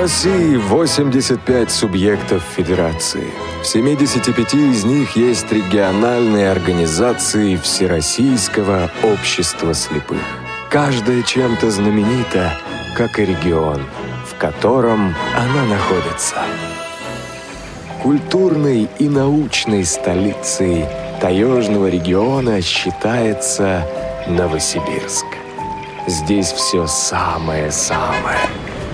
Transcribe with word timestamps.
России 0.00 0.56
85 0.56 1.70
субъектов 1.70 2.42
федерации. 2.56 3.26
В 3.62 3.66
75 3.66 4.54
из 4.54 4.84
них 4.84 5.14
есть 5.14 5.52
региональные 5.52 6.50
организации 6.50 7.56
Всероссийского 7.56 8.90
общества 9.02 9.74
слепых. 9.74 10.22
Каждая 10.70 11.22
чем-то 11.22 11.70
знаменита, 11.70 12.50
как 12.96 13.18
и 13.18 13.26
регион, 13.26 13.82
в 14.26 14.38
котором 14.38 15.14
она 15.36 15.64
находится. 15.66 16.36
Культурной 18.02 18.88
и 18.98 19.06
научной 19.06 19.84
столицей 19.84 20.86
таежного 21.20 21.90
региона 21.90 22.62
считается 22.62 23.86
Новосибирск. 24.26 25.26
Здесь 26.06 26.52
все 26.52 26.86
самое-самое. 26.86 28.48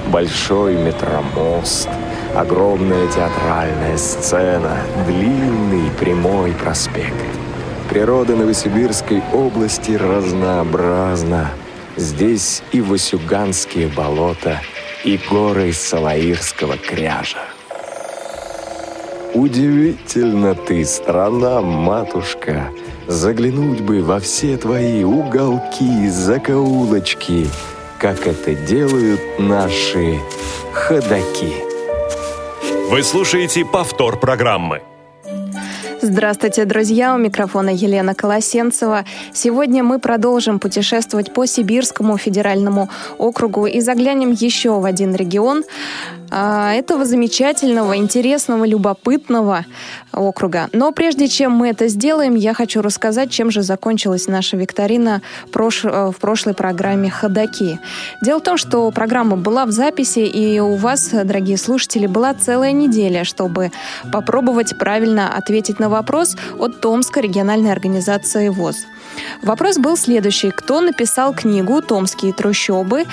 Большой 0.07 0.77
метромост, 0.77 1.89
огромная 2.35 3.07
театральная 3.09 3.97
сцена, 3.97 4.79
длинный 5.07 5.91
прямой 5.99 6.53
проспект. 6.53 7.15
Природа 7.91 8.37
Новосибирской 8.37 9.23
области 9.33 9.93
разнообразна. 9.93 11.51
Здесь 11.97 12.63
и 12.73 12.81
Васюганские 12.81 13.89
болота, 13.89 14.61
и 15.05 15.19
горы 15.31 15.73
Салаирского 15.73 16.77
кряжа. 16.77 17.39
Удивительно 19.35 20.55
ты, 20.55 20.85
страна, 20.85 21.61
матушка, 21.61 22.71
Заглянуть 23.07 23.83
бы 23.83 24.03
во 24.03 24.19
все 24.19 24.57
твои 24.57 25.05
уголки, 25.05 26.09
закоулочки, 26.09 27.47
Как 27.99 28.27
это 28.27 28.55
делают 28.55 29.39
наши 29.39 30.21
ходаки. 30.73 31.55
Вы 32.91 33.03
слушаете 33.03 33.65
повтор 33.65 34.19
программы. 34.19 34.83
Здравствуйте, 36.09 36.65
друзья! 36.67 37.17
У 37.17 37.19
микрофона 37.19 37.71
Елена 37.71 38.15
Колосенцева. 38.15 39.05
Сегодня 39.33 39.83
мы 39.83 39.99
продолжим 39.99 40.61
путешествовать 40.61 41.33
по 41.33 41.47
Сибирскому 41.47 42.17
федеральному 42.17 42.89
округу 43.19 43.67
и 43.67 43.81
заглянем 43.81 44.31
еще 44.31 44.79
в 44.79 44.85
один 44.85 45.17
регион 45.17 45.65
а, 46.31 46.73
этого 46.75 47.05
замечательного, 47.05 47.97
интересного, 47.97 48.65
любопытного 48.65 49.65
округа. 50.13 50.69
Но 50.73 50.93
прежде 50.93 51.29
чем 51.29 51.53
мы 51.53 51.69
это 51.69 51.89
сделаем, 51.89 52.37
я 52.37 52.55
хочу 52.55 52.83
рассказать, 52.83 53.31
чем 53.31 53.51
же 53.51 53.63
закончилась 53.63 54.29
наша 54.29 54.57
викторина 54.57 55.23
э, 55.53 56.11
в 56.11 56.17
прошлой 56.21 56.55
программе 56.55 57.11
«Ходоки». 57.11 57.79
Дело 58.23 58.39
в 58.39 58.43
том, 58.43 58.57
что 58.57 58.91
программа 58.91 59.37
была 59.37 59.67
в 59.67 59.73
записи, 59.73 60.21
и 60.21 60.59
у 60.61 60.77
вас, 60.77 61.11
дорогие 61.11 61.59
слушатели, 61.59 62.07
была 62.07 62.33
целая 62.35 62.73
неделя, 62.73 63.25
чтобы 63.25 63.73
попробовать 64.13 64.79
правильно 64.79 65.37
ответить 65.37 65.79
на 65.81 65.89
вопрос 65.89 65.96
от 66.59 66.81
Томской 66.81 67.23
региональной 67.23 67.73
организации 67.73 68.49
ВОЗ. 68.49 68.87
Вопрос 69.43 69.79
был 69.79 69.97
следующий. 69.97 70.51
Кто 70.51 70.81
написал 70.81 71.35
книгу 71.35 71.81
«Томские 71.83 72.33
трущобы»? 72.33 73.05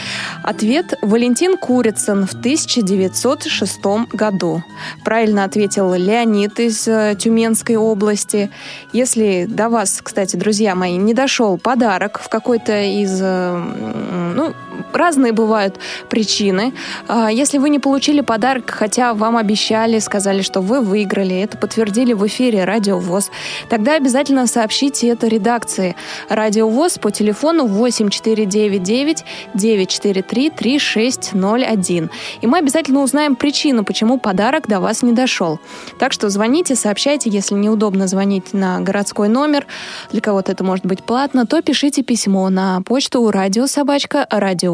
Ответ– 0.44 0.94
Валентин 1.02 1.58
Курицын 1.58 2.26
в 2.26 2.34
1906 2.34 3.80
году. 4.12 4.64
Правильно 5.04 5.44
ответил 5.44 5.94
Леонид 5.94 6.60
из 6.60 6.88
э, 6.88 7.16
Тюменской 7.18 7.76
области. 7.76 8.50
Если 8.92 9.46
до 9.48 9.70
вас, 9.70 10.02
кстати, 10.04 10.36
друзья 10.36 10.76
мои, 10.76 10.98
не 10.98 11.14
дошел 11.14 11.58
подарок 11.58 12.20
в 12.20 12.30
какой-то 12.30 12.82
из 12.82 13.20
э, 13.22 14.34
ну, 14.36 14.54
разные 14.96 15.32
бывают 15.32 15.80
причины. 16.10 16.74
А, 17.08 17.32
если 17.32 17.58
вы 17.58 17.70
не 17.70 17.80
получили 17.80 18.22
подарок, 18.22 18.70
хотя 18.70 19.14
вам 19.14 19.38
обещали, 19.38 20.00
сказали, 20.00 20.42
что 20.42 20.62
вы 20.62 20.82
выиграли, 20.82 21.40
это 21.40 21.58
подтвердили 21.58 22.14
в 22.14 22.26
эфире 22.28 22.64
Радио 22.66 23.00
ВОЗ, 23.00 23.32
тогда 23.70 23.96
обязательно 23.96 24.48
сообщите 24.48 25.08
это 25.10 25.28
редакции 25.28 25.96
Радио 26.30 26.70
ВОЗ 26.70 26.98
по 26.98 27.12
телефону 27.12 27.66
8499 27.68 29.26
943 29.54 30.50
3601. 30.50 32.10
И 32.42 32.48
мы 32.48 32.58
обязательно 32.58 33.02
узнаем 33.02 33.36
причину, 33.36 33.84
почему 33.84 34.18
подарок 34.20 34.68
до 34.68 34.80
вас 34.80 35.04
не 35.04 35.12
дошел. 35.12 35.60
Так 36.00 36.14
что 36.14 36.30
звоните, 36.30 36.76
сообщайте, 36.76 37.30
если 37.30 37.56
неудобно 37.56 38.08
звонить 38.08 38.54
на 38.54 38.80
городской 38.80 39.28
номер, 39.28 39.66
для 40.12 40.22
кого-то 40.22 40.52
это 40.52 40.64
может 40.64 40.86
быть 40.86 41.04
платно, 41.04 41.46
то 41.46 41.62
пишите 41.62 42.04
письмо 42.04 42.50
на 42.50 42.82
почту 42.82 43.30
радиособачка 43.30 44.26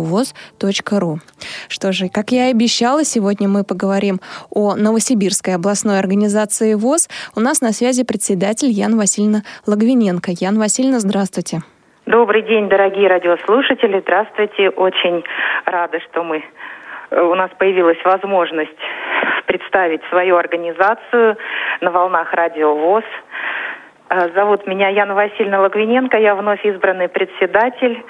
радиовоз.ру. 0.09 1.20
Что 1.70 1.92
же, 1.92 2.09
как 2.09 2.30
я 2.31 2.47
и 2.47 2.52
обещала, 2.52 3.03
сегодня 3.03 3.47
мы 3.47 3.64
поговорим 3.64 4.20
о 4.50 4.75
Новосибирской 4.75 5.56
областной 5.56 6.00
организации 6.00 6.74
ВОЗ. 6.74 7.09
У 7.36 7.40
нас 7.40 7.62
на 7.62 7.72
связи 7.72 8.03
председатель 8.03 8.69
Ян 8.69 8.98
Васильевна 8.98 9.42
Логвиненко. 9.68 10.31
Ян 10.40 10.58
Васильевна, 10.58 11.00
здравствуйте. 11.00 11.59
Добрый 12.06 12.42
день, 12.42 12.69
дорогие 12.69 13.08
радиослушатели. 13.08 14.00
Здравствуйте. 14.02 14.69
Очень 14.69 15.24
рада, 15.66 16.00
что 16.09 16.24
мы 16.24 16.44
э, 17.12 17.22
у 17.22 17.36
нас 17.36 17.52
появилась 17.58 18.00
возможность 18.03 18.81
представить 19.46 20.02
свою 20.09 20.38
организацию 20.38 21.38
на 21.81 21.92
волнах 21.92 22.34
Радио 22.34 22.74
ВОЗ. 22.75 23.03
Э, 24.09 24.30
зовут 24.34 24.66
меня 24.66 24.90
Яна 24.90 25.14
Васильевна 25.14 25.62
Логвиненко, 25.62 26.18
я 26.18 26.34
вновь 26.34 26.66
избранный 26.66 27.09
председатель 27.09 28.03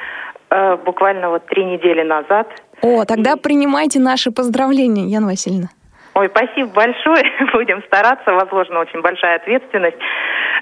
Э, 0.52 0.78
буквально 0.78 1.30
вот 1.30 1.46
три 1.46 1.64
недели 1.64 2.02
назад. 2.02 2.48
О, 2.82 3.06
тогда 3.06 3.34
и... 3.34 3.40
принимайте 3.40 4.00
наши 4.00 4.32
поздравления, 4.32 5.06
Яна 5.06 5.28
Васильевна. 5.28 5.70
Ой, 6.16 6.30
спасибо 6.30 6.70
большое. 6.74 7.24
Будем 7.54 7.84
стараться. 7.84 8.32
Возможно, 8.32 8.80
очень 8.80 9.02
большая 9.02 9.36
ответственность. 9.38 9.98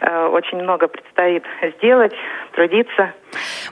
Э, 0.02 0.28
очень 0.28 0.58
много 0.62 0.88
предстоит 0.88 1.44
сделать, 1.78 2.14
трудиться. 2.58 3.14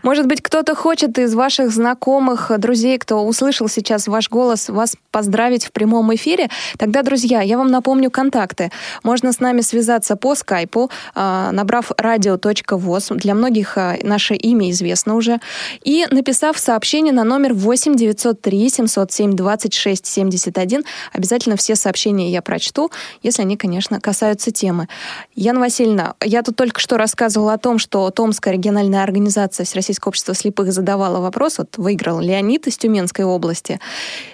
Может 0.03 0.28
быть, 0.28 0.41
кто-то 0.41 0.75
хочет 0.75 1.18
из 1.18 1.34
ваших 1.34 1.72
знакомых, 1.72 2.51
друзей, 2.57 2.97
кто 2.97 3.25
услышал 3.25 3.68
сейчас 3.68 4.07
ваш 4.07 4.29
голос, 4.29 4.69
вас 4.69 4.96
поздравить 5.12 5.66
в 5.66 5.72
прямом 5.72 6.13
эфире? 6.16 6.50
Тогда, 6.78 7.01
друзья, 7.01 7.41
я 7.41 7.57
вам 7.57 7.69
напомню 7.69 8.12
контакты. 8.12 8.72
Можно 9.03 9.31
с 9.31 9.40
нами 9.40 9.62
связаться 9.62 10.16
по 10.16 10.35
скайпу, 10.35 10.91
а, 11.16 11.51
набрав 11.51 11.91
radio.voz. 11.91 13.16
Для 13.16 13.34
многих 13.34 13.78
а, 13.78 13.95
наше 14.03 14.35
имя 14.35 14.69
известно 14.69 15.16
уже. 15.16 15.40
И 15.84 16.06
написав 16.12 16.59
сообщение 16.59 17.13
на 17.13 17.24
номер 17.24 17.53
8 17.53 17.95
903 17.95 18.69
707 18.69 19.31
26 19.31 20.06
71. 20.06 20.84
Обязательно 21.13 21.56
все 21.56 21.75
сообщения 21.75 22.29
я 22.29 22.41
прочту, 22.41 22.91
если 23.24 23.41
они, 23.41 23.57
конечно, 23.57 24.00
касаются 24.00 24.51
темы. 24.51 24.88
Яна 25.34 25.62
Васильевна, 25.62 26.13
я 26.24 26.44
тут 26.44 26.56
только 26.56 26.79
что 26.79 26.97
рассказывала 26.97 27.53
о 27.53 27.57
том, 27.57 27.79
что 27.79 28.12
Томская 28.12 28.53
региональная 28.53 28.75
организация 28.81 29.66
Всероссийского 29.66 30.09
общества 30.09 30.34
слепых 30.34 30.72
задавала 30.72 31.19
вопрос, 31.19 31.58
вот 31.58 31.78
выиграл 31.78 32.19
Леонид 32.19 32.68
из 32.68 32.78
Тюменской 32.78 33.25
области. 33.25 33.80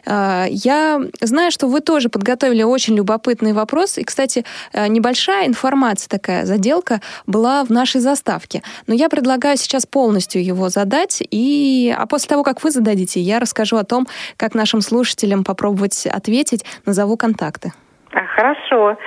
А, 0.06 0.46
я 0.50 1.02
знаю, 1.22 1.52
что 1.52 1.68
вы 1.68 1.82
тоже 1.82 2.10
подготовили 2.10 2.64
очень 2.64 2.96
любопытный 2.96 3.54
вопрос, 3.54 3.98
и, 3.98 4.04
кстати, 4.04 4.46
э, 4.74 4.88
небольшая 4.88 5.48
информация 5.48 6.10
такая, 6.10 6.46
заделка 6.46 7.02
была 7.28 7.64
в 7.64 7.70
нашей 7.70 8.02
заставке. 8.02 8.64
Но 8.88 8.94
я 8.94 9.10
предлагаю 9.10 9.58
сейчас 9.58 9.86
полностью 9.86 10.44
его 10.44 10.70
задать, 10.70 11.22
и... 11.32 11.94
а 11.98 12.06
после 12.06 12.30
того, 12.30 12.44
как 12.44 12.64
вы 12.64 12.72
зададите, 12.72 13.22
я 13.22 13.40
расскажу 13.40 13.78
о 13.78 13.84
том, 13.84 14.08
как 14.38 14.56
нашим 14.56 14.82
слушателям 14.82 15.44
попробовать 15.44 16.06
ответить, 16.08 16.66
назову 16.86 17.18
контакты. 17.18 17.74
Хорошо. 18.12 18.98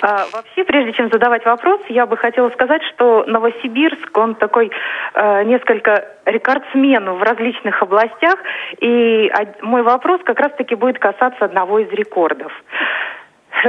А, 0.00 0.24
вообще, 0.32 0.64
прежде 0.64 0.92
чем 0.92 1.10
задавать 1.10 1.44
вопрос, 1.44 1.80
я 1.88 2.06
бы 2.06 2.16
хотела 2.16 2.48
сказать, 2.50 2.82
что 2.94 3.24
Новосибирск, 3.26 4.16
он 4.16 4.34
такой 4.36 4.70
э, 5.14 5.44
несколько 5.44 6.08
рекордсмен 6.24 7.10
в 7.10 7.22
различных 7.22 7.82
областях, 7.82 8.36
и 8.80 9.30
мой 9.60 9.82
вопрос 9.82 10.22
как 10.24 10.40
раз-таки 10.40 10.74
будет 10.74 10.98
касаться 10.98 11.44
одного 11.44 11.80
из 11.80 11.90
рекордов. 11.90 12.52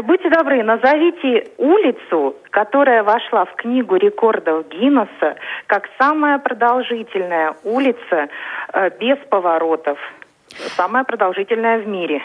Будьте 0.04 0.30
добры, 0.30 0.64
назовите 0.64 1.48
улицу, 1.58 2.36
которая 2.50 3.04
вошла 3.04 3.46
в 3.46 3.56
книгу 3.56 3.96
рекордов 3.96 4.68
Гиннесса 4.70 5.36
как 5.68 5.90
самая 6.00 6.40
продолжительная 6.40 7.56
улица 7.64 8.28
без 9.00 9.18
поворотов, 9.30 9.98
самая 10.76 11.04
продолжительная 11.04 11.80
в 11.80 11.88
мире. 11.88 12.22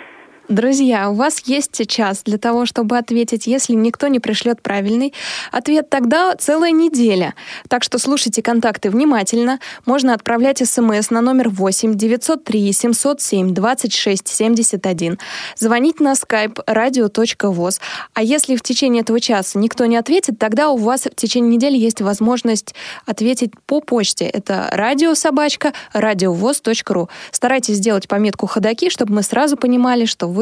Друзья, 0.50 1.08
у 1.10 1.14
вас 1.14 1.42
есть 1.46 1.76
сейчас 1.76 2.24
для 2.24 2.36
того, 2.36 2.66
чтобы 2.66 2.98
ответить. 2.98 3.46
Если 3.46 3.72
никто 3.72 4.08
не 4.08 4.18
пришлет 4.18 4.60
правильный 4.60 5.14
ответ, 5.52 5.88
тогда 5.88 6.34
целая 6.34 6.72
неделя. 6.72 7.36
Так 7.68 7.84
что 7.84 8.00
слушайте 8.00 8.42
контакты 8.42 8.90
внимательно. 8.90 9.60
Можно 9.86 10.12
отправлять 10.12 10.58
смс 10.58 11.10
на 11.10 11.20
номер 11.20 11.50
8 11.50 11.94
903 11.94 12.72
707 12.72 13.54
26 13.54 14.26
71. 14.26 15.20
Звонить 15.56 16.00
на 16.00 16.14
skype 16.14 16.64
radio.voz. 16.66 17.80
А 18.14 18.22
если 18.24 18.56
в 18.56 18.62
течение 18.62 19.02
этого 19.02 19.20
часа 19.20 19.56
никто 19.56 19.86
не 19.86 19.96
ответит, 19.96 20.40
тогда 20.40 20.70
у 20.70 20.76
вас 20.76 21.02
в 21.02 21.14
течение 21.14 21.54
недели 21.54 21.78
есть 21.78 22.00
возможность 22.00 22.74
ответить 23.06 23.52
по 23.66 23.80
почте. 23.80 24.24
Это 24.24 24.68
радиособачка 24.72 25.74
радиовоз.ру. 25.92 27.08
Старайтесь 27.30 27.76
сделать 27.76 28.08
пометку 28.08 28.48
ходаки, 28.48 28.90
чтобы 28.90 29.14
мы 29.14 29.22
сразу 29.22 29.56
понимали, 29.56 30.06
что 30.06 30.26
вы 30.26 30.39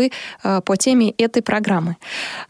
по 0.64 0.76
теме 0.76 1.10
этой 1.18 1.42
программы. 1.42 1.96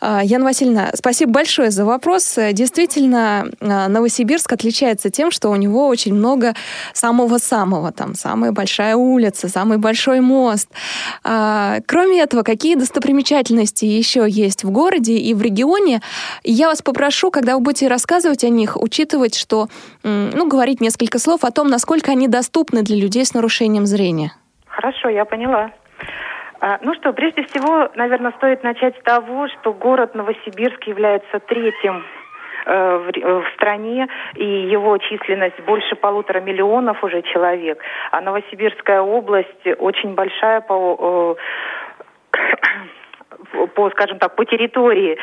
Яна 0.00 0.44
Васильевна, 0.44 0.90
спасибо 0.94 1.32
большое 1.32 1.70
за 1.70 1.84
вопрос. 1.84 2.38
Действительно, 2.52 3.50
Новосибирск 3.60 4.52
отличается 4.52 5.10
тем, 5.10 5.30
что 5.30 5.50
у 5.50 5.56
него 5.56 5.88
очень 5.88 6.14
много 6.14 6.54
самого-самого. 6.92 7.92
Там 7.92 8.14
самая 8.14 8.52
большая 8.52 8.96
улица, 8.96 9.48
самый 9.48 9.78
большой 9.78 10.20
мост. 10.20 10.68
Кроме 11.22 12.20
этого, 12.20 12.42
какие 12.42 12.74
достопримечательности 12.74 13.84
еще 13.84 14.26
есть 14.28 14.64
в 14.64 14.70
городе 14.70 15.16
и 15.16 15.34
в 15.34 15.42
регионе? 15.42 16.00
Я 16.44 16.68
вас 16.68 16.82
попрошу, 16.82 17.30
когда 17.30 17.54
вы 17.54 17.60
будете 17.60 17.88
рассказывать 17.88 18.44
о 18.44 18.48
них, 18.48 18.76
учитывать, 18.76 19.34
что, 19.34 19.68
ну, 20.02 20.48
говорить 20.48 20.80
несколько 20.80 21.18
слов 21.18 21.44
о 21.44 21.50
том, 21.50 21.68
насколько 21.68 22.12
они 22.12 22.28
доступны 22.28 22.82
для 22.82 22.96
людей 22.96 23.24
с 23.24 23.34
нарушением 23.34 23.86
зрения. 23.86 24.32
Хорошо, 24.66 25.08
я 25.08 25.24
поняла. 25.24 25.70
А, 26.60 26.78
ну 26.82 26.94
что, 26.94 27.12
прежде 27.12 27.44
всего, 27.44 27.88
наверное, 27.94 28.32
стоит 28.32 28.64
начать 28.64 28.96
с 28.98 29.02
того, 29.02 29.48
что 29.48 29.72
город 29.72 30.14
Новосибирск 30.14 30.82
является 30.84 31.38
третьим 31.40 32.04
э, 32.66 32.96
в, 32.96 33.42
в 33.42 33.54
стране, 33.54 34.08
и 34.34 34.44
его 34.44 34.98
численность 34.98 35.60
больше 35.60 35.94
полутора 35.94 36.40
миллионов 36.40 37.02
уже 37.04 37.22
человек. 37.22 37.80
А 38.10 38.20
Новосибирская 38.20 39.00
область 39.00 39.66
очень 39.78 40.14
большая 40.14 40.60
по 40.60 41.36
э, 42.32 42.38
по, 43.74 43.90
скажем 43.90 44.18
так, 44.18 44.34
по 44.36 44.44
территории. 44.44 45.16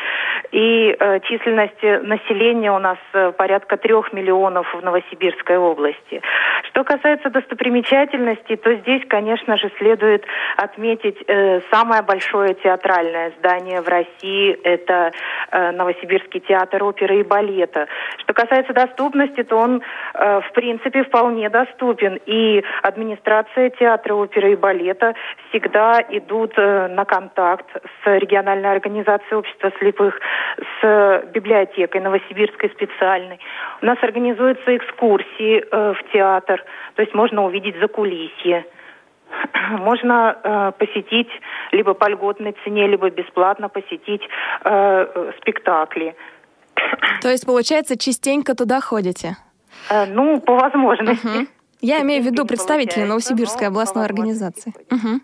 И 0.52 0.96
э, 0.98 1.20
численность 1.20 1.82
населения 1.82 2.72
у 2.72 2.78
нас 2.78 2.98
э, 3.12 3.32
порядка 3.32 3.76
трех 3.76 4.12
миллионов 4.12 4.72
в 4.74 4.82
Новосибирской 4.82 5.58
области. 5.58 6.22
Что 6.68 6.84
касается 6.84 7.30
достопримечательностей, 7.30 8.56
то 8.56 8.74
здесь, 8.74 9.02
конечно 9.08 9.56
же, 9.56 9.70
следует 9.78 10.24
отметить 10.56 11.16
э, 11.26 11.60
самое 11.70 12.02
большое 12.02 12.54
театральное 12.54 13.32
здание 13.38 13.80
в 13.80 13.88
России. 13.88 14.58
Это 14.62 15.12
э, 15.50 15.70
Новосибирский 15.72 16.40
театр 16.40 16.84
оперы 16.84 17.20
и 17.20 17.22
балета. 17.22 17.86
Что 18.18 18.32
касается 18.32 18.72
доступности, 18.72 19.42
то 19.42 19.56
он, 19.56 19.82
э, 20.14 20.40
в 20.40 20.52
принципе, 20.52 21.04
вполне 21.04 21.48
доступен. 21.50 22.18
И 22.26 22.64
администрация 22.82 23.70
театра 23.70 24.14
оперы 24.14 24.52
и 24.52 24.56
балета 24.56 25.14
всегда 25.48 26.02
идут 26.10 26.52
э, 26.56 26.88
на 26.88 27.04
контакт 27.04 27.66
с 28.04 28.05
региональной 28.06 28.70
организацией 28.70 29.36
общества 29.36 29.72
слепых, 29.78 30.18
с 30.80 31.24
библиотекой 31.32 32.00
Новосибирской 32.00 32.70
специальной. 32.70 33.38
У 33.82 33.86
нас 33.86 33.98
организуются 34.02 34.76
экскурсии 34.76 35.64
э, 35.70 35.94
в 35.94 36.12
театр, 36.12 36.64
то 36.94 37.02
есть 37.02 37.14
можно 37.14 37.44
увидеть 37.44 37.78
закулисье. 37.80 38.64
Можно 39.70 40.38
э, 40.42 40.72
посетить 40.78 41.28
либо 41.72 41.94
по 41.94 42.08
льготной 42.08 42.54
цене, 42.64 42.86
либо 42.86 43.10
бесплатно 43.10 43.68
посетить 43.68 44.22
э, 44.64 45.32
спектакли. 45.40 46.14
То 47.22 47.28
есть, 47.28 47.44
получается, 47.44 47.98
частенько 47.98 48.54
туда 48.54 48.80
ходите? 48.80 49.36
Э, 49.90 50.06
ну, 50.06 50.40
по 50.40 50.54
возможности. 50.54 51.26
Угу. 51.26 51.46
Я 51.80 52.02
имею 52.02 52.22
в 52.22 52.26
виду 52.26 52.46
представителей 52.46 53.04
Новосибирской 53.04 53.68
областной 53.68 54.04
организации. 54.04 54.72
Угу. 54.90 55.20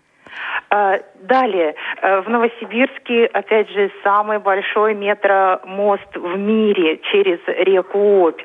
А, 0.69 0.99
далее, 1.21 1.75
э, 2.01 2.21
в 2.21 2.29
Новосибирске, 2.29 3.25
опять 3.27 3.69
же, 3.69 3.91
самый 4.03 4.39
большой 4.39 4.93
метромост 4.95 6.15
в 6.15 6.37
мире 6.37 6.99
через 7.11 7.39
реку 7.47 7.99
Обь. 7.99 8.41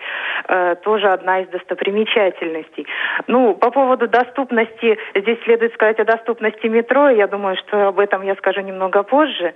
Э, 0.48 0.76
тоже 0.82 1.08
одна 1.08 1.40
из 1.40 1.48
достопримечательностей. 1.48 2.86
Ну, 3.26 3.54
по 3.54 3.70
поводу 3.70 4.08
доступности, 4.08 4.98
здесь 5.14 5.38
следует 5.44 5.74
сказать 5.74 5.98
о 6.00 6.04
доступности 6.04 6.66
метро. 6.66 7.08
Я 7.08 7.26
думаю, 7.26 7.56
что 7.56 7.88
об 7.88 7.98
этом 7.98 8.22
я 8.22 8.34
скажу 8.36 8.60
немного 8.60 9.02
позже. 9.02 9.54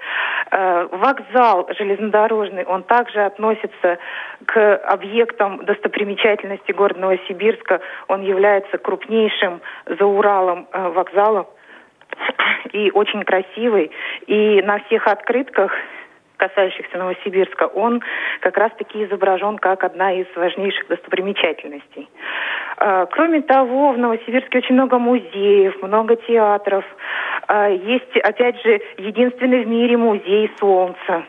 Э, 0.51 0.89
вокзал 0.91 1.69
железнодорожный, 1.79 2.65
он 2.65 2.83
также 2.83 3.21
относится 3.21 3.99
к 4.47 4.77
объектам 4.77 5.65
достопримечательности 5.65 6.73
города 6.73 7.01
Новосибирска. 7.01 7.81
Он 8.09 8.23
является 8.23 8.79
крупнейшим 8.79 9.61
за 9.87 10.05
Уралом 10.05 10.69
вокзалом 10.73 11.47
и 12.73 12.91
очень 12.91 13.23
красивый. 13.25 13.91
И 14.27 14.63
на 14.63 14.79
всех 14.81 15.07
открытках 15.07 15.73
касающихся 16.43 16.99
Новосибирска, 16.99 17.69
он 17.69 18.03
как 18.41 18.57
раз-таки 18.57 19.05
изображен 19.05 19.59
как 19.59 19.85
одна 19.85 20.13
из 20.13 20.27
важнейших 20.35 20.89
достопримечательностей. 20.89 22.09
А, 22.79 23.07
кроме 23.07 23.43
того, 23.43 23.93
в 23.93 23.99
Новосибирске 23.99 24.59
очень 24.59 24.75
много 24.75 24.99
музеев, 24.99 25.81
много 25.83 26.17
театров. 26.17 26.85
А, 27.47 27.69
есть, 27.69 28.17
опять 28.17 28.61
же, 28.63 28.81
единственный 28.99 29.65
в 29.65 29.69
мире 29.69 29.97
музей 29.97 30.51
Солнца. 30.59 31.23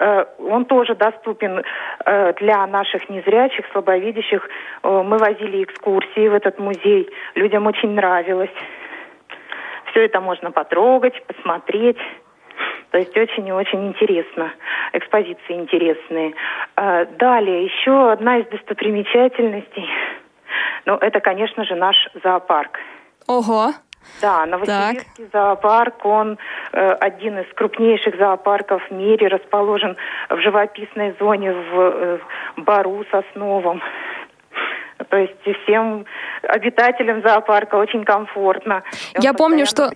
А, 0.00 0.26
он 0.38 0.64
тоже 0.64 0.96
доступен 0.96 1.62
для 2.40 2.66
наших 2.66 3.08
незрячих, 3.08 3.64
слабовидящих. 3.72 4.48
Мы 4.82 5.16
возили 5.16 5.62
экскурсии 5.62 6.28
в 6.28 6.34
этот 6.34 6.58
музей. 6.58 7.08
Людям 7.36 7.66
очень 7.66 7.90
нравилось. 7.94 8.50
Все 9.94 10.06
это 10.06 10.20
можно 10.20 10.50
потрогать, 10.50 11.14
посмотреть. 11.26 11.98
То 12.90 12.98
есть 12.98 13.16
очень 13.16 13.46
и 13.46 13.52
очень 13.52 13.86
интересно. 13.86 14.52
Экспозиции 14.92 15.54
интересные. 15.54 16.34
А, 16.74 17.04
далее, 17.04 17.64
еще 17.64 18.10
одна 18.10 18.38
из 18.38 18.46
достопримечательностей. 18.48 19.88
Ну, 20.84 20.94
это, 20.96 21.20
конечно 21.20 21.64
же, 21.64 21.76
наш 21.76 21.96
зоопарк. 22.24 22.78
Ого! 23.28 23.72
Да, 24.20 24.44
Новосибирский 24.46 25.26
так. 25.30 25.32
зоопарк, 25.32 26.04
он 26.04 26.38
э, 26.72 26.92
один 26.94 27.38
из 27.38 27.46
крупнейших 27.54 28.16
зоопарков 28.16 28.82
в 28.88 28.90
мире, 28.90 29.28
расположен 29.28 29.96
в 30.28 30.38
живописной 30.40 31.14
зоне 31.18 31.52
в 31.52 31.80
э, 31.80 32.18
Бару 32.56 33.04
Сосновом. 33.10 33.80
То 35.10 35.16
есть 35.16 35.34
всем 35.64 36.04
обитателям 36.42 37.22
зоопарка 37.22 37.76
очень 37.76 38.04
комфортно. 38.04 38.82
Я 39.20 39.32
помню, 39.32 39.66
что... 39.66 39.90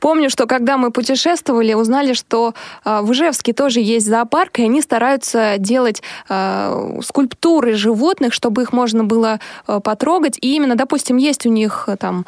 Помню, 0.00 0.30
что 0.30 0.46
когда 0.46 0.76
мы 0.76 0.90
путешествовали, 0.90 1.74
узнали, 1.74 2.14
что 2.14 2.54
э, 2.84 3.00
в 3.02 3.12
Ижевске 3.12 3.52
тоже 3.52 3.80
есть 3.80 4.06
зоопарк, 4.06 4.58
и 4.58 4.64
они 4.64 4.80
стараются 4.80 5.56
делать 5.58 6.02
э, 6.28 7.00
скульптуры 7.02 7.74
животных, 7.74 8.32
чтобы 8.32 8.62
их 8.62 8.72
можно 8.72 9.04
было 9.04 9.40
э, 9.66 9.80
потрогать. 9.80 10.38
И 10.40 10.56
именно, 10.56 10.74
допустим, 10.74 11.16
есть 11.16 11.46
у 11.46 11.50
них 11.50 11.88
там 11.98 12.24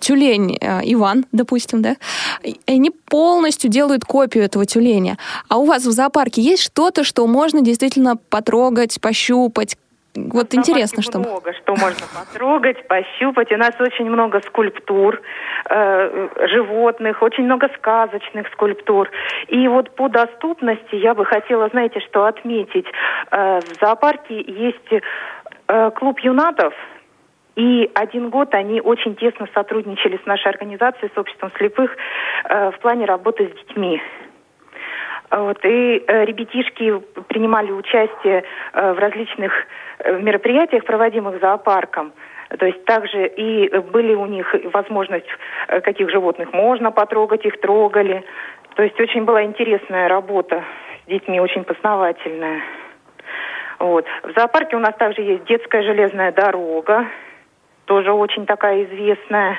тюлень 0.00 0.56
Иван, 0.60 1.24
допустим, 1.32 1.82
да, 1.82 1.96
и 2.42 2.58
они 2.66 2.90
полностью 2.90 3.70
делают 3.70 4.04
копию 4.04 4.44
этого 4.44 4.66
тюленя. 4.66 5.16
А 5.48 5.58
у 5.58 5.64
вас 5.64 5.84
в 5.84 5.90
зоопарке 5.90 6.42
есть 6.42 6.62
что-то, 6.62 7.04
что 7.04 7.26
можно 7.26 7.60
действительно 7.60 8.16
потрогать, 8.16 9.00
пощупать, 9.00 9.76
вот 10.32 10.54
интересно, 10.54 11.02
что... 11.02 11.18
много 11.18 11.52
что 11.54 11.76
можно 11.76 12.06
потрогать, 12.14 12.86
пощупать. 12.88 13.52
У 13.52 13.56
нас 13.56 13.72
очень 13.80 14.10
много 14.10 14.40
скульптур 14.40 15.20
э, 15.68 16.28
животных, 16.48 17.22
очень 17.22 17.44
много 17.44 17.68
сказочных 17.76 18.48
скульптур. 18.52 19.10
И 19.48 19.68
вот 19.68 19.94
по 19.94 20.08
доступности 20.08 20.94
я 20.94 21.14
бы 21.14 21.24
хотела, 21.24 21.68
знаете, 21.68 22.00
что 22.00 22.24
отметить. 22.24 22.86
Э, 23.30 23.60
в 23.60 23.80
зоопарке 23.80 24.40
есть 24.40 25.02
э, 25.68 25.90
клуб 25.92 26.20
юнатов, 26.20 26.74
и 27.58 27.90
один 27.94 28.30
год 28.30 28.54
они 28.54 28.80
очень 28.80 29.16
тесно 29.16 29.48
сотрудничали 29.52 30.20
с 30.22 30.26
нашей 30.26 30.46
организацией, 30.46 31.10
с 31.12 31.18
обществом 31.18 31.50
слепых, 31.58 31.90
э, 32.44 32.70
в 32.70 32.78
плане 32.78 33.04
работы 33.04 33.48
с 33.48 33.66
детьми. 33.66 34.00
Вот, 35.30 35.62
и 35.64 36.02
э, 36.06 36.24
ребятишки 36.24 37.00
принимали 37.28 37.70
участие 37.70 38.44
э, 38.72 38.92
в 38.92 38.98
различных 38.98 39.52
э, 39.98 40.18
мероприятиях, 40.20 40.84
проводимых 40.84 41.40
зоопарком. 41.40 42.12
То 42.58 42.64
есть 42.64 42.82
также 42.86 43.26
и 43.26 43.68
были 43.78 44.14
у 44.14 44.24
них 44.24 44.54
возможность, 44.72 45.26
каких 45.66 46.08
животных 46.08 46.54
можно 46.54 46.90
потрогать, 46.90 47.44
их 47.44 47.60
трогали. 47.60 48.24
То 48.74 48.82
есть 48.82 48.98
очень 48.98 49.24
была 49.26 49.44
интересная 49.44 50.08
работа 50.08 50.64
с 51.04 51.10
детьми, 51.10 51.40
очень 51.40 51.64
познавательная. 51.64 52.62
Вот. 53.78 54.06
В 54.22 54.32
зоопарке 54.34 54.76
у 54.76 54.78
нас 54.78 54.94
также 54.96 55.20
есть 55.20 55.44
детская 55.44 55.82
железная 55.82 56.32
дорога, 56.32 57.06
тоже 57.84 58.12
очень 58.12 58.46
такая 58.46 58.84
известная. 58.84 59.58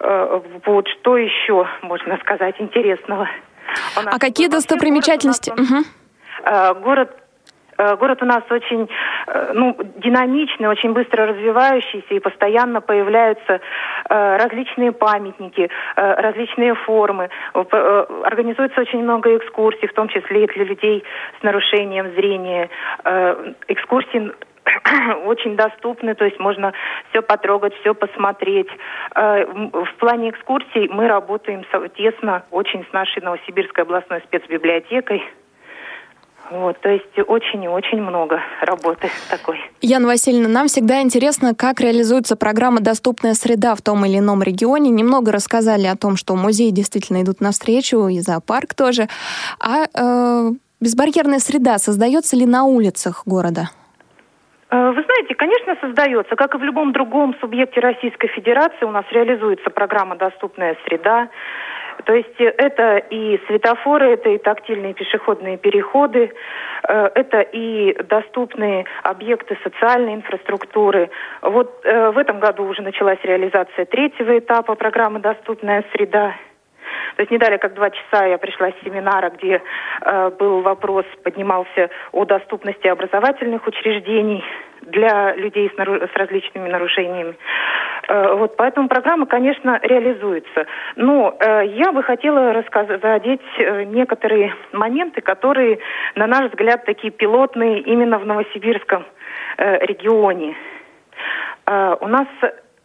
Вот 0.00 0.88
что 0.88 1.18
еще 1.18 1.66
можно 1.82 2.16
сказать 2.16 2.54
интересного? 2.62 3.28
А 3.96 4.18
какие 4.18 4.48
достопримечательности? 4.48 5.50
Город, 5.50 5.70
угу. 5.70 6.80
город 6.80 7.10
э, 7.78 7.96
Город 7.96 8.22
у 8.22 8.24
нас 8.24 8.42
очень 8.50 8.88
э, 9.26 9.52
ну, 9.54 9.76
динамичный, 9.96 10.68
очень 10.68 10.92
быстро 10.92 11.26
развивающийся, 11.26 12.14
и 12.14 12.20
постоянно 12.20 12.80
появляются 12.80 13.60
различные 14.08 14.92
памятники, 14.92 15.70
различные 15.96 16.74
формы. 16.74 17.30
Организуется 17.54 18.82
очень 18.82 19.02
много 19.02 19.34
экскурсий, 19.36 19.88
в 19.88 19.94
том 19.94 20.08
числе 20.08 20.44
и 20.44 20.46
для 20.46 20.64
людей 20.64 21.02
с 21.40 21.42
нарушением 21.42 22.14
зрения. 22.14 22.68
Экскурсии 23.66 24.30
очень 25.26 25.56
доступны, 25.56 26.14
то 26.14 26.24
есть 26.24 26.38
можно 26.38 26.72
все 27.10 27.22
потрогать, 27.22 27.74
все 27.80 27.94
посмотреть. 27.94 28.68
Э, 29.14 29.44
в 29.44 29.94
плане 29.98 30.30
экскурсий 30.30 30.88
мы 30.88 31.08
работаем 31.08 31.64
тесно 31.96 32.44
очень 32.50 32.84
с 32.88 32.92
нашей 32.92 33.22
Новосибирской 33.22 33.84
областной 33.84 34.20
спецбиблиотекой. 34.22 35.22
Вот, 36.50 36.78
то 36.80 36.90
есть 36.90 37.18
очень 37.26 37.64
и 37.64 37.68
очень 37.68 38.02
много 38.02 38.38
работы 38.60 39.08
такой. 39.30 39.58
Яна 39.80 40.08
Васильевна, 40.08 40.48
нам 40.48 40.66
всегда 40.66 41.00
интересно, 41.00 41.54
как 41.54 41.80
реализуется 41.80 42.36
программа 42.36 42.80
«Доступная 42.80 43.32
среда» 43.32 43.74
в 43.74 43.80
том 43.80 44.04
или 44.04 44.18
ином 44.18 44.42
регионе. 44.42 44.90
Немного 44.90 45.32
рассказали 45.32 45.86
о 45.86 45.96
том, 45.96 46.16
что 46.16 46.36
музеи 46.36 46.68
действительно 46.68 47.22
идут 47.22 47.40
навстречу, 47.40 48.08
и 48.08 48.20
зоопарк 48.20 48.74
тоже. 48.74 49.08
А 49.58 49.86
э, 49.86 50.50
безбарьерная 50.80 51.38
среда 51.38 51.78
создается 51.78 52.36
ли 52.36 52.44
на 52.44 52.64
улицах 52.64 53.22
города? 53.24 53.70
Э, 54.74 54.90
вы 54.90 55.02
знаете, 55.04 55.34
конечно, 55.36 55.76
создается. 55.80 56.34
Как 56.34 56.54
и 56.54 56.58
в 56.58 56.64
любом 56.64 56.92
другом 56.92 57.36
субъекте 57.40 57.80
Российской 57.80 58.26
Федерации, 58.28 58.84
у 58.84 58.90
нас 58.90 59.04
реализуется 59.10 59.70
программа 59.70 60.16
«Доступная 60.16 60.76
среда». 60.84 61.28
То 62.06 62.12
есть 62.12 62.34
это 62.38 62.96
и 62.96 63.40
светофоры, 63.46 64.14
это 64.14 64.28
и 64.30 64.38
тактильные 64.38 64.94
пешеходные 64.94 65.58
переходы, 65.58 66.32
э, 66.88 67.10
это 67.14 67.40
и 67.42 67.96
доступные 68.02 68.84
объекты 69.04 69.56
социальной 69.62 70.14
инфраструктуры. 70.14 71.08
Вот 71.40 71.80
э, 71.84 72.10
в 72.10 72.18
этом 72.18 72.40
году 72.40 72.64
уже 72.64 72.82
началась 72.82 73.20
реализация 73.22 73.84
третьего 73.84 74.36
этапа 74.36 74.74
программы 74.74 75.20
«Доступная 75.20 75.84
среда». 75.92 76.34
То 77.16 77.22
есть 77.22 77.30
не 77.30 77.38
далее, 77.38 77.58
как 77.58 77.74
два 77.74 77.90
часа 77.90 78.26
я 78.26 78.38
пришла 78.38 78.70
с 78.70 78.84
семинара, 78.84 79.30
где 79.30 79.62
э, 80.02 80.30
был 80.38 80.62
вопрос, 80.62 81.04
поднимался 81.22 81.90
о 82.12 82.24
доступности 82.24 82.86
образовательных 82.86 83.66
учреждений 83.66 84.44
для 84.82 85.34
людей 85.34 85.70
с, 85.70 85.78
нару- 85.78 86.06
с 86.06 86.16
различными 86.16 86.68
нарушениями. 86.68 87.36
Э, 88.08 88.34
вот, 88.34 88.56
поэтому 88.56 88.88
программа, 88.88 89.26
конечно, 89.26 89.78
реализуется. 89.82 90.66
Но 90.96 91.36
э, 91.38 91.66
я 91.66 91.92
бы 91.92 92.02
хотела 92.02 92.52
рассказать, 92.52 93.00
задеть 93.00 93.40
э, 93.58 93.84
некоторые 93.84 94.54
моменты, 94.72 95.20
которые, 95.20 95.78
на 96.16 96.26
наш 96.26 96.50
взгляд, 96.50 96.84
такие 96.84 97.12
пилотные 97.12 97.80
именно 97.80 98.18
в 98.18 98.26
Новосибирском 98.26 99.04
э, 99.56 99.86
регионе. 99.86 100.56
Э, 101.66 101.96
у 102.00 102.08
нас 102.08 102.26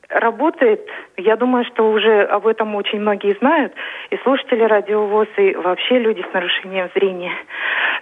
работает, 0.09 0.87
я 1.17 1.35
думаю, 1.35 1.65
что 1.65 1.91
уже 1.91 2.23
об 2.23 2.47
этом 2.47 2.75
очень 2.75 2.99
многие 2.99 3.35
знают, 3.35 3.73
и 4.09 4.17
слушатели 4.17 4.63
радиовоз, 4.63 5.27
и 5.37 5.55
вообще 5.55 5.99
люди 5.99 6.25
с 6.29 6.33
нарушением 6.33 6.89
зрения, 6.95 7.33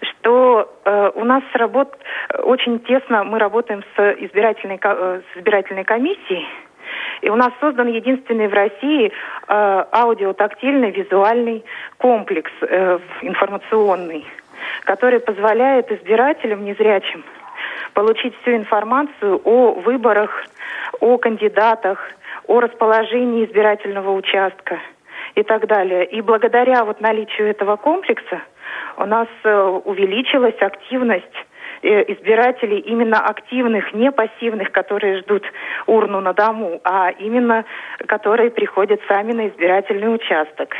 что 0.01 0.73
э, 0.85 1.11
у 1.15 1.25
нас 1.25 1.43
работ 1.53 1.97
очень 2.43 2.79
тесно 2.79 3.23
мы 3.23 3.39
работаем 3.39 3.83
с 3.95 4.15
избирательной, 4.19 4.79
э, 4.81 5.21
с 5.33 5.37
избирательной 5.37 5.83
комиссией, 5.83 6.47
и 7.21 7.29
у 7.29 7.35
нас 7.35 7.51
создан 7.59 7.87
единственный 7.87 8.47
в 8.47 8.53
России 8.53 9.07
э, 9.11 9.11
аудиотактильный 9.91 10.91
визуальный 10.91 11.65
комплекс 11.97 12.51
э, 12.61 12.99
информационный, 13.21 14.25
который 14.85 15.19
позволяет 15.19 15.91
избирателям 15.91 16.63
незрячим 16.63 17.23
получить 17.97 18.35
всю 18.43 18.51
информацию 18.51 19.41
о 19.43 19.71
выборах, 19.71 20.29
о 20.99 21.17
кандидатах, 21.17 21.97
о 22.45 22.59
расположении 22.59 23.43
избирательного 23.43 24.11
участка 24.11 24.77
и 25.33 25.41
так 25.41 25.65
далее. 25.65 26.05
И 26.05 26.21
благодаря 26.21 26.85
вот 26.85 27.01
наличию 27.01 27.47
этого 27.47 27.75
комплекса 27.75 28.43
у 28.97 29.05
нас 29.05 29.27
э, 29.43 29.81
увеличилась 29.83 30.61
активность 30.61 31.37
э, 31.81 32.13
избирателей 32.13 32.77
именно 32.81 33.19
активных, 33.19 33.91
не 33.95 34.11
пассивных, 34.11 34.71
которые 34.71 35.21
ждут 35.21 35.43
урну 35.87 36.21
на 36.21 36.33
дому, 36.33 36.79
а 36.83 37.09
именно 37.09 37.65
которые 38.05 38.51
приходят 38.51 39.01
сами 39.07 39.33
на 39.33 39.47
избирательный 39.47 40.13
участок. 40.13 40.75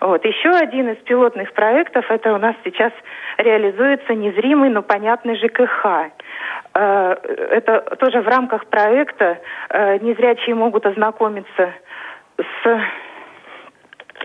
Вот. 0.00 0.24
Еще 0.24 0.50
один 0.50 0.90
из 0.90 0.96
пилотных 1.04 1.52
проектов, 1.52 2.10
это 2.10 2.32
у 2.34 2.38
нас 2.38 2.54
сейчас 2.64 2.92
реализуется 3.38 4.14
незримый, 4.14 4.70
но 4.70 4.82
понятный 4.82 5.36
ЖКХ. 5.36 6.10
Э, 6.74 7.16
это 7.50 7.80
тоже 7.98 8.20
в 8.22 8.28
рамках 8.28 8.66
проекта 8.66 9.38
э, 9.70 9.98
незрячие 9.98 10.54
могут 10.54 10.86
ознакомиться 10.86 11.72
с 12.36 12.80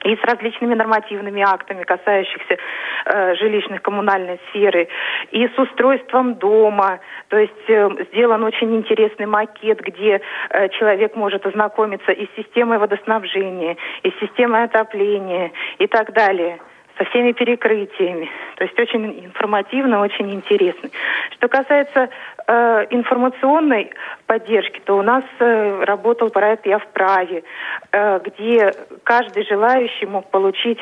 и 0.07 0.15
с 0.15 0.23
различными 0.23 0.73
нормативными 0.73 1.41
актами, 1.41 1.83
касающихся 1.83 2.57
э, 3.05 3.35
жилищных 3.35 3.81
коммунальной 3.81 4.39
сферы, 4.49 4.87
и 5.31 5.47
с 5.47 5.59
устройством 5.59 6.35
дома. 6.35 6.99
То 7.27 7.37
есть 7.37 7.69
э, 7.69 7.89
сделан 8.11 8.43
очень 8.43 8.73
интересный 8.75 9.25
макет, 9.25 9.81
где 9.81 10.21
э, 10.49 10.69
человек 10.69 11.15
может 11.15 11.45
ознакомиться 11.45 12.11
и 12.11 12.25
с 12.25 12.35
системой 12.37 12.77
водоснабжения, 12.77 13.75
и 14.03 14.11
с 14.11 14.19
системой 14.19 14.63
отопления 14.63 15.51
и 15.77 15.87
так 15.87 16.13
далее 16.13 16.59
со 16.97 17.05
всеми 17.05 17.31
перекрытиями. 17.31 18.29
То 18.55 18.63
есть 18.63 18.79
очень 18.79 19.25
информативно, 19.25 20.01
очень 20.01 20.33
интересно. 20.33 20.89
Что 21.31 21.47
касается 21.47 22.09
э, 22.47 22.85
информационной 22.89 23.91
поддержки, 24.25 24.81
то 24.83 24.97
у 24.97 25.01
нас 25.01 25.23
э, 25.39 25.83
работал 25.83 26.29
проект 26.29 26.65
«Я 26.65 26.79
вправе», 26.79 27.43
э, 27.91 28.19
где 28.23 28.73
каждый 29.03 29.45
желающий 29.45 30.05
мог 30.07 30.29
получить 30.31 30.79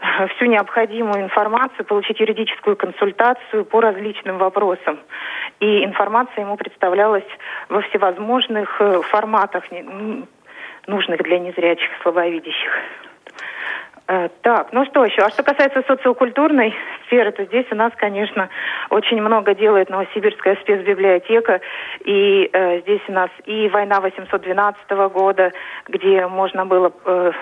э, 0.00 0.26
всю 0.28 0.46
необходимую 0.46 1.22
информацию, 1.22 1.84
получить 1.84 2.20
юридическую 2.20 2.76
консультацию 2.76 3.64
по 3.64 3.80
различным 3.80 4.38
вопросам. 4.38 4.98
И 5.60 5.84
информация 5.84 6.44
ему 6.44 6.56
представлялась 6.56 7.28
во 7.68 7.82
всевозможных 7.82 8.80
э, 8.80 9.02
форматах, 9.02 9.64
нужных 10.86 11.22
для 11.22 11.38
незрячих, 11.38 11.90
слабовидящих. 12.02 12.72
Э, 14.10 14.30
так, 14.40 14.72
ну 14.72 14.86
что 14.86 15.04
еще? 15.04 15.20
А 15.20 15.28
что 15.28 15.42
касается 15.42 15.82
социокультурной 15.86 16.74
сферы, 17.06 17.30
то 17.30 17.44
здесь 17.44 17.66
у 17.70 17.74
нас, 17.74 17.92
конечно, 17.94 18.48
очень 18.88 19.20
много 19.20 19.54
делает 19.54 19.90
Новосибирская 19.90 20.56
спецбиблиотека. 20.62 21.60
И 22.06 22.48
э, 22.50 22.80
здесь 22.80 23.02
у 23.08 23.12
нас 23.12 23.28
и 23.44 23.68
война 23.68 24.00
812 24.00 24.90
года, 25.12 25.52
где 25.88 26.26
можно 26.26 26.64
было 26.64 26.90
э, 27.04 27.32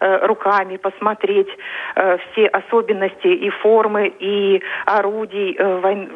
руками 0.00 0.76
посмотреть 0.76 1.48
э, 1.96 2.18
все 2.18 2.46
особенности 2.46 3.28
и 3.28 3.50
формы, 3.50 4.08
и 4.08 4.62
орудий 4.86 5.56
э, 5.58 5.80
войны 5.80 6.08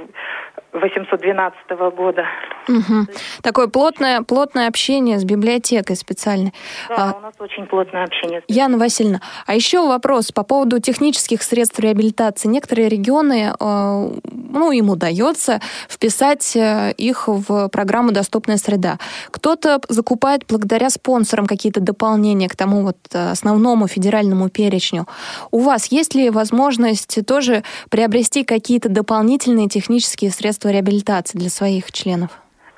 812 0.72 1.56
года. 1.96 2.26
Угу. 2.68 3.06
Такое 3.42 3.68
плотное, 3.68 4.22
плотное 4.22 4.68
общение 4.68 5.18
с 5.18 5.24
библиотекой 5.24 5.96
специальной. 5.96 6.52
Да, 6.88 7.10
а, 7.14 7.18
у 7.18 7.20
нас 7.20 7.34
очень 7.38 7.66
плотное 7.66 8.04
общение. 8.04 8.42
Яна 8.48 8.76
Васильевна, 8.76 9.20
а 9.46 9.54
еще 9.54 9.86
вопрос 9.86 10.30
по 10.32 10.42
поводу 10.42 10.78
технических 10.78 11.42
средств 11.42 11.80
реабилитации. 11.80 12.48
Некоторые 12.48 12.88
регионы, 12.88 13.52
э, 13.58 14.10
ну, 14.24 14.72
им 14.72 14.90
удается 14.90 15.60
вписать 15.88 16.54
э, 16.56 16.92
их 16.92 17.28
в 17.28 17.68
программу 17.68 18.12
«Доступная 18.12 18.58
среда». 18.58 18.98
Кто-то 19.30 19.80
закупает 19.88 20.44
благодаря 20.48 20.90
спонсорам 20.90 21.46
какие-то 21.46 21.80
дополнения 21.80 22.48
к 22.48 22.56
тому 22.56 22.82
вот 22.82 22.98
э, 23.14 23.34
основному 23.68 23.86
федеральному 23.86 24.48
перечню. 24.48 25.04
У 25.50 25.60
вас 25.60 25.92
есть 25.92 26.14
ли 26.14 26.30
возможность 26.30 27.26
тоже 27.26 27.62
приобрести 27.90 28.44
какие-то 28.44 28.88
дополнительные 28.88 29.68
технические 29.68 30.30
средства 30.30 30.70
реабилитации 30.70 31.38
для 31.38 31.50
своих 31.50 31.92
членов? 31.92 32.30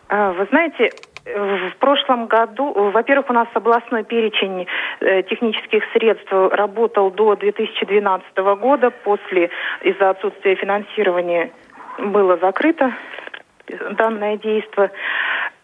А, 0.09 0.33
вы 0.33 0.47
знаете, 0.51 0.91
в 1.25 1.77
прошлом 1.79 2.27
году, 2.27 2.73
во-первых, 2.91 3.31
у 3.31 3.33
нас 3.33 3.47
областной 3.55 4.03
перечень 4.05 4.67
э, 5.01 5.23
технических 5.23 5.83
средств 5.93 6.33
работал 6.33 7.11
до 7.11 7.37
2012 7.37 8.37
года. 8.61 8.91
После, 8.91 9.51
из-за 9.83 10.11
отсутствия 10.11 10.57
финансирования, 10.57 11.51
было 11.99 12.37
закрыто 12.39 12.93
данное 13.93 14.37
действие. 14.39 14.91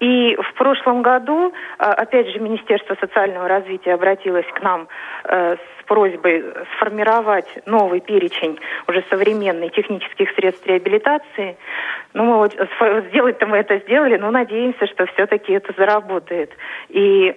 И 0.01 0.37
в 0.37 0.55
прошлом 0.55 1.03
году, 1.03 1.53
а, 1.79 1.93
опять 1.93 2.29
же, 2.29 2.39
Министерство 2.39 2.97
социального 3.01 3.49
развития 3.49 3.95
обратилось 3.95 4.47
к 4.55 4.61
нам 4.61 4.89
э, 5.25 5.57
с 5.57 5.85
просьбой 5.87 6.45
сформировать 6.75 7.47
новый 7.65 8.01
перечень 8.01 8.59
уже 8.87 9.05
современных 9.09 9.73
технических 9.73 10.31
средств 10.33 10.67
реабилитации. 10.67 11.57
Ну, 12.13 12.39
вот 12.39 12.53
сделать-то 13.09 13.47
мы 13.47 13.59
это 13.59 13.79
сделали, 13.79 14.17
но 14.17 14.31
надеемся, 14.31 14.87
что 14.87 15.07
все-таки 15.07 15.53
это 15.53 15.73
заработает. 15.77 16.51
И 16.89 17.35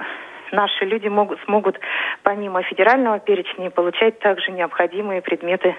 наши 0.52 0.86
люди 0.86 1.08
могут, 1.08 1.40
смогут 1.42 1.80
помимо 2.24 2.62
федерального 2.64 3.20
перечня 3.20 3.70
получать 3.70 4.20
также 4.20 4.52
необходимые 4.52 5.22
предметы 5.22 5.76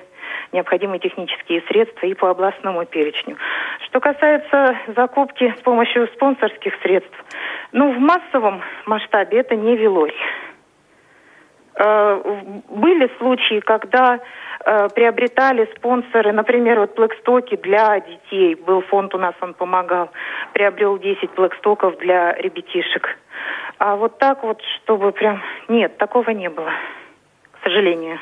необходимые 0.52 1.00
технические 1.00 1.62
средства 1.62 2.06
и 2.06 2.14
по 2.14 2.30
областному 2.30 2.84
перечню. 2.84 3.36
Что 3.86 4.00
касается 4.00 4.76
закупки 4.96 5.54
с 5.58 5.62
помощью 5.62 6.06
спонсорских 6.08 6.74
средств, 6.82 7.24
ну, 7.72 7.92
в 7.92 7.98
массовом 7.98 8.62
масштабе 8.86 9.38
это 9.38 9.56
не 9.56 9.76
велось. 9.76 10.14
Э, 11.80 12.20
были 12.68 13.10
случаи, 13.18 13.60
когда 13.60 14.18
э, 14.18 14.88
приобретали 14.94 15.68
спонсоры, 15.76 16.32
например, 16.32 16.80
вот 16.80 16.94
плэкстоки 16.94 17.56
для 17.56 18.00
детей. 18.00 18.54
Был 18.54 18.82
фонд 18.82 19.14
у 19.14 19.18
нас, 19.18 19.34
он 19.40 19.54
помогал. 19.54 20.10
Приобрел 20.52 20.98
10 20.98 21.30
плэкстоков 21.30 21.96
для 21.98 22.32
ребятишек. 22.34 23.16
А 23.78 23.96
вот 23.96 24.18
так 24.18 24.42
вот, 24.42 24.60
чтобы 24.76 25.12
прям... 25.12 25.42
Нет, 25.68 25.96
такого 25.96 26.30
не 26.30 26.50
было, 26.50 26.72
к 27.52 27.64
сожалению. 27.64 28.18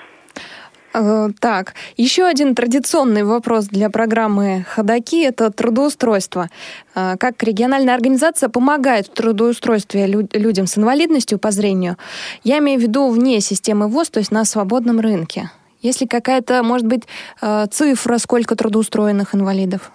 Э, 1.01 1.29
так, 1.39 1.75
еще 1.97 2.25
один 2.25 2.57
традиционный 2.57 3.23
вопрос 3.23 3.67
для 3.67 3.89
программы 3.89 4.67
«Ходоки»— 4.69 5.23
это 5.25 5.51
трудоустройство. 5.51 6.49
Э, 6.97 7.17
как 7.19 7.41
региональная 7.45 7.95
организация 7.95 8.49
помогает 8.49 9.07
в 9.07 9.11
трудоустройстве 9.11 10.07
людям 10.07 10.67
с 10.67 10.77
инвалидностью 10.77 11.39
по 11.39 11.53
зрению? 11.53 11.97
Я 12.43 12.59
имею 12.59 12.81
в 12.81 12.83
виду 12.83 13.09
вне 13.11 13.41
системы 13.41 13.87
ВОЗ, 13.87 14.11
то 14.11 14.19
есть 14.19 14.33
на 14.33 14.45
свободном 14.45 14.99
рынке. 14.99 15.53
Есть 15.83 16.01
ли 16.01 16.09
какая-то, 16.09 16.65
может 16.65 16.87
быть, 16.89 17.05
э, 17.41 17.67
цифра, 17.71 18.19
сколько 18.19 18.57
трудоустроенных 18.57 19.37
инвалидов? 19.37 19.93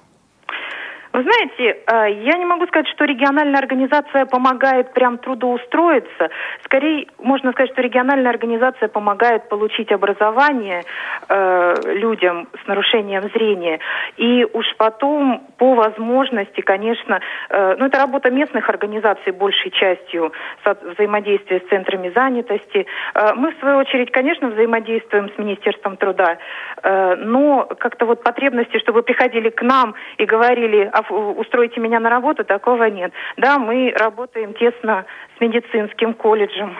Вы 1.13 1.21
знаете, 1.21 1.77
э, 1.85 2.11
я 2.23 2.39
не 2.39 2.45
могу 2.45 2.65
сказать, 2.65 2.87
что 2.87 3.05
региональная 3.05 3.59
организация 3.59 4.25
помогает 4.25 4.93
прям 4.93 5.19
трудоустроиться. 5.19 6.29
Скорее, 6.63 7.05
можно 7.19 7.51
сказать, 7.51 7.71
что 7.71 7.83
региональная 7.83 8.31
организация 8.31 8.87
помогает 8.87 9.47
получить 9.47 9.91
образование 9.91 10.81
э, 11.29 11.75
людям 11.93 12.47
с 12.63 12.67
нарушением 12.67 13.29
зрения. 13.29 13.79
И 14.17 14.43
уж 14.53 14.65
потом, 14.77 15.43
по 15.57 15.75
возможности, 15.75 16.61
конечно, 16.61 17.19
э, 17.49 17.75
ну 17.77 17.85
это 17.85 17.99
работа 17.99 18.31
местных 18.31 18.67
организаций 18.67 19.33
большей 19.33 19.69
частью, 19.69 20.33
взаимодействие 20.65 21.59
с 21.59 21.69
центрами 21.69 22.11
занятости. 22.15 22.87
Мы, 23.35 23.51
в 23.51 23.59
свою 23.59 23.77
очередь, 23.77 24.11
конечно, 24.11 24.49
взаимодействуем 24.49 25.29
с 25.29 25.37
Министерством 25.37 25.97
труда, 25.97 26.37
но 26.83 27.67
как-то 27.79 28.05
вот 28.05 28.23
потребности, 28.23 28.79
чтобы 28.79 29.03
приходили 29.03 29.49
к 29.49 29.61
нам 29.61 29.93
и 30.17 30.25
говорили, 30.25 30.89
а 31.09 31.13
устроите 31.13 31.79
меня 31.79 31.99
на 31.99 32.09
работу, 32.09 32.43
такого 32.43 32.85
нет. 32.85 33.11
Да, 33.37 33.59
мы 33.59 33.93
работаем 33.95 34.53
тесно 34.53 35.05
с 35.37 35.41
медицинским 35.41 36.13
колледжем 36.13 36.77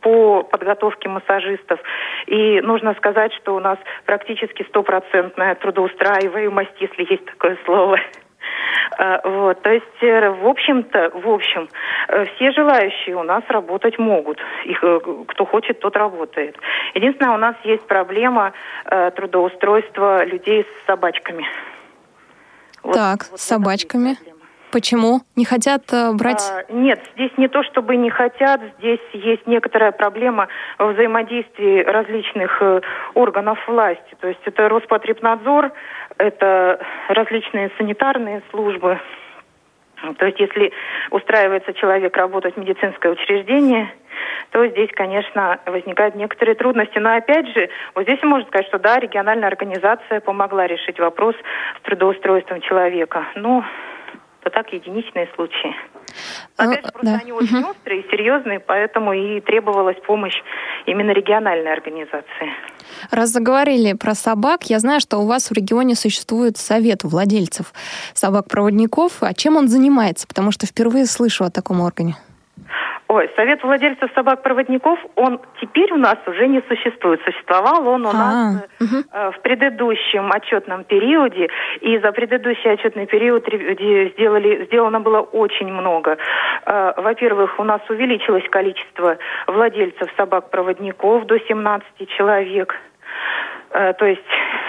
по 0.00 0.42
подготовке 0.42 1.08
массажистов. 1.08 1.80
И 2.26 2.60
нужно 2.60 2.94
сказать, 2.94 3.32
что 3.34 3.54
у 3.54 3.60
нас 3.60 3.78
практически 4.04 4.64
стопроцентная 4.64 5.54
трудоустраиваемость, 5.54 6.80
если 6.80 7.06
есть 7.08 7.24
такое 7.24 7.56
слово. 7.64 7.98
А, 8.98 9.20
вот, 9.24 9.62
то 9.62 9.70
есть, 9.70 10.02
э, 10.02 10.30
в 10.30 10.46
общем-то, 10.46 11.12
в 11.14 11.28
общем, 11.28 11.68
э, 12.08 12.24
все 12.34 12.50
желающие 12.52 13.16
у 13.16 13.22
нас 13.22 13.42
работать 13.48 13.98
могут. 13.98 14.38
Их, 14.64 14.82
э, 14.82 15.00
кто 15.28 15.44
хочет, 15.44 15.80
тот 15.80 15.96
работает. 15.96 16.56
Единственное, 16.94 17.34
у 17.34 17.38
нас 17.38 17.56
есть 17.64 17.86
проблема 17.86 18.52
трудоустройства 19.14 20.24
людей 20.24 20.64
с 20.64 20.86
собачками. 20.86 21.46
Вот, 22.82 22.94
так, 22.94 23.26
вот 23.30 23.40
с 23.40 23.44
собачками. 23.44 24.16
Почему? 24.72 25.20
Не 25.36 25.44
хотят 25.44 25.82
э, 25.92 26.12
брать? 26.14 26.42
А, 26.50 26.72
нет, 26.72 26.98
здесь 27.14 27.30
не 27.36 27.46
то, 27.48 27.62
чтобы 27.62 27.96
не 27.96 28.08
хотят, 28.08 28.62
здесь 28.78 29.00
есть 29.12 29.46
некоторая 29.46 29.92
проблема 29.92 30.48
в 30.78 30.92
взаимодействии 30.92 31.84
различных 31.84 32.56
э, 32.62 32.80
органов 33.12 33.58
власти. 33.68 34.16
То 34.18 34.28
есть 34.28 34.40
это 34.46 34.70
Роспотребнадзор, 34.70 35.72
это 36.16 36.80
различные 37.08 37.70
санитарные 37.76 38.42
службы. 38.50 38.98
То 40.18 40.26
есть 40.26 40.40
если 40.40 40.72
устраивается 41.10 41.72
человек 41.74 42.16
работать 42.16 42.54
в 42.54 42.58
медицинское 42.58 43.12
учреждение, 43.12 43.92
то 44.50 44.66
здесь, 44.66 44.90
конечно, 44.92 45.60
возникают 45.66 46.14
некоторые 46.14 46.54
трудности. 46.54 46.98
Но 46.98 47.14
опять 47.14 47.48
же, 47.48 47.70
вот 47.94 48.04
здесь 48.04 48.22
можно 48.22 48.46
сказать, 48.48 48.66
что 48.66 48.78
да, 48.78 48.98
региональная 48.98 49.48
организация 49.48 50.20
помогла 50.20 50.66
решить 50.66 50.98
вопрос 50.98 51.34
с 51.78 51.82
трудоустройством 51.84 52.60
человека. 52.60 53.26
Но 53.34 53.64
это 54.40 54.50
так 54.50 54.72
единичные 54.72 55.28
случаи. 55.34 55.74
А, 56.56 56.64
опять 56.64 56.84
же, 56.84 56.92
просто 56.92 57.12
да. 57.12 57.18
они 57.22 57.32
очень 57.32 57.64
острые 57.64 58.02
и 58.02 58.10
серьезные, 58.10 58.60
поэтому 58.60 59.12
и 59.12 59.40
требовалась 59.40 59.96
помощь 60.06 60.36
именно 60.86 61.12
региональной 61.12 61.72
организации. 61.72 62.50
Раз 63.10 63.30
заговорили 63.30 63.94
про 63.94 64.14
собак, 64.14 64.64
я 64.64 64.78
знаю, 64.78 65.00
что 65.00 65.18
у 65.18 65.26
вас 65.26 65.50
в 65.50 65.52
регионе 65.52 65.94
существует 65.94 66.56
совет 66.56 67.04
владельцев 67.04 67.72
собак-проводников. 68.14 69.22
А 69.22 69.34
чем 69.34 69.56
он 69.56 69.68
занимается? 69.68 70.26
Потому 70.26 70.52
что 70.52 70.66
впервые 70.66 71.06
слышу 71.06 71.44
о 71.44 71.50
таком 71.50 71.80
органе. 71.80 72.16
Ой, 73.12 73.30
Совет 73.36 73.62
владельцев 73.62 74.10
собак-проводников, 74.14 74.98
он 75.16 75.38
теперь 75.60 75.92
у 75.92 75.98
нас 75.98 76.16
уже 76.26 76.48
не 76.48 76.62
существует. 76.66 77.20
Существовал 77.26 77.86
он 77.86 78.06
у 78.06 78.08
а, 78.08 78.12
нас 78.14 78.62
угу. 78.80 79.04
в 79.12 79.40
предыдущем 79.42 80.32
отчетном 80.32 80.84
периоде, 80.84 81.50
и 81.82 81.98
за 81.98 82.10
предыдущий 82.12 82.70
отчетный 82.70 83.04
период 83.04 83.46
сделали, 83.46 84.64
сделано 84.64 85.00
было 85.00 85.20
очень 85.20 85.70
много. 85.70 86.16
Э, 86.64 86.94
во-первых, 86.96 87.60
у 87.60 87.64
нас 87.64 87.82
увеличилось 87.90 88.48
количество 88.48 89.18
владельцев 89.46 90.08
собак-проводников 90.16 91.26
до 91.26 91.38
17 91.38 92.08
человек. 92.16 92.74
Э, 93.72 93.94
то 93.94 94.04
есть 94.06 94.22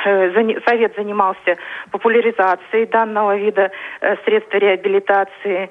э, 0.06 0.60
Совет 0.66 0.96
занимался 0.96 1.58
популяризацией 1.92 2.86
данного 2.86 3.36
вида 3.36 3.72
э, 4.02 4.16
средств 4.26 4.54
реабилитации. 4.54 5.70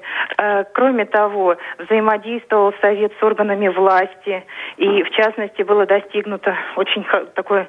Кроме 0.73 1.05
того, 1.05 1.57
взаимодействовал 1.77 2.73
Совет 2.81 3.13
с 3.19 3.23
органами 3.23 3.67
власти, 3.67 4.43
и 4.77 5.03
в 5.03 5.09
частности 5.11 5.61
было 5.63 5.85
достигнуто 5.85 6.55
очень 6.75 7.05
такое 7.35 7.67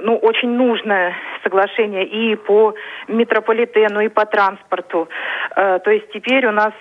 ну, 0.00 0.16
очень 0.16 0.50
нужное 0.50 1.14
соглашение 1.42 2.06
и 2.06 2.36
по 2.36 2.74
метрополитену, 3.08 4.00
и 4.00 4.08
по 4.08 4.26
транспорту. 4.26 5.08
То 5.56 5.90
есть 5.90 6.08
теперь 6.12 6.46
у 6.46 6.52
нас 6.52 6.72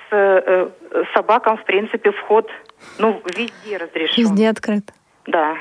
собакам, 1.16 1.58
в 1.58 1.64
принципе, 1.64 2.12
вход 2.12 2.52
ну, 3.00 3.20
везде 3.36 3.78
разрешен. 3.78 4.24
Везде 4.24 4.50
открыт. 4.50 4.84
Да. 5.26 5.58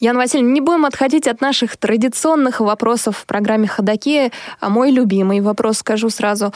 Яна 0.00 0.18
Васильевна, 0.18 0.52
не 0.52 0.60
будем 0.60 0.86
отходить 0.86 1.28
от 1.28 1.40
наших 1.40 1.76
традиционных 1.76 2.60
вопросов 2.60 3.18
в 3.18 3.26
программе 3.26 3.68
«Ходоки». 3.68 4.32
А 4.60 4.68
мой 4.70 4.90
любимый 4.90 5.40
вопрос 5.40 5.78
скажу 5.78 6.08
сразу. 6.10 6.52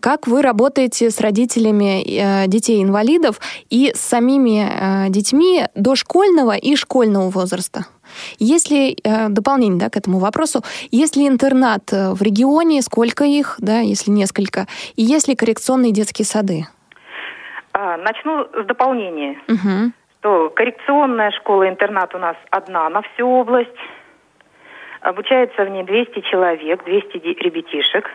Как 0.00 0.26
вы 0.26 0.42
работаете 0.42 1.10
с 1.10 1.20
родителями 1.20 2.02
э, 2.02 2.46
детей-инвалидов 2.46 3.40
и 3.68 3.92
с 3.94 4.00
самими 4.00 4.66
э, 4.66 5.10
детьми 5.10 5.66
дошкольного 5.74 6.56
и 6.56 6.74
школьного 6.76 7.28
возраста? 7.28 7.86
Есть 8.38 8.70
ли 8.70 8.96
э, 9.04 9.28
дополнение 9.28 9.78
да, 9.78 9.90
к 9.90 9.96
этому 9.96 10.18
вопросу? 10.18 10.62
Есть 10.90 11.16
ли 11.16 11.28
интернат 11.28 11.92
в 11.92 12.22
регионе? 12.22 12.80
Сколько 12.80 13.24
их, 13.24 13.56
да, 13.58 13.80
если 13.80 14.10
несколько? 14.10 14.66
И 14.96 15.02
есть 15.02 15.28
ли 15.28 15.36
коррекционные 15.36 15.92
детские 15.92 16.24
сады? 16.24 16.66
А, 17.72 17.98
начну 17.98 18.46
с 18.54 18.66
дополнения. 18.66 19.36
Угу 19.48 19.92
коррекционная 20.54 21.30
школа-интернат 21.32 22.14
у 22.14 22.18
нас 22.18 22.36
одна 22.50 22.88
на 22.88 23.02
всю 23.02 23.28
область. 23.28 23.76
Обучается 25.00 25.64
в 25.64 25.68
ней 25.68 25.84
200 25.84 26.20
человек, 26.20 26.84
200 26.84 27.16
ребятишек. 27.42 28.10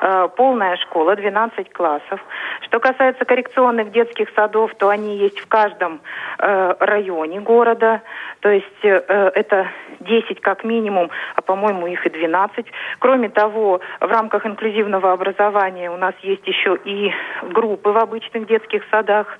Э, 0.00 0.28
полная 0.36 0.76
школа, 0.76 1.16
12 1.16 1.72
классов. 1.72 2.20
Что 2.62 2.80
касается 2.80 3.24
коррекционных 3.24 3.92
детских 3.92 4.28
садов, 4.34 4.74
то 4.74 4.88
они 4.88 5.16
есть 5.16 5.38
в 5.38 5.48
каждом 5.48 6.00
э, 6.38 6.74
районе 6.80 7.40
города. 7.40 8.02
То 8.40 8.50
есть 8.50 8.84
э, 8.84 9.30
это 9.34 9.68
10 10.00 10.40
как 10.40 10.64
минимум, 10.64 11.10
а 11.34 11.42
по-моему 11.42 11.86
их 11.86 12.06
и 12.06 12.10
12. 12.10 12.66
Кроме 12.98 13.28
того, 13.28 13.80
в 14.00 14.06
рамках 14.06 14.46
инклюзивного 14.46 15.12
образования 15.12 15.90
у 15.90 15.96
нас 15.96 16.14
есть 16.22 16.46
еще 16.46 16.78
и 16.84 17.12
группы 17.50 17.90
в 17.90 17.98
обычных 17.98 18.46
детских 18.46 18.82
садах 18.90 19.38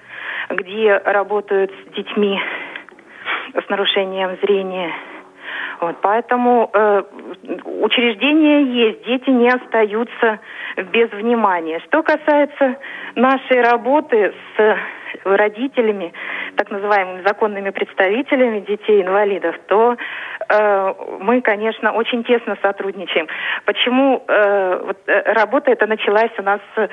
где 0.51 0.97
работают 0.99 1.71
с 1.71 1.95
детьми 1.95 2.41
с 3.55 3.69
нарушением 3.69 4.37
зрения. 4.43 4.93
Вот, 5.81 5.97
поэтому 6.01 6.71
э, 6.73 7.03
учреждения 7.65 8.63
есть, 8.63 9.05
дети 9.05 9.31
не 9.31 9.49
остаются 9.49 10.41
без 10.93 11.11
внимания. 11.11 11.81
Что 11.87 12.03
касается 12.03 12.77
нашей 13.15 13.61
работы 13.63 14.33
с 14.57 14.77
родителями, 15.25 16.13
так 16.57 16.71
называемыми 16.71 17.23
законными 17.27 17.71
представителями 17.71 18.61
детей-инвалидов, 18.61 19.57
то 19.67 19.97
э, 20.49 20.95
мы, 21.21 21.41
конечно, 21.41 21.93
очень 21.93 22.25
тесно 22.25 22.57
сотрудничаем. 22.63 23.27
Почему 23.65 24.25
э, 24.27 24.81
вот, 24.85 24.99
э, 25.07 25.33
работа 25.33 25.71
эта 25.71 25.87
началась 25.87 26.33
у 26.39 26.43
нас 26.43 26.61
с 26.75 26.89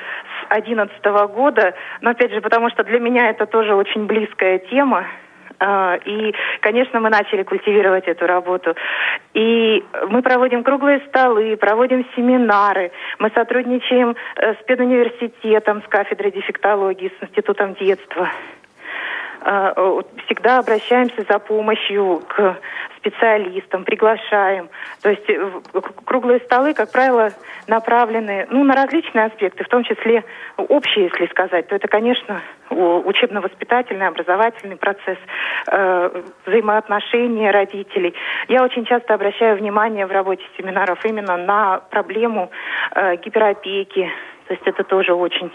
2011 0.50 1.06
года? 1.34 1.74
Но 2.02 2.12
опять 2.12 2.32
же, 2.32 2.42
потому 2.42 2.70
что 2.70 2.84
для 2.84 3.00
меня 3.00 3.30
это 3.30 3.46
тоже 3.46 3.76
очень 3.76 4.06
близкая 4.06 4.60
тема. 4.60 5.06
А, 5.66 5.96
и, 5.96 6.34
конечно, 6.60 7.00
мы 7.00 7.10
начали 7.10 7.44
культивировать 7.44 8.06
эту 8.08 8.28
работу. 8.28 8.76
И 9.34 9.84
мы 10.10 10.22
проводим 10.22 10.64
круглые 10.64 11.00
столы, 11.08 11.56
проводим 11.56 12.06
семинары. 12.16 12.92
Мы 13.20 13.32
сотрудничаем 13.34 14.16
э, 14.36 14.56
с 14.56 14.58
педуниверситетом, 14.66 15.82
с 15.82 15.88
кафедрой 15.88 16.32
дефектологии, 16.32 17.14
с 17.18 17.24
институтом 17.24 17.76
детства. 17.76 18.30
А, 19.46 20.02
всегда 20.26 20.60
обращаемся 20.60 21.26
за 21.28 21.38
помощью 21.40 22.22
к 22.28 22.58
специалистам, 22.98 23.84
приглашаем. 23.84 24.70
То 25.02 25.10
есть 25.10 25.30
э, 25.30 25.52
круглые 26.06 26.40
столы, 26.40 26.74
как 26.74 26.92
правило, 26.92 27.30
направлены 27.68 28.48
ну, 28.50 28.64
на 28.64 28.74
различные 28.74 29.26
аспекты, 29.26 29.66
в 29.66 29.68
том 29.68 29.84
числе 29.84 30.24
общие, 30.56 31.06
если 31.06 31.28
сказать, 31.28 31.68
то 31.68 31.76
это, 31.76 31.90
конечно, 31.90 32.42
учебно-воспитательный, 32.70 34.08
образовательный 34.08 34.78
процесс, 34.78 35.18
э, 35.68 36.22
взаимоотношения 36.46 37.52
родителей. 37.52 38.14
Я 38.48 38.64
очень 38.64 38.86
часто 38.86 39.14
обращаю 39.14 39.58
внимание 39.58 40.06
в 40.06 40.12
работе 40.12 40.44
семинаров 40.58 41.04
именно 41.04 41.36
на 41.36 41.80
проблему 41.90 42.50
э, 42.96 43.18
гиперопеки, 43.18 44.10
то 44.48 44.54
есть 44.54 44.66
это 44.66 44.84
тоже 44.84 45.14
очень 45.14 45.52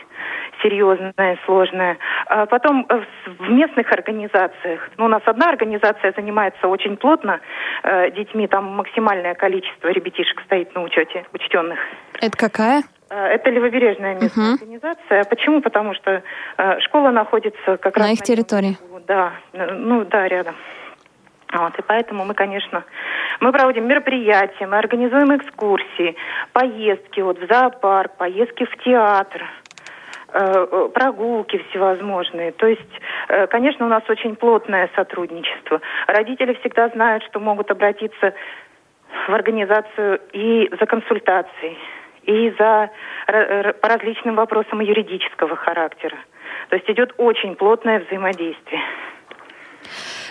серьезное 0.63 1.39
сложное. 1.45 1.99
А 2.27 2.47
потом 2.47 2.87
э, 2.89 3.01
в 3.39 3.51
местных 3.51 3.91
организациях, 3.93 4.91
ну, 4.97 5.07
у 5.07 5.09
нас 5.09 5.23
одна 5.27 5.49
организация 5.51 6.13
занимается 6.17 6.69
очень 6.69 6.97
плотно 6.97 7.41
э, 7.83 8.11
детьми, 8.13 8.47
там 8.49 8.65
максимальное 8.65 9.35
количество 9.35 9.89
ребятишек 9.89 10.41
стоит 10.43 10.75
на 10.75 10.83
учете, 10.83 11.25
учтенных. 11.33 11.79
Это 12.21 12.37
какая? 12.37 12.83
Э, 13.11 13.27
это 13.27 13.51
левобережная 13.51 14.15
местная 14.15 14.53
uh 14.53 14.55
организация. 14.55 15.25
Почему? 15.25 15.61
Потому 15.61 15.95
что 15.95 16.23
э, 16.57 16.81
школа 16.81 17.11
находится 17.11 17.77
как 17.77 17.97
на 17.97 18.05
раз... 18.05 18.13
их 18.13 18.21
на 18.21 18.27
территории. 18.27 18.79
Да, 19.07 19.33
ну 19.53 20.05
да, 20.05 20.29
рядом. 20.29 20.55
Вот, 21.53 21.79
и 21.79 21.83
поэтому 21.83 22.25
мы, 22.25 22.35
конечно, 22.35 22.85
мы 23.41 23.53
проводим 23.53 23.87
мероприятия, 23.87 24.67
мы 24.67 24.77
организуем 24.77 25.35
экскурсии, 25.35 26.15
поездки 26.53 27.21
вот, 27.21 27.39
в 27.39 27.47
зоопарк, 27.47 28.17
поездки 28.17 28.65
в 28.67 28.77
театр, 28.85 29.45
э, 30.35 30.67
э 30.71 30.89
прогулки 30.93 31.65
всевозможные. 31.71 32.53
То 32.53 32.67
есть, 32.67 33.01
э, 33.29 33.47
конечно, 33.47 33.87
у 33.87 33.89
нас 33.89 34.03
очень 34.11 34.37
плотное 34.37 34.91
сотрудничество. 34.95 35.81
Родители 36.07 36.53
всегда 36.61 36.91
знают, 36.91 37.25
что 37.25 37.41
могут 37.41 37.71
обратиться 37.71 38.35
в 39.27 39.33
организацию 39.33 40.21
и 40.33 40.71
за 40.79 40.85
консультацией, 40.85 41.79
и 42.25 42.51
за, 42.59 42.91
по 43.27 43.89
различным 43.89 44.35
вопросам 44.35 44.81
юридического 44.81 45.57
характера. 45.57 46.19
То 46.69 46.77
есть 46.77 46.91
идет 46.91 47.15
очень 47.17 47.57
плотное 47.57 48.01
взаимодействие. 48.01 48.83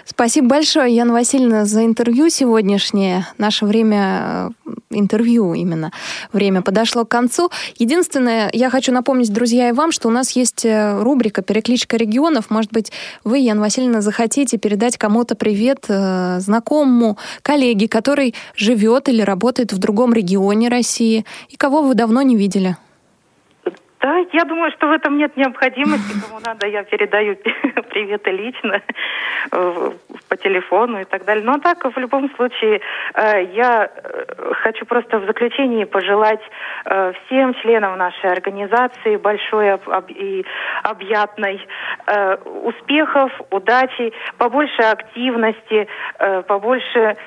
Спасибо 0.10 0.48
большое, 0.48 0.96
Яна 0.96 1.12
Васильевна, 1.12 1.66
за 1.66 1.84
интервью 1.84 2.30
сегодняшнее. 2.30 3.28
Наше 3.38 3.66
время 3.66 4.54
э, 4.66 4.72
интервью 4.90 5.54
именно 5.54 5.92
время 6.32 6.62
подошло 6.62 7.04
к 7.04 7.10
концу. 7.10 7.52
Единственное, 7.78 8.50
я 8.54 8.70
хочу 8.70 8.94
напомнить, 8.94 9.34
друзья, 9.34 9.68
и 9.68 9.74
вам, 9.74 9.92
что 9.92 10.08
у 10.08 10.12
нас 10.12 10.32
есть 10.32 10.64
э, 10.64 11.02
рубрика 11.02 11.42
«Перекличка 11.42 11.98
регионов». 11.98 12.50
Может 12.50 12.72
быть, 12.72 12.94
вы, 13.26 13.40
Яна 13.40 13.60
Васильевна, 13.60 14.00
захотите 14.00 14.58
передать 14.58 14.98
кому-то 14.98 15.36
привет, 15.36 15.86
э, 15.90 16.40
знакомому, 16.40 17.18
коллеге, 17.42 17.90
который 17.90 18.34
живет 18.56 19.10
или 19.10 19.22
работает 19.22 19.74
в 19.74 19.78
другом 19.78 20.14
регионе 20.14 20.70
России, 20.70 21.26
и 21.50 21.58
кого 21.58 21.82
вы 21.82 21.96
давно 21.96 22.22
не 22.22 22.38
видели. 22.38 22.78
Да, 24.00 24.20
я 24.32 24.46
думаю, 24.46 24.72
что 24.74 24.88
в 24.88 24.92
этом 24.92 25.18
нет 25.18 25.36
необходимости. 25.36 26.14
Кому 26.22 26.40
надо, 26.46 26.68
я 26.68 26.84
передаю 26.84 27.36
приветы 27.90 28.30
лично 28.30 28.82
э, 29.52 29.92
по 30.30 30.38
телефону 30.38 31.02
и 31.02 31.04
так 31.04 31.26
далее. 31.26 31.44
Но 31.44 31.58
так, 31.58 31.84
в 31.84 31.98
любом 31.98 32.30
случае, 32.36 32.82
э, 33.16 33.44
я 33.54 33.90
э, 33.92 34.54
хочу 34.62 34.86
просто 34.86 35.20
в 35.20 35.26
заключении 35.26 35.84
пожелать 35.86 36.42
всем 37.26 37.54
членам 37.56 37.98
нашей 37.98 38.32
организации 38.32 39.18
большой 39.18 39.78
и 40.10 40.46
объятной 40.84 41.60
успехов, 42.64 43.32
удачи, 43.52 44.14
побольше 44.38 44.82
активности, 44.84 45.88
побольше 46.48 47.18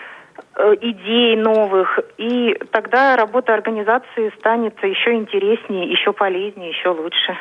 идей 0.81 1.37
новых, 1.37 1.99
и 2.19 2.55
тогда 2.73 3.17
работа 3.17 3.55
организации 3.55 4.33
станет 4.39 4.83
еще 4.83 5.15
интереснее, 5.15 5.91
еще 5.91 6.13
полезнее, 6.13 6.71
еще 6.71 6.91
лучше. 6.91 7.37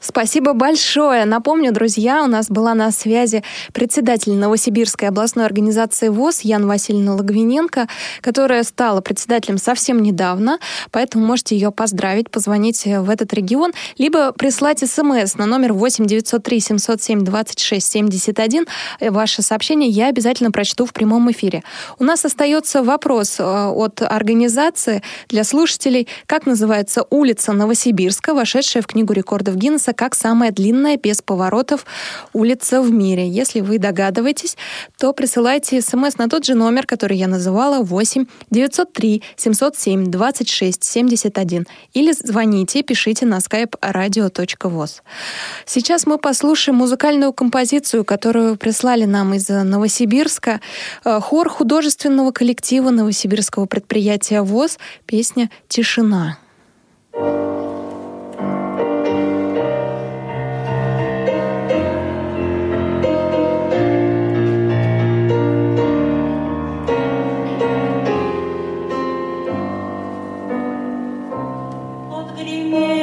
Спасибо 0.00 0.52
большое. 0.52 1.24
Напомню, 1.24 1.72
друзья, 1.72 2.22
у 2.24 2.26
нас 2.26 2.48
была 2.48 2.74
на 2.74 2.90
связи 2.90 3.42
председатель 3.72 4.32
Новосибирской 4.32 5.08
областной 5.08 5.44
организации 5.46 6.08
ВОЗ 6.08 6.40
Ян 6.40 6.66
Васильевна 6.66 7.14
Логвиненко, 7.14 7.88
которая 8.20 8.62
стала 8.62 9.00
председателем 9.00 9.58
совсем 9.58 10.02
недавно, 10.02 10.58
поэтому 10.90 11.26
можете 11.26 11.56
ее 11.56 11.70
поздравить, 11.70 12.30
позвонить 12.30 12.84
в 12.84 13.10
этот 13.10 13.32
регион, 13.34 13.72
либо 13.98 14.32
прислать 14.32 14.78
смс 14.78 15.34
на 15.36 15.46
номер 15.46 15.72
8 15.72 16.06
903 16.06 16.60
707 16.60 17.24
26 17.24 17.90
71. 17.90 18.66
Ваше 19.00 19.42
сообщение 19.42 19.88
я 19.88 20.08
обязательно 20.08 20.50
прочту 20.50 20.86
в 20.86 20.92
прямом 20.92 21.30
эфире. 21.30 21.62
У 21.98 22.04
нас 22.04 22.24
остается 22.24 22.82
вопрос 22.82 23.36
э, 23.38 23.42
от 23.42 24.02
организации 24.02 25.02
для 25.28 25.44
слушателей, 25.44 26.08
как 26.26 26.46
называется 26.46 27.04
улица 27.10 27.52
Новосибирска, 27.52 28.34
вошедшая 28.34 28.82
в 28.82 28.86
Книгу 28.86 29.12
рекордов 29.12 29.55
Гиннесса 29.56 29.92
как 29.92 30.14
самая 30.14 30.50
длинная 30.52 30.96
без 30.96 31.22
поворотов 31.22 31.86
улица 32.32 32.80
в 32.80 32.90
мире. 32.90 33.28
Если 33.28 33.60
вы 33.60 33.78
догадываетесь, 33.78 34.56
то 34.98 35.12
присылайте 35.12 35.80
смс 35.80 36.18
на 36.18 36.28
тот 36.28 36.44
же 36.44 36.54
номер, 36.54 36.86
который 36.86 37.16
я 37.16 37.28
называла, 37.28 37.82
8 37.82 38.26
903 38.50 39.22
707 39.36 40.10
26 40.10 40.84
71. 40.84 41.66
Или 41.92 42.12
звоните, 42.12 42.82
пишите 42.82 43.26
на 43.26 43.38
skype 43.38 43.78
radio.voz. 43.80 45.02
Сейчас 45.64 46.06
мы 46.06 46.18
послушаем 46.18 46.76
музыкальную 46.78 47.32
композицию, 47.32 48.04
которую 48.04 48.56
прислали 48.56 49.04
нам 49.04 49.34
из 49.34 49.48
Новосибирска. 49.48 50.60
Э, 51.04 51.20
хор 51.20 51.48
художественного 51.48 52.32
коллектива 52.32 52.90
новосибирского 52.90 53.66
предприятия 53.66 54.42
ВОЗ. 54.42 54.78
Песня 55.06 55.50
«Тишина». 55.68 56.38
Они 57.12 57.75
lágrimas. 72.36 72.95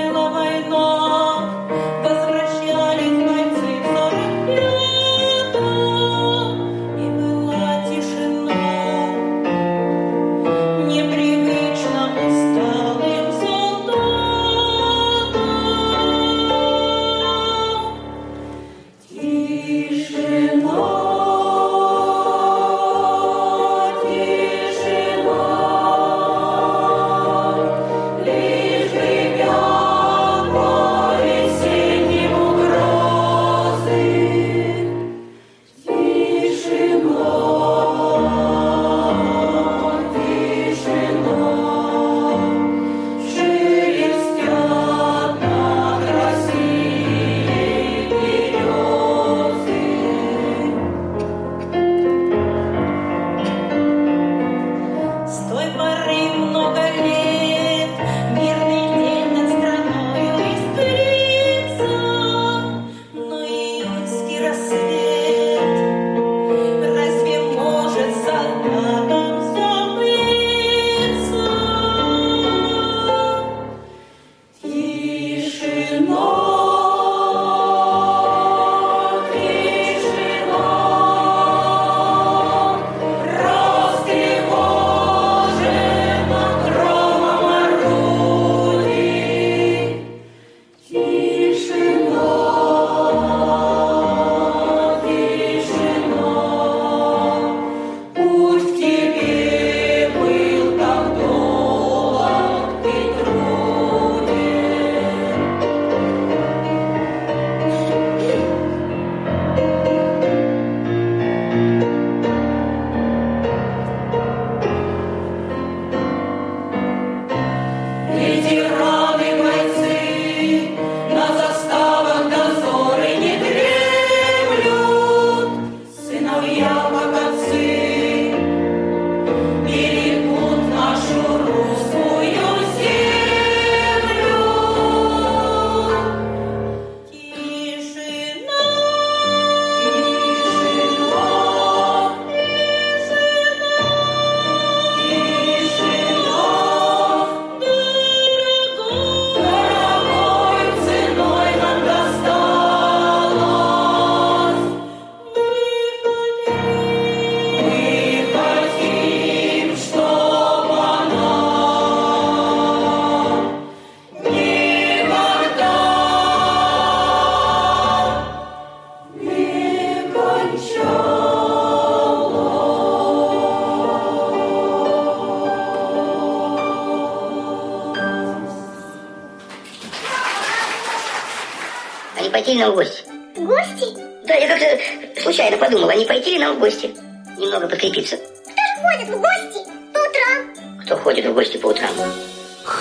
Пойти 182.54 182.60
нам 182.60 182.72
в 182.72 182.76
гости? 182.76 183.04
В 183.36 183.46
гости? 183.46 183.86
Да, 184.26 184.36
я 184.36 184.48
как-то 184.48 185.22
случайно 185.22 185.58
подумал, 185.58 185.90
они 185.90 186.06
пойти 186.06 186.32
ли 186.32 186.40
нам 186.40 186.56
в 186.56 186.60
гости? 186.60 186.96
Немного 187.38 187.68
подкрепиться. 187.68 188.18
Кто 188.18 188.54
ж 188.54 188.82
ходит 188.82 189.10
в 189.10 189.20
гости 189.20 189.70
по 189.94 189.98
утрам? 189.98 190.80
Кто 190.86 190.98
ходит 190.98 191.26
в 191.26 191.34
гости 191.34 191.58
по 191.58 191.68
утрам? 191.68 191.90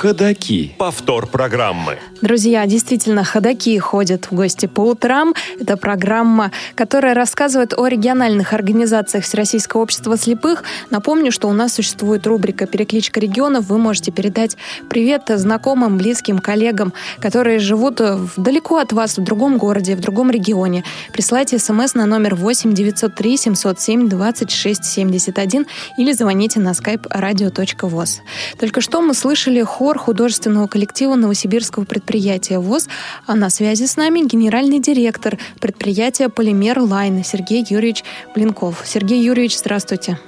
Ходаки. 0.02 0.74
Повтор 0.78 1.28
программы. 1.28 1.96
Друзья, 2.22 2.66
действительно, 2.66 3.22
ходаки 3.22 3.78
ходят 3.78 4.24
в 4.24 4.34
гости 4.34 4.66
по 4.66 4.80
утрам. 4.80 5.32
Это 5.60 5.76
программа, 5.76 6.50
которая 6.74 7.14
рассказывает 7.14 7.72
о 7.78 7.86
региональных 7.86 8.52
организациях 8.52 9.22
Всероссийского 9.22 9.82
общества 9.82 10.16
слепых. 10.16 10.64
Напомню, 10.90 11.30
что 11.30 11.48
у 11.48 11.52
нас 11.52 11.74
существует 11.74 12.26
рубрика 12.26 12.66
«Перекличка 12.66 13.20
регионов». 13.20 13.66
Вы 13.66 13.78
можете 13.78 14.10
передать 14.10 14.56
привет 14.90 15.22
знакомым, 15.28 15.98
близким, 15.98 16.40
коллегам, 16.40 16.92
которые 17.20 17.60
живут 17.60 18.00
далеко 18.36 18.78
от 18.78 18.92
вас, 18.92 19.18
в 19.18 19.22
другом 19.22 19.56
городе, 19.56 19.94
в 19.94 20.00
другом 20.00 20.32
регионе. 20.32 20.82
Присылайте 21.12 21.60
смс 21.60 21.94
на 21.94 22.06
номер 22.06 22.34
8 22.34 22.74
903 22.74 23.36
707 23.36 24.08
26 24.08 24.84
71 24.84 25.66
или 25.96 26.10
звоните 26.10 26.58
на 26.58 26.70
skype 26.70 27.06
radio.voz. 27.08 28.16
Только 28.58 28.80
что 28.80 29.00
мы 29.00 29.14
слышали 29.14 29.62
хор 29.62 29.91
художественного 29.98 30.66
коллектива 30.66 31.14
Новосибирского 31.14 31.84
предприятия 31.84 32.58
ВОЗ, 32.58 32.88
а 33.26 33.34
на 33.34 33.50
связи 33.50 33.84
с 33.86 33.96
нами 33.96 34.26
генеральный 34.26 34.78
директор 34.80 35.38
предприятия 35.60 36.28
«Полимер 36.28 36.80
Лайн» 36.80 37.22
Сергей 37.24 37.64
Юрьевич 37.68 38.04
Блинков. 38.34 38.82
Сергей 38.84 39.22
Юрьевич, 39.22 39.56
здравствуйте. 39.58 40.18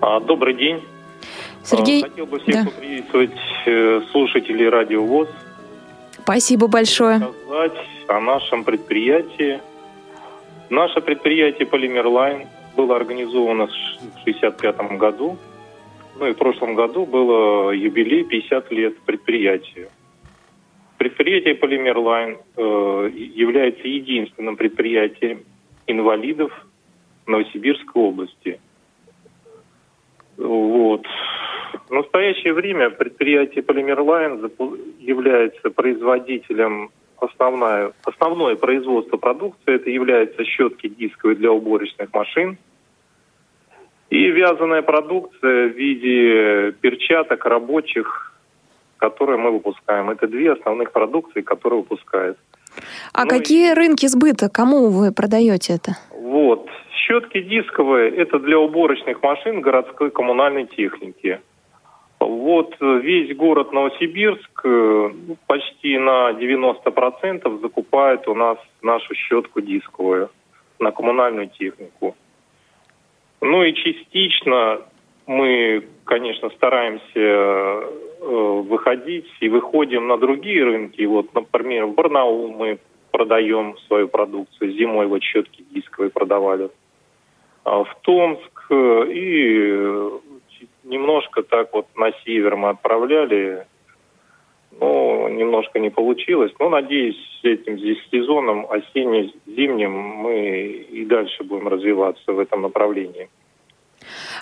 А, 0.00 0.20
добрый 0.20 0.54
день. 0.54 0.82
Сергей, 1.64 2.02
А, 2.04 2.08
Хотел 2.08 2.26
бы 2.26 2.38
всех 2.40 2.54
да. 2.54 2.64
поприветствовать 2.64 3.30
э, 3.66 4.00
слушателей 4.12 4.68
Радио 4.68 5.02
ВОЗ, 5.04 5.28
спасибо 6.22 6.66
большое. 6.66 7.20
сказать 7.46 7.72
о 8.08 8.20
нашем 8.20 8.64
предприятии. 8.64 9.60
Наше 10.70 11.00
предприятие 11.00 11.66
«Полимер 11.66 12.06
Лайн» 12.06 12.46
было 12.76 12.96
организовано 12.96 13.66
в 13.66 13.70
1965 14.22 14.98
году. 14.98 15.38
Ну 16.16 16.26
и 16.26 16.32
в 16.32 16.36
прошлом 16.36 16.74
году 16.74 17.06
было 17.06 17.70
юбилей 17.70 18.24
50 18.24 18.70
лет 18.72 18.98
предприятию. 19.00 19.88
Предприятие 20.98 21.54
«Полимер 21.56 21.98
Лайн» 21.98 22.38
э, 22.56 23.10
является 23.14 23.86
единственным 23.86 24.56
предприятием 24.56 25.44
инвалидов 25.86 26.52
Новосибирской 27.26 28.02
области. 28.02 28.60
Вот. 30.36 31.06
В 31.88 31.90
настоящее 31.90 32.54
время 32.54 32.90
предприятие 32.90 33.62
«Полимер 33.62 34.00
Лайн» 34.00 34.38
запу- 34.38 34.78
является 35.00 35.70
производителем 35.70 36.90
основное, 37.18 37.92
основное 38.04 38.56
производство 38.56 39.16
продукции. 39.16 39.74
Это 39.74 39.90
является 39.90 40.44
щетки 40.44 40.88
дисковые 40.88 41.36
для 41.36 41.52
уборочных 41.52 42.12
машин. 42.12 42.56
И 44.10 44.30
вязаная 44.30 44.82
продукция 44.82 45.68
в 45.68 45.76
виде 45.76 46.72
перчаток 46.80 47.44
рабочих, 47.46 48.32
которые 48.98 49.38
мы 49.38 49.50
выпускаем. 49.50 50.10
Это 50.10 50.26
две 50.26 50.52
основных 50.52 50.92
продукции, 50.92 51.40
которые 51.40 51.80
выпускают. 51.80 52.38
А 53.12 53.24
Ну 53.24 53.28
какие 53.28 53.72
рынки 53.72 54.06
сбыта? 54.06 54.48
Кому 54.48 54.88
вы 54.90 55.12
продаете 55.12 55.74
это? 55.74 55.92
Вот. 56.10 56.68
Щетки 57.06 57.42
дисковые– 57.42 58.10
это 58.16 58.38
для 58.38 58.58
уборочных 58.58 59.22
машин 59.22 59.60
городской 59.60 60.10
коммунальной 60.10 60.66
техники. 60.66 61.40
Вот 62.20 62.74
весь 62.80 63.36
город 63.36 63.72
Новосибирск 63.72 64.60
э, 64.64 65.10
ну, 65.28 65.36
почти 65.46 65.98
на 65.98 66.30
90% 66.30 67.60
закупает 67.60 68.26
у 68.28 68.34
нас 68.34 68.56
нашу 68.82 69.14
щетку 69.14 69.60
дисковую 69.60 70.30
на 70.78 70.90
коммунальную 70.90 71.48
технику. 71.48 72.16
Ну 73.44 73.62
и 73.62 73.74
частично 73.74 74.80
мы, 75.26 75.84
конечно, 76.04 76.48
стараемся 76.48 77.04
э, 77.14 77.90
выходить 78.20 79.26
и 79.40 79.50
выходим 79.50 80.08
на 80.08 80.16
другие 80.16 80.64
рынки. 80.64 81.02
Вот, 81.02 81.34
например, 81.34 81.84
в 81.84 81.94
Барнаул 81.94 82.48
мы 82.48 82.78
продаем 83.10 83.76
свою 83.86 84.08
продукцию. 84.08 84.72
Зимой 84.72 85.06
вот 85.08 85.22
щетки 85.22 85.62
дисковые 85.72 86.10
продавали. 86.10 86.70
А 87.64 87.84
в 87.84 87.94
Томск 88.00 88.66
э, 88.70 89.12
и 89.12 89.60
э, 89.72 90.10
немножко 90.84 91.42
так 91.42 91.74
вот 91.74 91.86
на 91.96 92.12
север 92.24 92.56
мы 92.56 92.70
отправляли. 92.70 93.66
Но 94.80 95.28
немножко 95.28 95.78
не 95.78 95.90
получилось. 95.90 96.52
Но, 96.58 96.68
надеюсь, 96.68 97.16
с 97.40 97.44
этим 97.44 97.78
здесь 97.78 97.98
сезоном 98.10 98.66
осенне-зимним 98.70 99.92
мы 99.92 100.86
и 100.90 101.04
дальше 101.04 101.44
будем 101.44 101.68
развиваться 101.68 102.32
в 102.32 102.38
этом 102.38 102.62
направлении. 102.62 103.28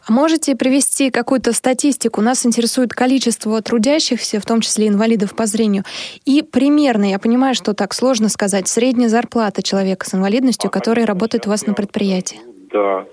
А 0.09 0.13
можете 0.13 0.57
привести 0.57 1.11
какую-то 1.11 1.53
статистику? 1.53 2.21
Нас 2.21 2.45
интересует 2.45 2.93
количество 2.93 3.61
трудящихся, 3.63 4.41
в 4.41 4.47
том 4.47 4.61
числе 4.61 4.89
инвалидов 4.89 5.37
по 5.37 5.47
зрению. 5.47 5.85
И 6.25 6.43
примерно, 6.43 7.11
я 7.11 7.19
понимаю, 7.19 7.55
что 7.55 7.75
так 7.75 7.95
сложно 7.95 8.29
сказать, 8.29 8.69
средняя 8.69 9.09
зарплата 9.09 9.63
человека 9.63 10.07
с 10.07 10.15
инвалидностью, 10.15 10.71
который 10.71 11.05
работает 11.05 11.47
у 11.47 11.51
вас 11.51 11.67
на 11.67 11.75
предприятии. 11.75 12.41
Да. 12.73 13.07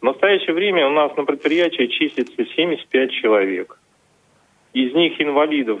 В 0.00 0.04
настоящее 0.04 0.54
время 0.54 0.86
у 0.86 0.90
нас 0.90 1.16
на 1.16 1.24
предприятии 1.24 1.86
числится 1.86 2.44
75 2.44 3.10
человек. 3.10 3.78
Из 4.74 4.94
них 4.94 5.20
инвалидов 5.20 5.80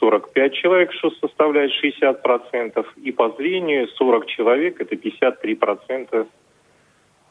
45 0.00 0.54
человек, 0.54 0.92
что 0.94 1.10
составляет 1.20 1.70
60%, 1.82 2.86
и 2.96 3.12
по 3.12 3.30
зрению 3.36 3.86
40 3.88 4.26
человек, 4.26 4.80
это 4.80 4.96
53%. 4.96 6.26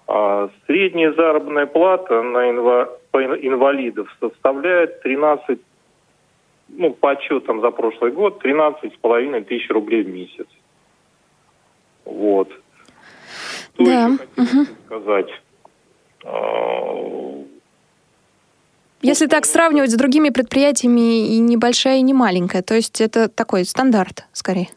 А 0.08 0.50
средняя 0.66 1.12
заработная 1.14 1.66
плата 1.66 2.22
на 2.22 2.50
инва- 2.50 2.90
инвалидов 3.14 4.08
составляет 4.20 5.02
13, 5.02 5.60
ну, 6.70 6.94
по 6.94 7.12
отчетам 7.12 7.62
за 7.62 7.72
прошлый 7.72 8.12
год, 8.12 8.44
13,5 8.44 9.46
тысяч 9.46 9.70
рублей 9.70 10.04
в 10.04 10.10
месяц. 10.10 10.48
Вот. 12.06 12.50
Что 13.76 13.86
Да, 13.86 14.08
еще 14.08 14.18
хотелось 14.18 14.70
бы 14.70 14.76
сказать? 14.86 15.30
Если 19.02 19.28
так 19.28 19.46
сравнивать 19.46 19.92
с 19.92 19.96
другими 19.96 20.30
предприятиями, 20.30 21.36
и 21.36 21.40
небольшая, 21.40 22.00
и 22.00 22.02
не 22.02 22.14
маленькая, 22.14 22.62
то 22.62 22.76
есть 22.76 23.00
это 23.00 23.30
такой 23.30 23.64
стандарт, 23.66 24.26
скорее. 24.34 24.68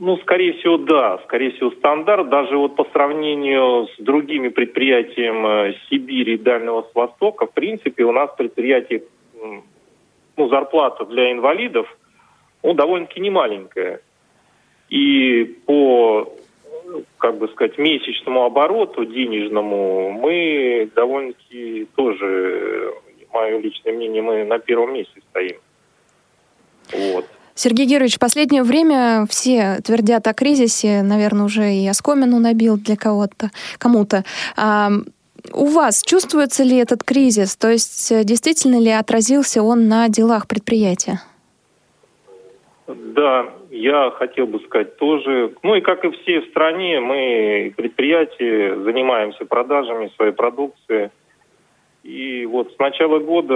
Ну, 0.00 0.16
скорее 0.18 0.52
всего, 0.54 0.76
да. 0.76 1.18
Скорее 1.24 1.50
всего, 1.52 1.72
стандарт. 1.72 2.28
Даже 2.28 2.56
вот 2.56 2.76
по 2.76 2.84
сравнению 2.92 3.88
с 3.88 3.96
другими 3.98 4.48
предприятиями 4.48 5.70
э, 5.70 5.74
Сибири 5.88 6.34
и 6.34 6.38
Дальнего 6.38 6.86
Востока, 6.94 7.46
в 7.46 7.52
принципе, 7.52 8.04
у 8.04 8.12
нас 8.12 8.30
предприятие, 8.36 9.02
ну, 10.36 10.48
зарплата 10.48 11.04
для 11.04 11.32
инвалидов, 11.32 11.88
ну, 12.62 12.74
довольно-таки 12.74 13.20
немаленькая. 13.20 14.00
И 14.88 15.44
по, 15.66 16.32
как 17.18 17.38
бы 17.38 17.48
сказать, 17.48 17.76
месячному 17.76 18.44
обороту 18.44 19.04
денежному 19.04 20.12
мы 20.12 20.88
довольно-таки 20.94 21.88
тоже, 21.96 22.94
мое 23.32 23.58
личное 23.58 23.92
мнение, 23.92 24.22
мы 24.22 24.44
на 24.44 24.58
первом 24.58 24.94
месте 24.94 25.20
стоим. 25.30 25.56
Вот. 26.92 27.26
Сергей 27.54 27.86
Георгиевич, 27.86 28.16
в 28.16 28.20
последнее 28.20 28.62
время 28.62 29.26
все 29.28 29.78
твердят 29.84 30.26
о 30.28 30.32
кризисе, 30.32 31.02
наверное, 31.02 31.46
уже 31.46 31.72
и 31.72 31.88
оскомину 31.88 32.38
набил 32.38 32.76
для 32.76 32.96
кого-то, 32.96 33.50
кому-то. 33.78 34.24
А, 34.56 34.90
у 35.52 35.66
вас 35.66 36.02
чувствуется 36.02 36.62
ли 36.62 36.76
этот 36.76 37.02
кризис? 37.02 37.56
То 37.56 37.68
есть 37.70 38.12
э, 38.12 38.22
действительно 38.24 38.80
ли 38.80 38.90
отразился 38.90 39.62
он 39.62 39.88
на 39.88 40.08
делах 40.08 40.46
предприятия? 40.46 41.20
Да, 42.86 43.46
я 43.70 44.10
хотел 44.12 44.46
бы 44.46 44.60
сказать 44.60 44.96
тоже. 44.96 45.54
Ну 45.62 45.74
и 45.74 45.80
как 45.80 46.04
и 46.04 46.10
все 46.10 46.40
в 46.40 46.50
стране, 46.50 47.00
мы 47.00 47.72
предприятия 47.76 48.76
занимаемся 48.82 49.44
продажами 49.44 50.12
своей 50.16 50.32
продукции. 50.32 51.10
И 52.02 52.46
вот 52.46 52.72
с 52.72 52.78
начала 52.78 53.18
года 53.18 53.54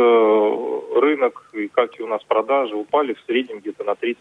рынок, 1.00 1.50
и 1.52 1.68
как 1.68 1.98
и 1.98 2.02
у 2.02 2.06
нас 2.06 2.22
продажи, 2.24 2.74
упали 2.74 3.14
в 3.14 3.20
среднем 3.26 3.60
где-то 3.60 3.84
на 3.84 3.92
30%. 3.92 4.16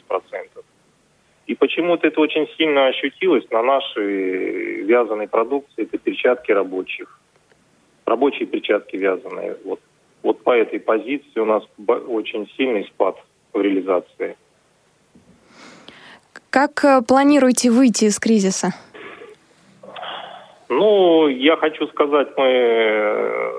И 1.47 1.55
почему-то 1.55 2.07
это 2.07 2.21
очень 2.21 2.47
сильно 2.57 2.87
ощутилось 2.87 3.49
на 3.49 3.61
нашей 3.61 4.83
вязаной 4.83 5.27
продукции. 5.27 5.83
Это 5.83 5.97
перчатки 5.97 6.51
рабочих. 6.51 7.19
Рабочие 8.05 8.45
перчатки 8.45 8.95
вязаные. 8.95 9.57
Вот, 9.65 9.79
вот 10.23 10.43
по 10.43 10.51
этой 10.51 10.79
позиции 10.79 11.39
у 11.39 11.45
нас 11.45 11.63
очень 11.87 12.47
сильный 12.55 12.85
спад 12.85 13.17
в 13.53 13.61
реализации. 13.61 14.37
Как 16.49 16.83
э, 16.83 17.01
планируете 17.01 17.71
выйти 17.71 18.05
из 18.05 18.19
кризиса? 18.19 18.73
Ну, 20.69 21.11
Ну, 21.21 21.27
я 21.27 21.57
хочу 21.57 21.85
сказать, 21.89 22.29
мы, 22.37 22.47
э, 22.47 23.51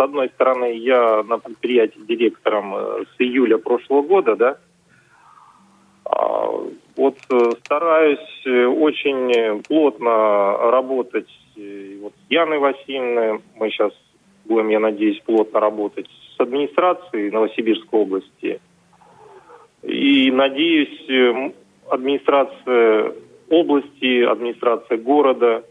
с 0.00 0.02
одной 0.02 0.30
стороны, 0.30 0.78
я 0.78 1.22
на 1.22 1.36
предприятии 1.38 2.00
директором 2.08 2.74
э, 2.74 3.04
с 3.04 3.20
июля 3.20 3.58
прошлого 3.58 4.00
года, 4.00 4.34
да, 4.34 4.58
а, 6.06 6.46
вот 6.96 7.18
э, 7.30 7.50
стараюсь 7.62 8.46
очень 8.46 9.62
плотно 9.64 10.56
работать 10.70 11.28
вот 12.00 12.14
с 12.14 12.30
Яной 12.30 12.58
Васильевной. 12.58 13.40
Мы 13.56 13.68
сейчас 13.68 13.92
будем, 14.46 14.70
я 14.70 14.80
надеюсь, 14.80 15.20
плотно 15.20 15.60
работать 15.60 16.06
с 16.34 16.40
администрацией 16.40 17.30
Новосибирской 17.30 18.00
области. 18.00 18.60
И 19.82 20.30
надеюсь, 20.30 21.44
администрация 21.90 23.12
области, 23.50 24.22
администрация 24.22 24.96
города 24.96 25.62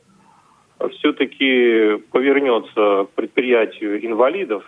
все-таки 0.88 1.98
повернется 2.12 3.06
к 3.06 3.10
предприятию 3.16 4.06
инвалидов 4.06 4.64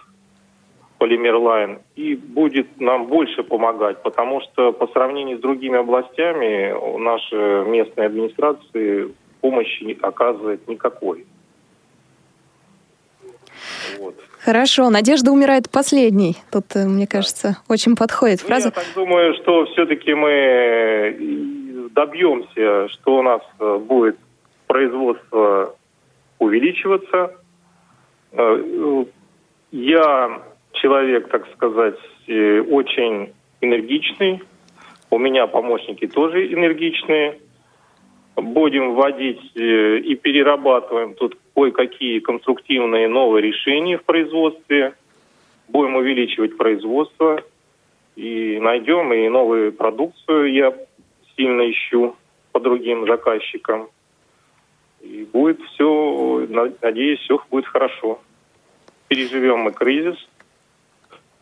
Полимерлайн 0.97 1.80
и 1.95 2.15
будет 2.15 2.80
нам 2.80 3.08
больше 3.08 3.43
помогать, 3.43 4.04
потому 4.04 4.41
что 4.41 4.71
по 4.71 4.88
сравнению 4.88 5.39
с 5.39 5.41
другими 5.41 5.80
областями 5.80 6.74
наши 7.00 7.65
местные 7.67 8.08
администрации 8.08 9.12
помощи 9.39 9.97
оказывает 10.02 10.67
никакой. 10.67 11.26
Вот. 14.00 14.15
Хорошо, 14.43 14.89
надежда 14.89 15.32
умирает 15.32 15.69
последней. 15.69 16.36
Тут, 16.52 16.76
э, 16.76 16.86
мне 16.86 17.08
кажется, 17.08 17.58
очень 17.69 17.95
подходит 17.95 18.41
фраза. 18.41 18.71
Ну, 18.74 18.74
я 18.76 18.84
так 18.84 18.93
думаю, 18.95 19.34
что 19.36 19.65
все-таки 19.65 20.13
мы 20.13 21.89
добьемся, 21.93 22.89
что 22.89 23.17
у 23.17 23.21
нас 23.21 23.41
э, 23.60 23.78
будет 23.78 24.17
производство 24.67 25.76
увеличиваться. 26.41 27.36
Э, 28.32 29.06
я 29.71 30.41
человек, 30.73 31.30
так 31.30 31.47
сказать, 31.54 31.99
очень 32.27 33.34
энергичный. 33.62 34.41
У 35.10 35.17
меня 35.17 35.47
помощники 35.47 36.08
тоже 36.08 36.51
энергичные. 36.51 37.39
Будем 38.36 38.95
вводить 38.95 39.41
и 39.56 40.15
перерабатываем 40.15 41.13
тут 41.13 41.38
кое-какие 41.54 42.19
конструктивные 42.19 43.08
новые 43.08 43.43
решения 43.43 43.97
в 43.97 44.04
производстве. 44.04 44.93
Будем 45.67 45.95
увеличивать 45.95 46.58
производство 46.58 47.43
и 48.15 48.60
найдем 48.60 49.13
и 49.13 49.30
новую 49.30 49.73
продукцию 49.73 50.51
я 50.54 50.73
сильно 51.36 51.69
ищу 51.69 52.15
по 52.51 52.60
другим 52.60 53.06
заказчикам. 53.06 53.89
И 55.12 55.26
будет 55.26 55.60
все, 55.74 56.47
надеюсь, 56.82 57.19
все 57.19 57.38
будет 57.52 57.65
хорошо. 57.65 58.21
Переживем 59.10 59.60
мы 59.60 59.74
кризис. 59.74 60.15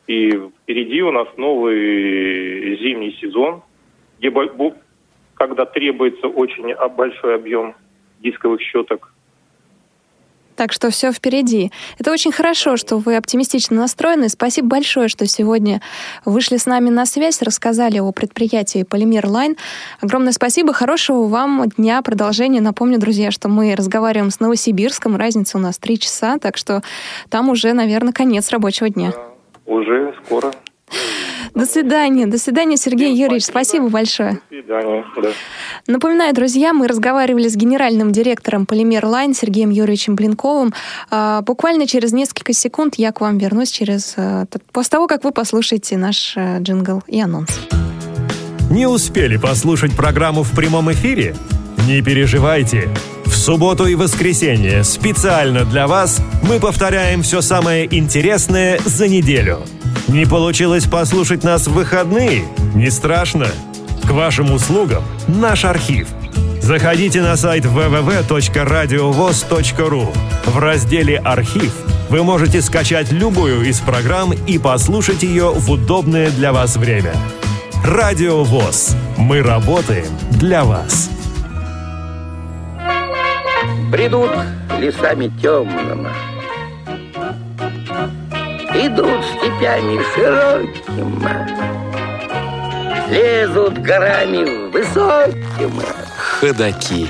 И 0.08 0.32
впереди 0.32 1.04
у 1.04 1.12
нас 1.12 1.28
новый 1.38 2.78
зимний 2.78 3.16
сезон, 3.22 3.62
где, 4.18 4.32
когда 5.36 5.66
требуется 5.66 6.28
очень 6.28 6.74
большой 6.96 7.36
объем 7.36 7.76
дисковых 8.22 8.60
щеток 8.60 9.14
так 10.60 10.74
что 10.74 10.89
все 10.89 11.13
впереди. 11.13 11.72
Это 12.00 12.12
очень 12.12 12.34
хорошо, 12.34 12.76
что 12.76 12.98
вы 12.98 13.15
оптимистично 13.15 13.78
настроены. 13.78 14.28
Спасибо 14.28 14.67
большое, 14.67 15.08
что 15.08 15.26
сегодня 15.26 15.82
вышли 16.26 16.58
с 16.58 16.65
нами 16.65 16.89
на 16.89 17.06
связь, 17.06 17.41
рассказали 17.41 18.00
о 18.00 18.12
предприятии 18.12 18.84
Полимер 18.84 19.26
Лайн. 19.26 19.56
Огромное 20.02 20.34
спасибо, 20.34 20.74
хорошего 20.74 21.28
вам 21.28 21.69
дня, 21.78 22.02
продолжения. 22.02 22.60
Напомню, 22.60 23.00
друзья, 23.00 23.32
что 23.32 23.48
мы 23.48 23.74
разговариваем 23.74 24.32
с 24.32 24.41
Новосибирском, 24.41 25.15
разница 25.15 25.58
у 25.58 25.62
нас 25.62 25.78
три 25.78 25.98
часа, 25.98 26.38
так 26.39 26.58
что 26.58 26.84
там 27.30 27.48
уже, 27.48 27.72
наверное, 27.72 28.12
конец 28.12 28.50
рабочего 28.50 28.89
дня. 28.89 29.13
Уже 29.65 30.13
скоро. 30.26 30.52
До 31.56 31.65
свидания. 31.65 32.25
До 32.25 32.38
свидания, 32.38 32.78
Сергей 32.78 33.13
Всем 33.13 33.23
Юрьевич. 33.23 33.45
Спасибо. 33.45 33.89
спасибо 33.89 33.89
большое. 33.89 34.32
До 34.34 34.39
свидания. 34.49 35.06
Да. 35.21 35.30
Напоминаю, 35.88 36.34
друзья, 36.34 36.73
мы 36.73 36.88
разговаривали 36.88 37.47
с 37.47 37.56
генеральным 37.56 38.12
директором 38.12 38.65
Полимер 38.65 39.06
Лайн 39.06 39.34
Сергеем 39.34 39.69
Юрьевичем 39.69 40.15
Блинковым. 40.15 40.73
А, 41.10 41.41
буквально 41.41 41.88
через 41.88 42.13
несколько 42.13 42.54
секунд 42.54 42.95
я 42.97 43.12
к 43.12 43.21
вам 43.21 43.38
вернусь 43.38 43.71
через 43.71 44.13
э, 44.17 44.45
после 44.71 44.89
того, 44.91 45.08
как 45.08 45.23
вы 45.23 45.32
послушаете 45.32 45.97
наш 45.97 46.34
э, 46.36 46.60
джингл 46.62 47.04
и 47.08 47.19
анонс. 47.19 47.49
Не 48.69 48.86
успели 48.88 49.38
послушать 49.38 49.95
программу 49.95 50.43
в 50.43 50.56
прямом 50.56 50.91
эфире? 50.91 51.36
Не 51.88 52.02
переживайте. 52.02 52.89
В 53.25 53.34
субботу 53.34 53.86
и 53.86 53.95
воскресенье 53.95 54.84
специально 54.84 55.65
для 55.65 55.88
вас 55.88 56.21
мы 56.43 56.60
повторяем 56.60 57.23
все 57.23 57.41
самое 57.41 57.88
интересное 57.97 58.80
за 58.86 59.08
неделю. 59.08 59.60
Не 60.10 60.26
получилось 60.26 60.84
послушать 60.86 61.43
нас 61.43 61.67
в 61.67 61.74
выходные? 61.74 62.45
Не 62.74 62.89
страшно. 62.89 63.45
К 64.08 64.10
вашим 64.10 64.52
услугам 64.52 65.04
наш 65.28 65.65
архив. 65.65 66.08
Заходите 66.63 67.22
на 67.22 67.38
сайт 67.38 67.65
www.radiovoz.ru. 67.65 70.08
В 70.45 70.58
разделе 70.58 71.17
«Архив» 71.17 71.76
вы 72.10 72.24
можете 72.24 72.63
скачать 72.63 73.12
любую 73.12 73.69
из 73.69 73.82
программ 73.82 74.34
и 74.34 74.58
послушать 74.58 75.22
ее 75.22 75.52
в 75.52 75.69
удобное 75.69 76.32
для 76.32 76.54
вас 76.54 76.76
время. 76.76 77.13
Радио 77.86 78.43
ВОЗ. 78.43 78.95
Мы 79.15 79.43
работаем 79.43 80.10
для 80.32 80.63
вас. 80.63 81.12
Бредут 83.91 84.32
лесами 84.80 85.32
темными, 85.39 86.10
Идут 88.76 89.26
степями 89.60 90.02
широкими, 90.15 91.50
Лезут 93.12 93.78
горами 93.79 94.69
высокими. 94.71 95.84
Ходаки. 96.40 97.08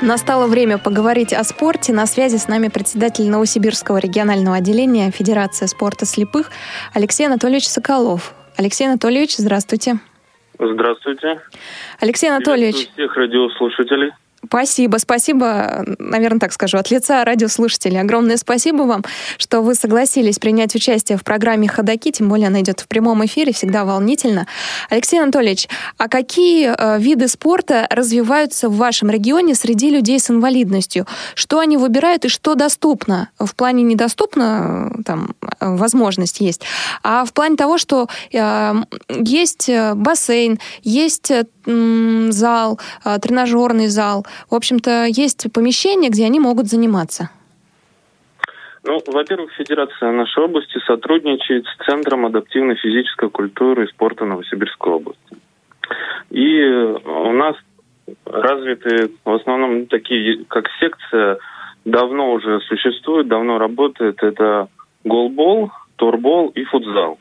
Настало 0.00 0.46
время 0.46 0.78
поговорить 0.78 1.32
о 1.32 1.42
спорте. 1.42 1.92
На 1.92 2.06
связи 2.06 2.36
с 2.36 2.46
нами 2.46 2.68
председатель 2.68 3.28
Новосибирского 3.28 3.96
регионального 3.98 4.56
отделения 4.58 5.10
Федерации 5.10 5.66
спорта 5.66 6.06
слепых 6.06 6.50
Алексей 6.94 7.26
Анатольевич 7.26 7.66
Соколов. 7.66 8.34
Алексей 8.56 8.86
Анатольевич, 8.86 9.36
здравствуйте. 9.36 9.98
Здравствуйте. 10.60 11.40
Алексей 12.00 12.30
Анатольевич. 12.30 12.88
всех 12.92 13.16
радиослушателей. 13.16 14.12
Спасибо, 14.46 14.98
спасибо, 14.98 15.84
наверное, 15.98 16.38
так 16.38 16.52
скажу, 16.52 16.78
от 16.78 16.90
лица 16.90 17.24
радиослушателей. 17.24 18.00
Огромное 18.00 18.36
спасибо 18.36 18.82
вам, 18.82 19.04
что 19.36 19.62
вы 19.62 19.74
согласились 19.74 20.38
принять 20.38 20.74
участие 20.76 21.18
в 21.18 21.24
программе 21.24 21.66
«Ходоки», 21.66 22.12
тем 22.12 22.28
более 22.28 22.46
она 22.46 22.60
идет 22.60 22.80
в 22.80 22.86
прямом 22.86 23.24
эфире, 23.26 23.52
всегда 23.52 23.84
волнительно. 23.84 24.46
Алексей 24.90 25.20
Анатольевич, 25.20 25.68
а 25.96 26.08
какие 26.08 26.72
э, 26.72 27.00
виды 27.00 27.26
спорта 27.26 27.88
развиваются 27.90 28.68
в 28.68 28.76
вашем 28.76 29.10
регионе 29.10 29.56
среди 29.56 29.90
людей 29.90 30.20
с 30.20 30.30
инвалидностью? 30.30 31.06
Что 31.34 31.58
они 31.58 31.76
выбирают 31.76 32.24
и 32.24 32.28
что 32.28 32.54
доступно? 32.54 33.30
В 33.40 33.56
плане 33.56 33.82
недоступно, 33.82 34.92
э, 34.98 35.02
там, 35.02 35.34
возможность 35.60 36.40
есть, 36.40 36.62
а 37.02 37.24
в 37.24 37.32
плане 37.32 37.56
того, 37.56 37.76
что 37.76 38.08
э, 38.32 38.74
есть 39.08 39.68
бассейн, 39.94 40.60
есть 40.84 41.32
э, 41.32 41.44
зал, 42.32 42.78
э, 43.04 43.18
тренажерный 43.18 43.88
зал, 43.88 44.26
в 44.50 44.54
общем-то, 44.54 45.06
есть 45.06 45.52
помещения, 45.52 46.08
где 46.08 46.24
они 46.24 46.40
могут 46.40 46.66
заниматься? 46.66 47.30
Ну, 48.84 49.02
во-первых, 49.06 49.52
Федерация 49.52 50.12
нашей 50.12 50.44
области 50.44 50.78
сотрудничает 50.86 51.66
с 51.66 51.84
Центром 51.84 52.24
адаптивной 52.26 52.76
физической 52.76 53.28
культуры 53.28 53.84
и 53.84 53.88
спорта 53.88 54.24
Новосибирской 54.24 54.92
области. 54.92 55.36
И 56.30 56.62
у 57.04 57.32
нас 57.32 57.56
развиты 58.24 59.10
в 59.24 59.30
основном 59.30 59.86
такие, 59.86 60.44
как 60.46 60.66
секция, 60.80 61.38
давно 61.84 62.32
уже 62.32 62.60
существует, 62.60 63.28
давно 63.28 63.58
работает. 63.58 64.22
Это 64.22 64.68
голбол, 65.04 65.70
турбол 65.96 66.48
и 66.48 66.64
футзал. 66.64 67.18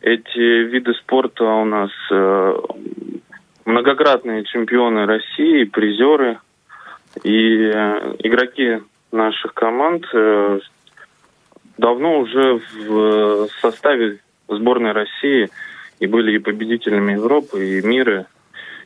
Эти 0.00 0.64
виды 0.64 0.92
спорта 0.94 1.44
у 1.44 1.64
нас 1.64 1.90
э, 2.10 2.58
многократные 3.64 4.44
чемпионы 4.44 5.06
России, 5.06 5.64
призеры 5.64 6.38
и 7.22 7.70
э, 7.72 8.16
игроки 8.20 8.82
наших 9.12 9.54
команд 9.54 10.04
э, 10.12 10.60
давно 11.78 12.20
уже 12.20 12.60
в 12.86 13.48
составе 13.60 14.18
сборной 14.48 14.92
России 14.92 15.48
и 16.00 16.06
были 16.06 16.36
и 16.36 16.38
победителями 16.38 17.12
Европы, 17.12 17.78
и 17.78 17.86
мира, 17.86 18.26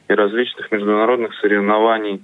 и 0.08 0.12
различных 0.12 0.70
международных 0.70 1.34
соревнований. 1.40 2.22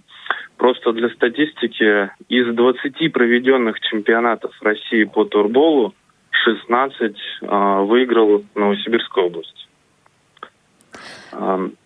Просто 0.57 0.93
для 0.93 1.09
статистики, 1.11 2.11
из 2.29 2.55
20 2.55 3.13
проведенных 3.13 3.81
чемпионатов 3.81 4.53
России 4.63 5.05
по 5.05 5.25
турболу 5.25 5.95
16 6.31 7.17
э, 7.43 7.81
выиграл 7.83 8.45
Новосибирская 8.55 9.25
область. 9.25 9.69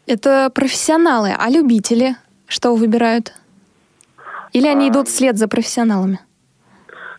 Это 0.07 0.51
профессионалы, 0.55 1.35
а 1.37 1.51
любители 1.51 2.17
что 2.49 2.75
выбирают? 2.75 3.35
Или 4.53 4.67
они 4.67 4.89
идут 4.89 5.09
вслед 5.09 5.37
за 5.37 5.49
профессионалами? 5.49 6.21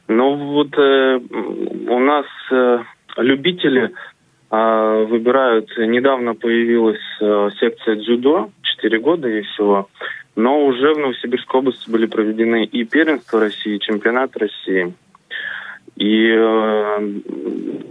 Ну 0.07 0.35
вот 0.53 0.75
э, 0.75 1.19
у 1.19 1.99
нас 1.99 2.25
э, 2.51 2.79
любители 3.17 3.91
э, 4.49 5.05
выбирают. 5.07 5.69
Недавно 5.77 6.33
появилась 6.33 6.97
э, 7.21 7.49
секция 7.59 7.97
дзюдо, 7.97 8.49
4 8.63 8.99
года 8.99 9.29
и 9.29 9.41
всего. 9.41 9.87
Но 10.35 10.65
уже 10.65 10.95
в 10.95 10.97
Новосибирской 10.97 11.59
области 11.59 11.89
были 11.91 12.07
проведены 12.07 12.65
и 12.65 12.83
первенство 12.85 13.39
России, 13.39 13.75
и 13.75 13.79
чемпионат 13.79 14.35
России. 14.35 14.93
И 15.99 16.29
э, 16.31 16.99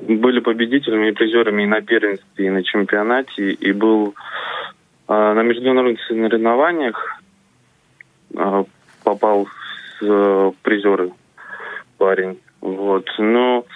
были 0.08 0.40
победителями 0.40 1.10
и 1.10 1.12
призерами 1.12 1.64
и 1.64 1.66
на 1.66 1.82
первенстве, 1.82 2.46
и 2.46 2.50
на 2.50 2.64
чемпионате. 2.64 3.52
И 3.52 3.72
был 3.72 4.14
э, 5.08 5.12
на 5.12 5.42
международных 5.42 6.00
соревнованиях 6.04 7.20
э, 8.34 8.64
попал 9.04 9.46
в 10.00 10.04
э, 10.04 10.52
призеры 10.62 11.12
парень. 11.98 12.40
Вот. 12.62 13.06
Но 13.18 13.66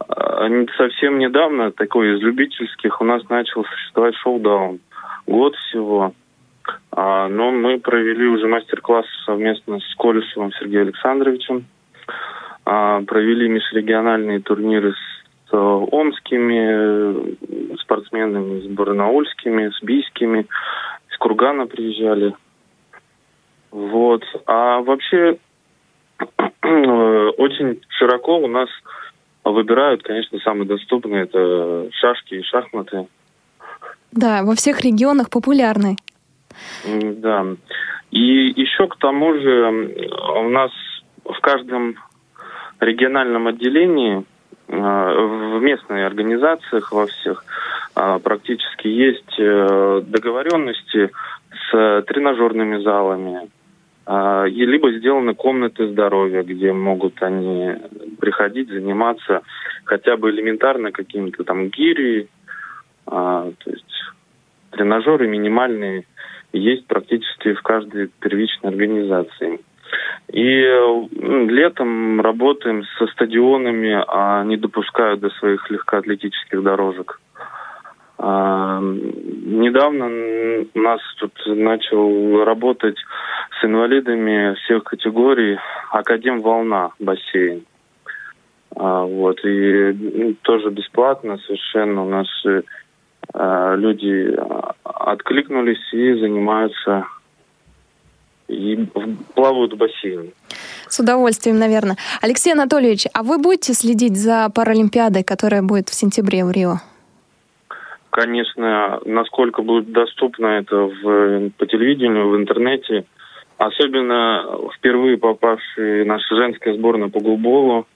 э, 0.00 0.66
совсем 0.78 1.18
недавно, 1.18 1.70
такой 1.70 2.16
из 2.16 2.22
любительских, 2.22 3.02
у 3.02 3.04
нас 3.04 3.28
начал 3.28 3.64
существовать 3.64 4.14
шоу-даун. 4.16 4.80
Год 5.26 5.54
всего. 5.56 6.14
А, 6.90 7.28
но 7.28 7.50
мы 7.50 7.78
провели 7.78 8.26
уже 8.28 8.46
мастер-класс 8.46 9.04
совместно 9.26 9.78
с 9.80 9.94
Колесовым 9.96 10.52
Сергеем 10.52 10.84
Александровичем. 10.84 11.66
А, 12.66 13.02
провели 13.02 13.48
межрегиональные 13.48 14.40
турниры 14.40 14.92
с 14.92 15.52
э, 15.52 15.56
омскими 15.56 17.36
спортсменами, 17.78 18.60
с 18.60 18.66
барнаульскими, 18.68 19.70
с 19.70 19.82
бийскими. 19.82 20.46
Из 21.10 21.16
Кургана 21.18 21.66
приезжали. 21.66 22.34
Вот. 23.70 24.24
А 24.46 24.80
вообще 24.80 25.38
очень 26.62 27.82
широко 27.88 28.38
у 28.38 28.46
нас 28.46 28.68
выбирают, 29.44 30.02
конечно, 30.02 30.38
самые 30.40 30.66
доступные 30.66 31.24
это 31.24 31.88
шашки 31.92 32.34
и 32.34 32.42
шахматы. 32.42 33.06
Да, 34.12 34.42
во 34.42 34.54
всех 34.54 34.80
регионах 34.80 35.28
популярны. 35.28 35.96
Да. 36.86 37.44
И 38.10 38.52
еще 38.56 38.86
к 38.86 38.96
тому 38.96 39.34
же 39.34 40.06
у 40.36 40.48
нас 40.48 40.70
в 41.24 41.40
каждом 41.40 41.96
региональном 42.84 43.46
отделении, 43.48 44.24
в 44.66 45.60
местных 45.60 46.06
организациях 46.06 46.90
во 46.92 47.06
всех 47.06 47.44
практически 47.94 48.88
есть 48.88 49.38
э, 49.38 50.02
договоренности 50.06 51.10
с 51.70 52.02
тренажерными 52.06 52.82
залами, 52.82 53.50
либо 54.06 54.92
сделаны 54.92 55.34
комнаты 55.34 55.88
здоровья, 55.88 56.42
где 56.42 56.72
могут 56.72 57.22
они 57.22 57.74
приходить, 58.20 58.68
заниматься 58.68 59.42
хотя 59.84 60.16
бы 60.16 60.30
элементарно 60.30 60.92
какими-то 60.92 61.44
там 61.44 61.68
гири, 61.68 62.28
то 63.06 63.54
есть 63.64 63.94
тренажеры 64.72 65.26
минимальные 65.26 66.04
есть 66.52 66.86
практически 66.86 67.54
в 67.54 67.62
каждой 67.62 68.08
первичной 68.20 68.70
организации. 68.70 69.60
И 70.32 70.64
летом 71.20 72.20
работаем 72.20 72.84
со 72.98 73.06
стадионами, 73.08 74.02
а 74.08 74.42
не 74.44 74.56
допускают 74.56 75.20
до 75.20 75.30
своих 75.30 75.70
легкоатлетических 75.70 76.62
дорожек. 76.62 77.20
А, 78.18 78.80
недавно 78.80 80.06
у 80.74 80.78
нас 80.80 81.00
тут 81.18 81.32
начал 81.46 82.44
работать 82.44 82.96
с 83.60 83.64
инвалидами 83.64 84.54
всех 84.64 84.84
категорий 84.84 85.58
Академ 85.90 86.40
Волна 86.40 86.90
бассейн. 86.98 87.64
А, 88.74 89.04
вот, 89.04 89.44
и 89.44 90.36
тоже 90.42 90.70
бесплатно 90.70 91.38
совершенно 91.38 92.04
у 92.04 92.08
нас 92.08 92.26
Э, 93.32 93.74
люди 93.76 94.36
откликнулись 94.84 95.92
и 95.92 96.14
занимаются 96.14 97.06
и 98.48 98.86
плавают 99.34 99.72
в 99.72 99.76
бассейне. 99.76 100.30
С 100.88 101.00
удовольствием, 101.00 101.58
наверное. 101.58 101.96
Алексей 102.20 102.52
Анатольевич, 102.52 103.06
а 103.12 103.22
вы 103.22 103.38
будете 103.38 103.72
следить 103.74 104.16
за 104.16 104.50
Паралимпиадой, 104.54 105.24
которая 105.24 105.62
будет 105.62 105.88
в 105.88 105.94
сентябре 105.94 106.44
в 106.44 106.50
Рио? 106.50 106.76
Конечно, 108.10 109.00
насколько 109.04 109.62
будет 109.62 109.90
доступно 109.90 110.46
это 110.46 110.76
в, 110.76 111.50
по 111.58 111.66
телевидению, 111.66 112.28
в 112.28 112.36
интернете. 112.36 113.06
Особенно 113.56 114.58
впервые 114.76 115.16
попавшие 115.16 116.04
наша 116.04 116.34
женская 116.36 116.74
сборная 116.74 117.08
по 117.08 117.20
гулболу, 117.20 117.86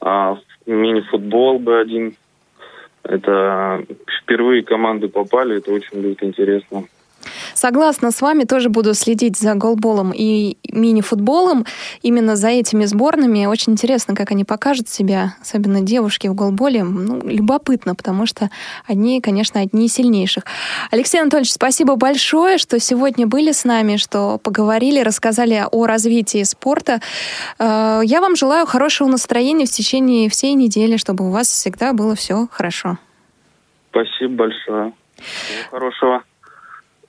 а, 0.00 0.36
мини-футбол 0.66 1.60
Б1 1.60 2.14
это 3.04 3.84
впервые 4.22 4.62
команды 4.62 5.08
попали, 5.08 5.58
это 5.58 5.70
очень 5.72 6.00
будет 6.00 6.22
интересно. 6.22 6.84
Согласна 7.54 8.10
с 8.10 8.20
вами, 8.20 8.44
тоже 8.44 8.68
буду 8.68 8.94
следить 8.94 9.36
за 9.36 9.54
голболом 9.54 10.12
и 10.14 10.56
мини-футболом, 10.70 11.66
именно 12.02 12.36
за 12.36 12.48
этими 12.48 12.84
сборными. 12.84 13.46
Очень 13.46 13.72
интересно, 13.72 14.14
как 14.14 14.30
они 14.30 14.44
покажут 14.44 14.88
себя, 14.88 15.34
особенно 15.40 15.80
девушки 15.80 16.28
в 16.28 16.34
голболе. 16.34 16.84
Ну, 16.84 17.20
любопытно, 17.26 17.94
потому 17.94 18.26
что 18.26 18.50
они, 18.86 19.20
конечно, 19.20 19.60
одни 19.60 19.86
из 19.86 19.94
сильнейших. 19.94 20.44
Алексей 20.90 21.20
Анатольевич, 21.20 21.52
спасибо 21.52 21.96
большое, 21.96 22.58
что 22.58 22.78
сегодня 22.78 23.26
были 23.26 23.52
с 23.52 23.64
нами, 23.64 23.96
что 23.96 24.38
поговорили, 24.38 25.00
рассказали 25.00 25.64
о 25.70 25.86
развитии 25.86 26.42
спорта. 26.42 27.00
Э, 27.58 28.00
я 28.04 28.20
вам 28.20 28.36
желаю 28.36 28.66
хорошего 28.66 29.08
настроения 29.08 29.66
в 29.66 29.70
течение 29.70 30.28
всей 30.28 30.54
недели, 30.54 30.96
чтобы 30.96 31.26
у 31.26 31.30
вас 31.30 31.48
всегда 31.48 31.92
было 31.92 32.14
все 32.14 32.48
хорошо. 32.50 32.98
Спасибо 33.90 34.34
большое. 34.34 34.92
Всего 35.16 35.70
хорошего. 35.70 36.22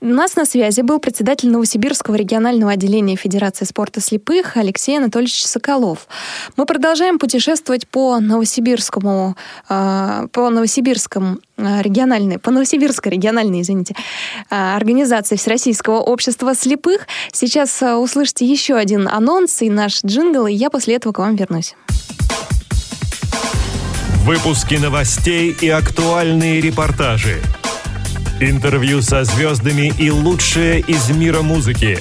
У 0.06 0.08
нас 0.08 0.36
на 0.36 0.46
связи 0.46 0.82
был 0.82 1.00
председатель 1.00 1.50
Новосибирского 1.50 2.14
регионального 2.14 2.74
отделения 2.74 3.16
Федерации 3.16 3.66
спорта 3.66 4.02
слепых 4.02 4.56
Алексей 4.56 4.96
Анатольевич 5.00 5.44
Соколов. 5.44 6.08
Мы 6.58 6.68
продолжаем 6.68 7.18
путешествовать 7.18 7.88
по 7.88 8.20
Новосибирскому, 8.20 9.36
э, 9.68 10.28
по 10.32 10.50
Новосибирскому 10.52 11.40
э, 11.58 11.82
региональной, 11.82 12.38
по 12.38 12.52
Новосибирской 12.52 13.14
региональной, 13.14 13.62
извините, 13.62 13.96
э, 14.52 14.76
организации 14.76 15.38
Всероссийского 15.38 16.02
общества 16.02 16.54
слепых. 16.54 17.08
Сейчас 17.32 17.82
услышите 17.82 18.46
еще 18.46 18.76
один 18.76 19.08
анонс 19.08 19.64
и 19.64 19.72
наш 19.72 20.04
джингл, 20.04 20.46
и 20.46 20.54
я 20.54 20.70
после 20.70 20.98
этого 20.98 21.14
к 21.14 21.18
вам 21.18 21.36
вернусь. 21.36 21.74
Выпуски 24.24 24.76
новостей 24.76 25.58
и 25.60 25.68
актуальные 25.70 26.62
репортажи– 26.62 27.42
Интервью 28.42 29.02
со 29.02 29.24
звездами 29.24 29.94
и 29.98 30.12
лучшее 30.12 30.82
из 30.82 31.10
мира 31.10 31.42
музыки. 31.42 31.98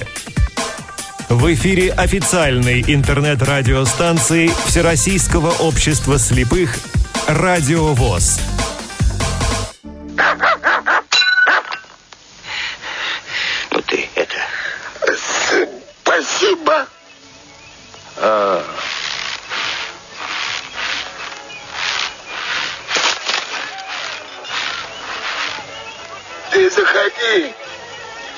В 1.29 1.53
эфире 1.53 1.91
официальной 1.91 2.81
интернет-радиостанции 2.81 4.51
Всероссийского 4.65 5.51
общества 5.51 6.19
слепых 6.19 6.77
«Радио 7.27 7.93
ВОЗ». 7.93 8.41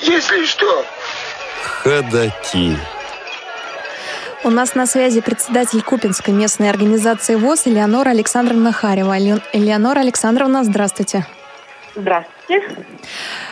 Если 0.08 0.44
что. 0.44 0.84
Ходаки. 1.82 2.76
У 4.44 4.50
нас 4.50 4.74
на 4.74 4.86
связи 4.86 5.20
председатель 5.20 5.82
Купинской 5.82 6.32
местной 6.32 6.70
организации 6.70 7.34
ВОЗ 7.34 7.66
Элеонора 7.66 8.10
Александровна 8.10 8.72
Харева. 8.72 9.18
Элеонора 9.18 10.00
Александровна, 10.00 10.64
здравствуйте. 10.64 11.26
Здравствуйте. 11.94 12.62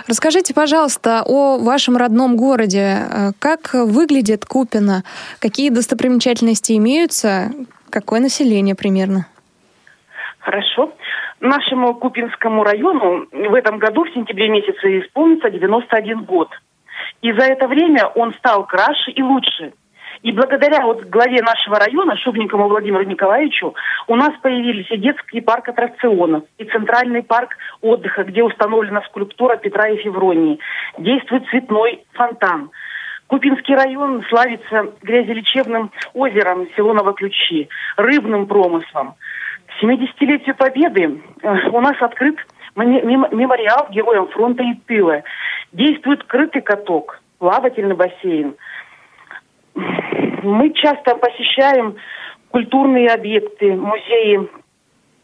Расскажите, 0.07 0.55
пожалуйста, 0.55 1.23
о 1.27 1.59
вашем 1.59 1.97
родном 1.97 2.37
городе. 2.37 2.99
Э, 3.11 3.33
как 3.41 3.75
выглядит 3.75 4.45
Купино? 4.45 5.03
Какие 5.41 5.71
достопримечательности 5.71 6.77
имеются? 6.77 7.51
Какое 7.91 8.21
население 8.21 8.77
примерно? 8.77 9.27
Хорошо. 10.39 10.93
Нашему 11.41 11.95
Купинскому 11.95 12.65
району 12.65 13.27
в 13.31 13.55
этом 13.55 13.79
году, 13.79 14.05
в 14.05 14.13
сентябре 14.15 14.49
месяце, 14.49 15.01
исполнится 15.01 15.51
91 15.51 16.25
год. 16.25 16.49
И 17.21 17.33
за 17.33 17.45
это 17.45 17.69
время 17.69 18.07
он 18.15 18.33
стал 18.35 18.67
краше 18.67 19.11
и 19.11 19.23
лучше. 19.23 19.73
И 20.23 20.33
благодаря 20.33 20.85
вот 20.85 21.05
главе 21.05 21.43
нашего 21.43 21.79
района, 21.79 22.17
Шубникову 22.17 22.69
Владимиру 22.69 23.05
Николаевичу, 23.05 23.75
у 24.09 24.17
нас 24.17 24.33
появились 24.41 24.91
и 24.91 24.97
детский 24.97 25.41
парк 25.41 25.69
аттракционов, 25.69 26.45
и 26.59 26.65
центральный 26.65 27.23
парк 27.23 27.51
отдыха, 27.83 28.25
где 28.25 28.43
установлена 28.43 29.03
скульптура 29.03 29.57
Петра 29.57 29.89
и 29.89 29.99
Февронии. 29.99 30.59
Действует 30.99 31.47
цветной 31.49 32.05
фонтан. 32.15 32.71
Купинский 33.27 33.75
район 33.75 34.25
славится 34.29 34.93
грязелечебным 35.03 35.91
озером 36.15 36.69
село 36.77 36.95
Новоключи, 36.95 37.69
рыбным 37.97 38.47
промыслом. 38.47 39.15
К 39.77 39.85
70-летию 39.85 40.55
Победы 40.57 41.21
э, 41.43 41.69
у 41.71 41.81
нас 41.81 41.97
открыт 42.01 42.37
мемориал 42.77 43.89
героям 43.91 44.29
фронта 44.29 44.63
и 44.63 44.75
тыла. 44.87 45.23
Действует 45.73 46.25
крытый 46.25 46.63
каток, 46.63 47.21
плавательный 47.39 47.95
бассейн. 47.95 48.55
Мы 49.75 50.71
часто 50.75 51.17
посещаем 51.17 51.97
культурные 52.51 53.09
объекты, 53.09 53.73
музеи, 53.73 54.49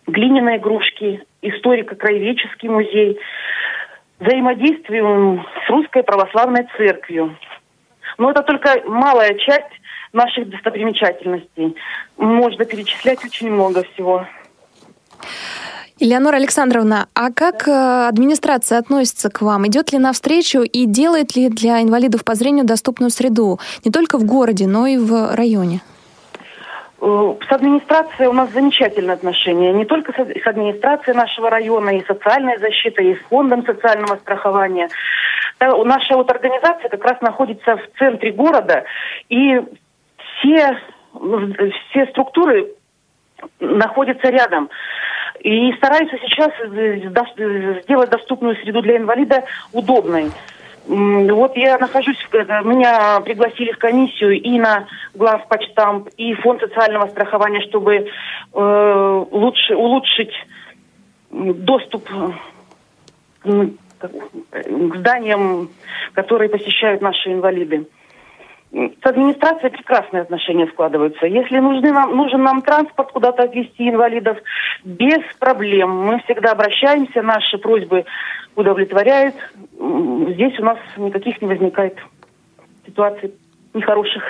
глиняные 0.06 0.58
игрушки, 0.58 1.22
историко-краеведческий 1.42 2.68
музей. 2.68 3.18
Взаимодействуем 4.18 5.44
с 5.66 5.70
Русской 5.70 6.02
Православной 6.02 6.66
Церковью. 6.76 7.36
Но 8.18 8.30
это 8.30 8.42
только 8.42 8.82
малая 8.86 9.34
часть 9.34 9.72
наших 10.12 10.48
достопримечательностей. 10.50 11.74
Можно 12.16 12.64
перечислять 12.64 13.24
очень 13.24 13.50
много 13.50 13.82
всего. 13.94 14.26
Элеонора 16.02 16.36
Александровна, 16.36 17.06
а 17.14 17.30
как 17.32 17.68
э, 17.68 18.08
администрация 18.08 18.78
относится 18.78 19.30
к 19.30 19.40
вам? 19.40 19.68
Идет 19.68 19.92
ли 19.92 19.98
навстречу 19.98 20.62
и 20.62 20.84
делает 20.86 21.36
ли 21.36 21.48
для 21.48 21.80
инвалидов 21.80 22.24
по 22.24 22.34
зрению 22.34 22.64
доступную 22.64 23.10
среду 23.10 23.60
не 23.84 23.92
только 23.92 24.18
в 24.18 24.24
городе, 24.24 24.66
но 24.66 24.86
и 24.86 24.96
в 24.96 25.36
районе? 25.36 25.80
Э, 27.00 27.34
с 27.48 27.52
администрацией 27.52 28.26
у 28.26 28.32
нас 28.32 28.50
замечательные 28.50 29.14
отношения. 29.14 29.72
Не 29.72 29.84
только 29.84 30.12
с 30.12 30.46
администрацией 30.46 31.16
нашего 31.16 31.50
района, 31.50 31.90
и 31.90 32.04
социальной 32.04 32.58
защитой, 32.58 33.12
и 33.12 33.14
с 33.14 33.20
фондом 33.28 33.64
социального 33.64 34.16
страхования. 34.16 34.88
Наша 35.60 36.16
вот 36.16 36.28
организация 36.28 36.88
как 36.88 37.04
раз 37.04 37.20
находится 37.20 37.76
в 37.76 37.98
центре 37.98 38.32
города, 38.32 38.82
и 39.28 39.60
все, 40.40 40.76
все 41.90 42.06
структуры 42.06 42.72
находятся 43.60 44.28
рядом. 44.28 44.70
И 45.40 45.72
стараются 45.72 46.16
сейчас 46.18 46.50
сделать 47.84 48.10
доступную 48.10 48.56
среду 48.56 48.82
для 48.82 48.96
инвалида 48.96 49.44
удобной. 49.72 50.30
Вот 50.86 51.56
я 51.56 51.78
нахожусь, 51.78 52.18
меня 52.32 53.20
пригласили 53.20 53.70
в 53.72 53.78
комиссию 53.78 54.40
и 54.40 54.58
на 54.58 54.86
главпочтамп, 55.14 56.08
и 56.16 56.34
фонд 56.34 56.60
социального 56.60 57.06
страхования, 57.06 57.60
чтобы 57.68 58.08
э, 58.52 59.24
лучше 59.30 59.76
улучшить 59.76 60.32
доступ 61.30 62.08
к 63.42 64.96
зданиям, 64.96 65.70
которые 66.14 66.48
посещают 66.48 67.00
наши 67.00 67.32
инвалиды. 67.32 67.86
С 68.72 69.06
администрацией 69.06 69.70
прекрасные 69.70 70.22
отношения 70.22 70.66
складываются. 70.68 71.26
Если 71.26 71.58
нужны 71.58 71.92
нам, 71.92 72.16
нужен 72.16 72.42
нам 72.42 72.62
транспорт 72.62 73.12
куда-то 73.12 73.42
отвезти 73.42 73.90
инвалидов, 73.90 74.38
без 74.82 75.20
проблем. 75.38 75.90
Мы 75.90 76.20
всегда 76.20 76.52
обращаемся, 76.52 77.20
наши 77.20 77.58
просьбы 77.58 78.06
удовлетворяют. 78.56 79.34
Здесь 79.78 80.58
у 80.58 80.64
нас 80.64 80.78
никаких 80.96 81.42
не 81.42 81.48
возникает 81.48 81.98
ситуаций 82.86 83.34
нехороших. 83.74 84.22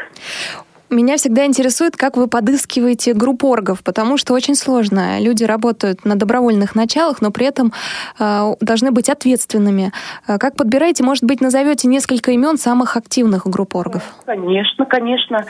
Меня 0.92 1.16
всегда 1.16 1.46
интересует, 1.46 1.96
как 1.96 2.18
вы 2.18 2.28
подыскиваете 2.28 3.14
группоргов, 3.14 3.82
потому 3.82 4.18
что 4.18 4.34
очень 4.34 4.54
сложно. 4.54 5.18
Люди 5.20 5.42
работают 5.42 6.04
на 6.04 6.16
добровольных 6.16 6.74
началах, 6.74 7.22
но 7.22 7.30
при 7.30 7.46
этом 7.46 7.72
э, 8.20 8.52
должны 8.60 8.90
быть 8.90 9.08
ответственными. 9.08 9.90
Э, 10.28 10.36
как 10.36 10.54
подбираете, 10.54 11.02
может 11.02 11.24
быть, 11.24 11.40
назовете 11.40 11.88
несколько 11.88 12.32
имен 12.32 12.58
самых 12.58 12.98
активных 12.98 13.46
группоргов? 13.46 14.02
Конечно, 14.26 14.84
конечно. 14.84 15.46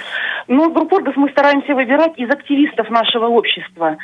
Но 0.47 0.67
ну, 0.67 0.73
группоргов 0.73 1.17
мы 1.17 1.29
стараемся 1.31 1.75
выбирать 1.75 2.13
из 2.19 2.31
активистов 2.31 2.89
нашего 2.91 3.27
общества. 3.27 3.99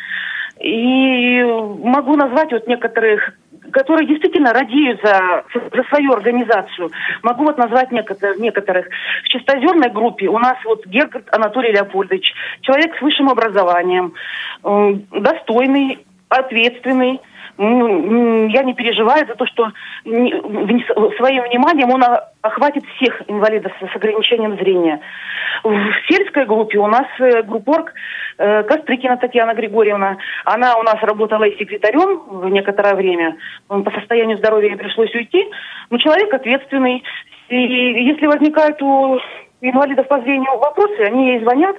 И 0.60 1.42
могу 1.42 2.16
назвать 2.16 2.52
вот 2.52 2.66
некоторых 2.66 3.32
которые 3.70 4.08
действительно 4.08 4.52
радеют 4.52 5.00
за, 5.02 5.44
за 5.54 5.82
свою 5.90 6.12
организацию. 6.12 6.90
Могу 7.22 7.44
вот 7.44 7.58
назвать 7.58 7.92
некоторых, 7.92 8.38
некоторых. 8.38 8.86
В 9.24 9.28
чистозерной 9.28 9.90
группе 9.90 10.26
у 10.28 10.38
нас 10.38 10.56
вот 10.64 10.86
Гергард 10.86 11.28
Анатолий 11.34 11.72
Леопольдович, 11.72 12.32
человек 12.62 12.96
с 12.96 13.02
высшим 13.02 13.28
образованием, 13.28 14.14
достойный, 14.62 16.06
ответственный, 16.28 17.20
я 17.58 18.62
не 18.62 18.74
переживаю 18.74 19.26
за 19.26 19.34
то, 19.34 19.44
что 19.46 19.72
своим 20.04 21.42
вниманием 21.42 21.90
он 21.90 22.04
охватит 22.40 22.84
всех 22.96 23.22
инвалидов 23.28 23.72
с 23.80 23.96
ограничением 23.96 24.56
зрения. 24.56 25.00
В 25.64 25.92
сельской 26.08 26.46
группе 26.46 26.78
у 26.78 26.86
нас 26.86 27.06
э, 27.18 27.42
группорг 27.42 27.92
э, 28.38 28.62
Кострыкина 28.62 29.16
Татьяна 29.16 29.54
Григорьевна. 29.54 30.18
Она 30.44 30.76
у 30.76 30.82
нас 30.84 31.02
работала 31.02 31.42
и 31.44 31.58
секретарем 31.58 32.20
в 32.28 32.48
некоторое 32.48 32.94
время. 32.94 33.36
По 33.66 33.90
состоянию 33.90 34.38
здоровья 34.38 34.68
ей 34.68 34.76
пришлось 34.76 35.12
уйти. 35.14 35.44
Но 35.90 35.98
человек 35.98 36.32
ответственный. 36.32 37.02
И 37.48 37.56
если 37.56 38.26
возникают 38.26 38.80
у 38.82 39.18
инвалидов 39.60 40.06
по 40.06 40.20
зрению 40.20 40.58
вопросы, 40.58 41.00
они 41.00 41.30
ей 41.30 41.40
звонят, 41.40 41.76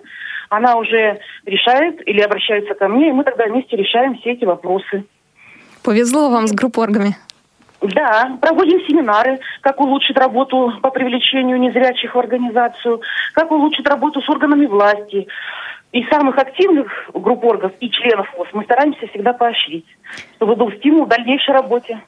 она 0.49 0.75
уже 0.75 1.19
решает 1.45 2.05
или 2.05 2.19
обращается 2.19 2.73
ко 2.73 2.89
мне, 2.89 3.09
и 3.09 3.13
мы 3.13 3.23
тогда 3.23 3.45
вместе 3.45 3.77
решаем 3.77 4.17
все 4.17 4.31
эти 4.31 4.43
вопросы. 4.43 5.05
Повезло 5.89 6.29
вам 6.29 6.45
с 6.45 6.51
группоргами. 6.51 7.15
Да, 7.81 8.37
проводим 8.39 8.79
семинары, 8.85 9.39
как 9.61 9.81
улучшить 9.81 10.17
работу 10.17 10.71
по 10.83 10.91
привлечению 10.91 11.59
незрячих 11.59 12.13
в 12.13 12.19
организацию, 12.19 13.01
как 13.33 13.49
улучшить 13.49 13.87
работу 13.87 14.21
с 14.21 14.29
органами 14.29 14.67
власти, 14.67 15.25
и 15.91 16.03
самых 16.11 16.37
активных 16.37 17.09
групп 17.11 17.43
оргов 17.43 17.71
и 17.79 17.89
членов 17.89 18.31
ВОЗ 18.37 18.49
мы 18.53 18.65
стараемся 18.65 19.07
всегда 19.07 19.33
поощрить, 19.33 19.87
чтобы 20.35 20.55
был 20.55 20.71
стимул 20.73 21.05
в 21.05 21.09
дальнейшей 21.09 21.55
работе. 21.55 21.99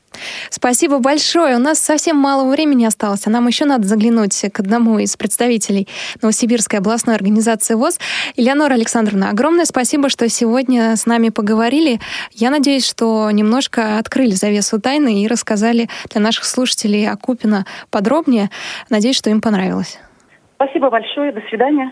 Спасибо 0.49 0.99
большое. 0.99 1.55
У 1.55 1.59
нас 1.59 1.80
совсем 1.80 2.17
мало 2.17 2.49
времени 2.49 2.86
осталось, 2.86 3.22
а 3.26 3.30
нам 3.30 3.47
еще 3.47 3.65
надо 3.65 3.88
заглянуть 3.88 4.45
к 4.51 4.59
одному 4.59 4.99
из 4.99 5.15
представителей 5.17 5.88
Новосибирской 6.22 6.80
областной 6.80 7.15
организации 7.15 7.74
ВОЗ. 7.74 7.99
Элеонора 8.36 8.74
Александровна, 8.74 9.30
огромное 9.30 9.65
спасибо, 9.65 10.09
что 10.09 10.28
сегодня 10.30 10.95
с 10.95 11.05
нами 11.05 11.30
поговорили. 11.30 11.99
Я 12.34 12.49
надеюсь, 12.49 12.86
что 12.86 13.30
немножко 13.32 13.97
открыли 13.97 14.32
завесу 14.32 14.80
тайны 14.80 15.24
и 15.24 15.28
рассказали 15.28 15.89
для 16.09 16.22
наших 16.22 16.45
слушателей 16.45 17.09
о 17.09 17.17
Купино 17.17 17.65
подробнее. 17.89 18.49
Надеюсь, 18.89 19.17
что 19.17 19.30
им 19.30 19.41
понравилось. 19.41 19.97
Спасибо 20.62 20.91
большое. 20.91 21.32
До 21.32 21.41
свидания. 21.49 21.91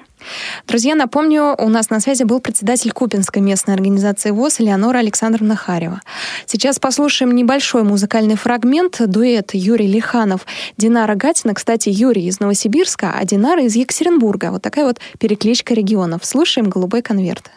Друзья, 0.67 0.93
напомню, 0.93 1.55
у 1.57 1.69
нас 1.69 1.89
на 1.89 1.99
связи 1.99 2.23
был 2.23 2.39
председатель 2.39 2.91
Купинской 2.91 3.41
местной 3.41 3.73
организации 3.73 4.29
ВОЗ 4.29 4.61
Элеонора 4.61 4.99
Александровна 4.99 5.55
Харева. 5.55 6.01
Сейчас 6.45 6.77
послушаем 6.77 7.33
небольшой 7.33 7.81
музыкальный 7.81 8.35
фрагмент, 8.35 8.97
дуэт 8.99 9.55
Юрий 9.55 9.87
Лиханов, 9.87 10.45
Динара 10.77 11.15
Гатина. 11.15 11.55
Кстати, 11.55 11.89
Юрий 11.89 12.27
из 12.27 12.39
Новосибирска, 12.39 13.11
а 13.19 13.25
Динара 13.25 13.63
из 13.63 13.75
Екатеринбурга. 13.75 14.51
Вот 14.51 14.61
такая 14.61 14.85
вот 14.85 14.99
перекличка 15.19 15.73
регионов. 15.73 16.23
Слушаем 16.23 16.69
«Голубой 16.69 17.01
конверт». 17.01 17.49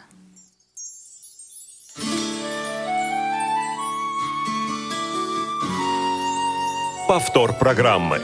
Повтор 7.06 7.52
программы. 7.52 8.18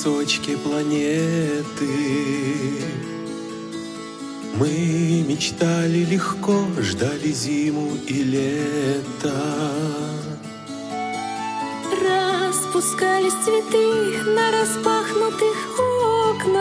На 0.00 0.12
кусочке 0.12 0.56
планеты. 0.56 1.88
Мы 4.54 5.24
мечтали 5.26 6.04
легко, 6.04 6.64
ждали 6.78 7.32
зиму 7.32 7.96
и 8.06 8.22
лето. 8.22 9.34
Распускались 12.02 13.34
цветы 13.44 14.22
на 14.30 14.50
распахнутых 14.52 15.56
окнах. 16.38 16.60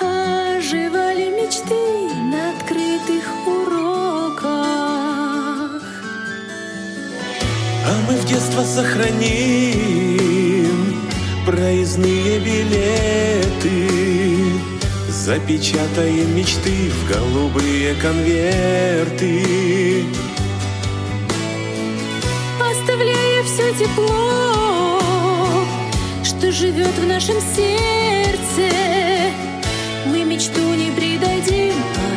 Оживали 0.00 1.30
мечты 1.30 2.14
на 2.30 2.50
открытых 2.56 3.24
А 7.86 7.92
мы 8.08 8.16
в 8.16 8.24
детство 8.24 8.64
сохраним 8.64 10.13
проездные 11.44 12.38
билеты 12.38 13.88
Запечатаем 15.08 16.36
мечты 16.36 16.90
в 16.90 17.08
голубые 17.08 17.94
конверты. 17.94 20.04
Оставляя 22.60 23.42
все 23.44 23.72
тепло, 23.74 25.00
что 26.22 26.52
живет 26.52 26.92
в 26.98 27.06
нашем 27.06 27.36
сердце 27.56 28.70
Мы 30.06 30.24
мечту 30.24 30.74
не 30.74 30.90
предадим, 30.90 31.72
откроем 31.96 32.13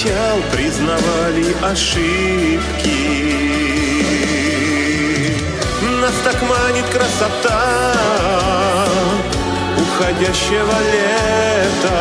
Причал, 0.00 0.38
признавали 0.52 1.56
ошибки. 1.60 3.00
Нас 6.00 6.12
так 6.22 6.40
манит 6.42 6.84
красота 6.86 7.94
уходящего 9.76 10.76
лета. 10.92 11.98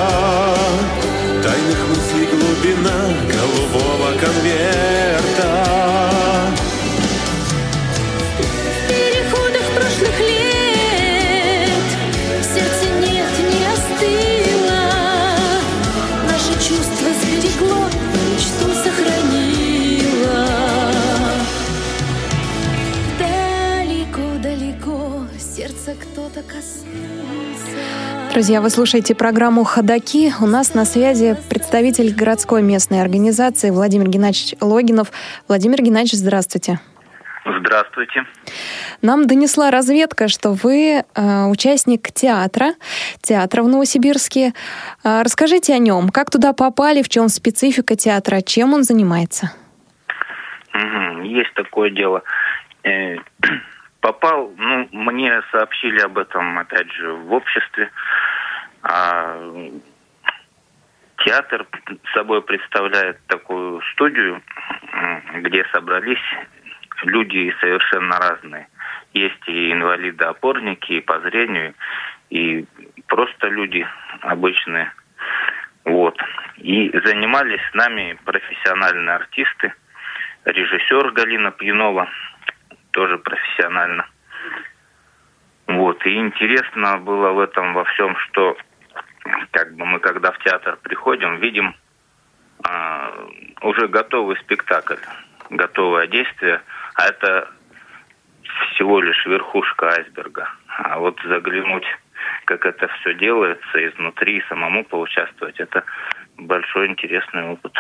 Тайных 1.42 1.88
мыслей 1.90 2.28
глубина 2.28 3.00
голубого 3.34 4.10
конверта 4.20 5.68
Друзья, 28.38 28.62
вы 28.62 28.70
слушаете 28.70 29.16
программу 29.16 29.64
«Ходоки». 29.64 30.32
У 30.40 30.46
нас 30.46 30.76
на 30.76 30.86
связи 30.86 31.36
представитель 31.50 32.14
городской 32.14 32.62
местной 32.62 33.02
организации 33.02 33.72
Владимир 33.72 34.10
Геннадьевич 34.10 34.54
Логинов. 34.62 35.08
Владимир 35.48 35.82
Геннадьевич, 35.82 36.14
здравствуйте. 36.20 36.80
Здравствуйте. 37.46 38.26
Нам 39.02 39.26
донесла 39.26 39.72
разведка, 39.72 40.28
что 40.28 40.52
вы 40.52 41.02
э, 41.02 41.46
участник 41.50 42.12
театра, 42.12 42.74
театра 43.24 43.64
в 43.64 43.68
Новосибирске. 43.70 44.54
Э, 45.04 45.24
расскажите 45.24 45.74
о 45.74 45.80
нем. 45.80 46.10
Как 46.10 46.30
туда 46.30 46.54
попали, 46.54 47.02
в 47.02 47.10
чем 47.10 47.30
специфика 47.30 47.96
театра, 47.96 48.42
чем 48.42 48.76
он 48.76 48.84
занимается? 48.84 49.52
Есть 51.24 51.56
такое 51.56 51.90
дело. 51.90 52.22
Э, 52.84 53.16
Попал, 54.08 54.54
ну, 54.58 54.88
мне 54.92 55.42
сообщили 55.52 56.00
об 56.00 56.18
этом, 56.18 56.60
опять 56.60 56.92
же, 56.94 57.14
в 57.14 57.34
обществе. 57.34 57.90
А 58.90 59.36
театр 61.18 61.68
собой 62.14 62.42
представляет 62.42 63.20
такую 63.28 63.82
студию, 63.92 64.42
где 65.42 65.66
собрались 65.74 66.24
люди 67.04 67.54
совершенно 67.60 68.18
разные. 68.18 68.68
Есть 69.14 69.46
и 69.48 69.74
инвалиды-опорники, 69.74 70.94
и 70.94 71.02
по 71.02 71.20
зрению, 71.20 71.74
и 72.30 72.66
просто 73.08 73.48
люди 73.48 73.86
обычные. 74.22 74.92
Вот. 75.84 76.18
И 76.58 76.90
занимались 77.04 77.62
с 77.70 77.74
нами 77.74 78.18
профессиональные 78.24 79.16
артисты. 79.16 79.74
Режиссер 80.46 81.12
Галина 81.12 81.52
Пьянова, 81.52 82.08
тоже 82.92 83.18
профессионально. 83.18 84.08
Вот. 85.68 86.06
И 86.06 86.16
интересно 86.16 87.00
было 87.00 87.32
в 87.32 87.40
этом 87.40 87.74
во 87.74 87.84
всем, 87.84 88.16
что 88.18 88.58
как 89.52 89.76
бы 89.76 89.86
мы 89.86 90.00
когда 90.00 90.32
в 90.32 90.40
театр 90.40 90.78
приходим, 90.82 91.38
видим 91.38 91.76
а, 92.64 93.12
уже 93.62 93.88
готовый 93.88 94.38
спектакль, 94.38 94.98
готовое 95.50 96.08
действие, 96.08 96.62
а 96.96 97.08
это 97.08 97.50
всего 98.72 99.02
лишь 99.02 99.26
верхушка 99.26 99.90
айсберга. 99.90 100.50
А 100.68 101.00
вот 101.00 101.20
заглянуть, 101.24 101.86
как 102.46 102.66
это 102.66 102.88
все 103.00 103.14
делается 103.14 103.88
изнутри, 103.88 104.44
самому 104.50 104.84
поучаствовать, 104.84 105.60
это 105.60 105.84
большой 106.38 106.88
интересный 106.88 107.44
опыт. 107.50 107.74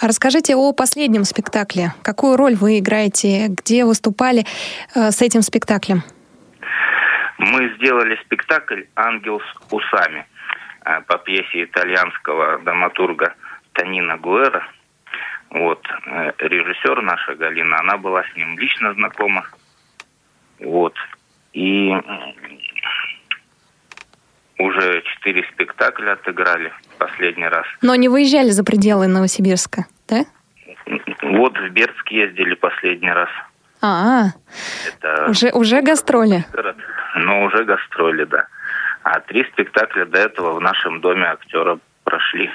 А 0.00 0.06
Расскажите 0.06 0.54
о 0.54 0.72
последнем 0.72 1.24
спектакле. 1.24 1.92
Какую 2.02 2.36
роль 2.36 2.54
вы 2.54 2.78
играете? 2.78 3.48
Где 3.48 3.84
выступали 3.84 4.44
э, 4.94 5.10
с 5.10 5.20
этим 5.20 5.42
спектаклем? 5.42 6.02
Мы 7.38 7.74
сделали 7.76 8.18
спектакль 8.24 8.82
«Ангел 8.94 9.40
с 9.40 9.72
усами» 9.72 10.26
по 11.06 11.18
пьесе 11.18 11.64
итальянского 11.64 12.58
драматурга 12.60 13.34
Танина 13.72 14.16
Гуэра. 14.16 14.66
Вот. 15.50 15.84
э, 16.06 16.32
Режиссер 16.38 17.02
наша 17.02 17.34
Галина, 17.34 17.80
она 17.80 17.96
была 17.96 18.22
с 18.24 18.36
ним 18.36 18.58
лично 18.58 18.94
знакома. 18.94 19.44
Вот. 20.60 20.94
И 21.52 21.92
уже 24.58 25.02
четыре 25.02 25.44
спектакля 25.52 26.12
отыграли 26.12 26.72
последний 26.98 27.48
раз. 27.48 27.66
Но 27.82 27.94
не 27.94 28.08
выезжали 28.08 28.50
за 28.50 28.62
пределы 28.64 29.06
Новосибирска, 29.08 29.86
да? 30.08 30.24
Вот 31.22 31.56
в 31.58 31.68
Бердск 31.70 32.08
ездили 32.08 32.54
последний 32.54 33.10
раз. 33.10 33.28
А, 33.82 34.26
Это 34.86 35.30
уже, 35.30 35.50
уже 35.52 35.80
гастроли. 35.80 36.44
город. 36.52 36.76
Но 37.16 37.44
уже 37.44 37.64
гастроли, 37.64 38.24
да. 38.24 38.46
А 39.12 39.18
три 39.20 39.44
спектакля 39.52 40.04
до 40.04 40.18
этого 40.18 40.52
в 40.52 40.60
нашем 40.60 41.00
доме 41.00 41.24
актера 41.24 41.80
прошли. 42.04 42.48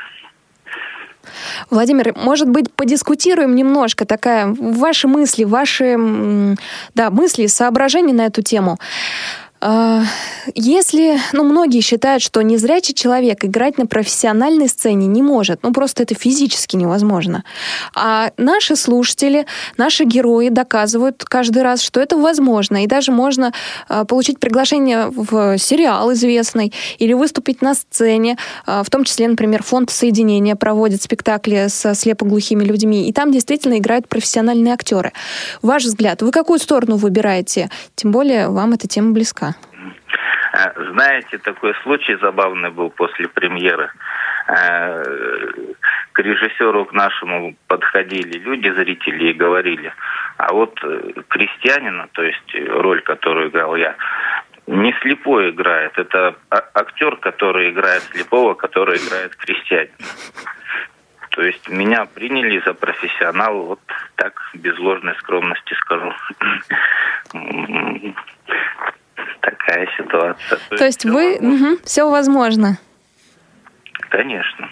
Владимир, 1.70 2.14
может 2.16 2.48
быть, 2.50 2.72
подискутируем 2.74 3.56
немножко, 3.56 4.06
такая 4.06 4.56
ваши 4.58 5.08
мысли, 5.10 5.44
ваши 5.44 6.56
да, 6.94 7.10
мысли, 7.10 7.48
соображения 7.48 8.14
на 8.14 8.28
эту 8.28 8.42
тему. 8.42 8.78
А, 9.68 10.04
Если, 10.54 11.18
ну, 11.34 11.44
многие 11.44 11.82
считают, 11.82 12.22
что 12.22 12.44
незрячий 12.44 12.94
человек 12.94 13.44
играть 13.44 13.80
на 13.80 13.88
профессиональной 13.88 14.70
сцене 14.70 15.08
не 15.08 15.24
может, 15.24 15.64
ну, 15.64 15.74
просто 15.74 16.04
это 16.04 16.14
физически 16.14 16.76
невозможно. 16.76 17.44
А 17.96 18.30
наши 18.38 18.76
слушатели, 18.76 19.48
наши 19.76 20.04
герои 20.04 20.50
доказывают 20.50 21.24
каждый 21.24 21.64
раз, 21.64 21.82
что 21.82 22.00
это 22.00 22.16
возможно, 22.16 22.84
и 22.84 22.88
даже 22.88 23.12
можно 23.12 23.54
а, 23.88 24.06
получить 24.06 24.40
приглашение 24.40 25.08
в 25.10 25.58
сериал 25.58 26.14
известный 26.14 26.72
или 27.00 27.14
выступить 27.14 27.64
на 27.64 27.74
сцене, 27.74 28.38
а, 28.68 28.84
в 28.84 28.92
том 28.92 29.04
числе, 29.04 29.28
например, 29.28 29.64
фонд 29.64 29.90
соединения 29.90 30.56
проводит 30.56 31.02
спектакли 31.02 31.70
со 31.70 31.96
слепоглухими 31.96 32.64
людьми, 32.64 33.10
и 33.10 33.14
там 33.14 33.32
действительно 33.32 33.80
играют 33.80 34.08
профессиональные 34.08 34.76
актеры. 34.76 35.12
Ваш 35.64 35.86
взгляд, 35.86 36.22
вы 36.22 36.30
какую 36.30 36.60
сторону 36.60 36.98
выбираете? 36.98 37.72
Тем 37.96 38.12
более 38.12 38.50
вам 38.50 38.74
эта 38.74 38.88
тема 38.88 39.12
близка. 39.12 39.55
Э, 40.56 40.72
Знаете, 40.92 41.38
такой 41.38 41.74
случай 41.84 42.16
забавный 42.16 42.70
был 42.70 42.90
после 42.90 43.28
премьеры. 43.28 43.92
Э, 44.48 45.04
К 46.14 46.20
режиссеру 46.20 46.86
к 46.86 46.94
нашему 46.94 47.56
подходили 47.68 48.40
люди, 48.40 48.70
зрители, 48.70 49.32
и 49.32 49.34
говорили, 49.34 49.94
а 50.38 50.54
вот 50.54 50.80
э, 50.84 51.12
крестьянина, 51.28 52.08
то 52.14 52.24
есть 52.24 52.56
роль, 52.70 53.02
которую 53.02 53.50
играл 53.50 53.76
я, 53.76 53.96
не 54.68 54.94
слепой 55.02 55.50
играет. 55.50 55.98
Это 55.98 56.36
а- 56.50 56.70
актер, 56.74 57.18
который 57.18 57.72
играет 57.72 58.04
слепого, 58.04 58.54
который 58.54 58.98
играет 58.98 59.36
крестьянина. 59.36 59.94
То 61.32 61.42
есть 61.44 61.68
меня 61.68 62.06
приняли 62.06 62.62
за 62.66 62.74
профессионала, 62.74 63.62
вот 63.62 63.82
так, 64.16 64.42
без 64.54 64.78
ложной 64.80 65.16
скромности 65.16 65.74
скажу. 65.74 66.14
Такая 69.42 69.88
ситуация. 69.98 70.60
То 70.70 70.86
есть 70.86 71.06
вы... 71.06 71.80
все 71.84 72.10
возможно. 72.10 72.78
Конечно. 74.10 74.70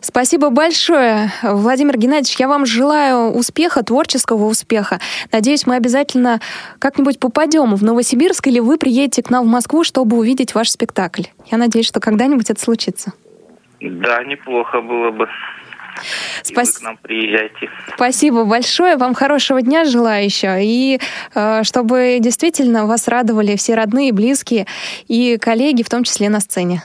Спасибо 0.00 0.50
большое, 0.50 1.30
Владимир 1.42 1.98
Геннадьевич. 1.98 2.38
Я 2.38 2.46
вам 2.46 2.66
желаю 2.66 3.32
успеха, 3.32 3.82
творческого 3.82 4.44
успеха. 4.44 5.00
Надеюсь, 5.32 5.66
мы 5.66 5.76
обязательно 5.76 6.40
как-нибудь 6.78 7.18
попадем 7.18 7.74
в 7.74 7.82
Новосибирск 7.82 8.46
или 8.46 8.60
вы 8.60 8.78
приедете 8.78 9.22
к 9.22 9.30
нам 9.30 9.44
в 9.44 9.48
Москву, 9.48 9.82
чтобы 9.82 10.16
увидеть 10.16 10.54
ваш 10.54 10.70
спектакль. 10.70 11.22
Я 11.50 11.58
надеюсь, 11.58 11.86
что 11.86 12.00
когда-нибудь 12.00 12.48
это 12.48 12.60
случится. 12.60 13.12
Да, 13.80 14.22
неплохо 14.24 14.80
было 14.80 15.10
бы. 15.10 15.28
Спас... 16.42 16.68
И 16.68 16.72
вы 16.72 16.78
к 16.78 16.82
нам 16.82 16.96
приезжайте. 16.98 17.70
Спасибо 17.94 18.44
большое. 18.44 18.96
Вам 18.96 19.14
хорошего 19.14 19.62
дня 19.62 19.84
желаю 19.84 20.24
еще. 20.24 20.58
И 20.62 21.00
э, 21.34 21.62
чтобы 21.64 22.18
действительно 22.20 22.86
вас 22.86 23.08
радовали 23.08 23.56
все 23.56 23.74
родные, 23.74 24.12
близкие 24.12 24.66
и 25.08 25.38
коллеги, 25.38 25.82
в 25.82 25.88
том 25.88 26.04
числе 26.04 26.28
на 26.28 26.40
сцене. 26.40 26.82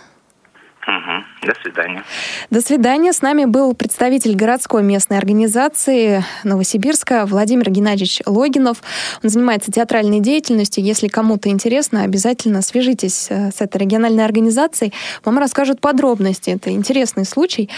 До 1.42 1.56
свидания. 1.64 2.04
До 2.52 2.62
свидания. 2.62 3.14
С 3.14 3.24
нами 3.24 3.46
был 3.46 3.74
представитель 3.74 4.36
городской 4.36 4.84
местной 4.84 5.18
организации 5.18 6.24
Новосибирска 6.44 7.26
Владимир 7.26 7.72
Геннадьевич 7.72 8.22
Логинов. 8.28 8.84
Он 9.24 9.30
занимается 9.32 9.72
театральной 9.72 10.20
деятельностью. 10.20 10.84
Если 10.84 11.08
кому-то 11.08 11.50
интересно, 11.50 12.04
обязательно 12.04 12.62
свяжитесь 12.62 13.26
э, 13.32 13.50
с 13.50 13.60
этой 13.60 13.78
региональной 13.78 14.24
организацией. 14.24 14.94
Вам 15.26 15.40
расскажут 15.40 15.82
подробности. 15.82 16.52
Это 16.52 16.70
интересный 16.70 17.26
случай. 17.26 17.72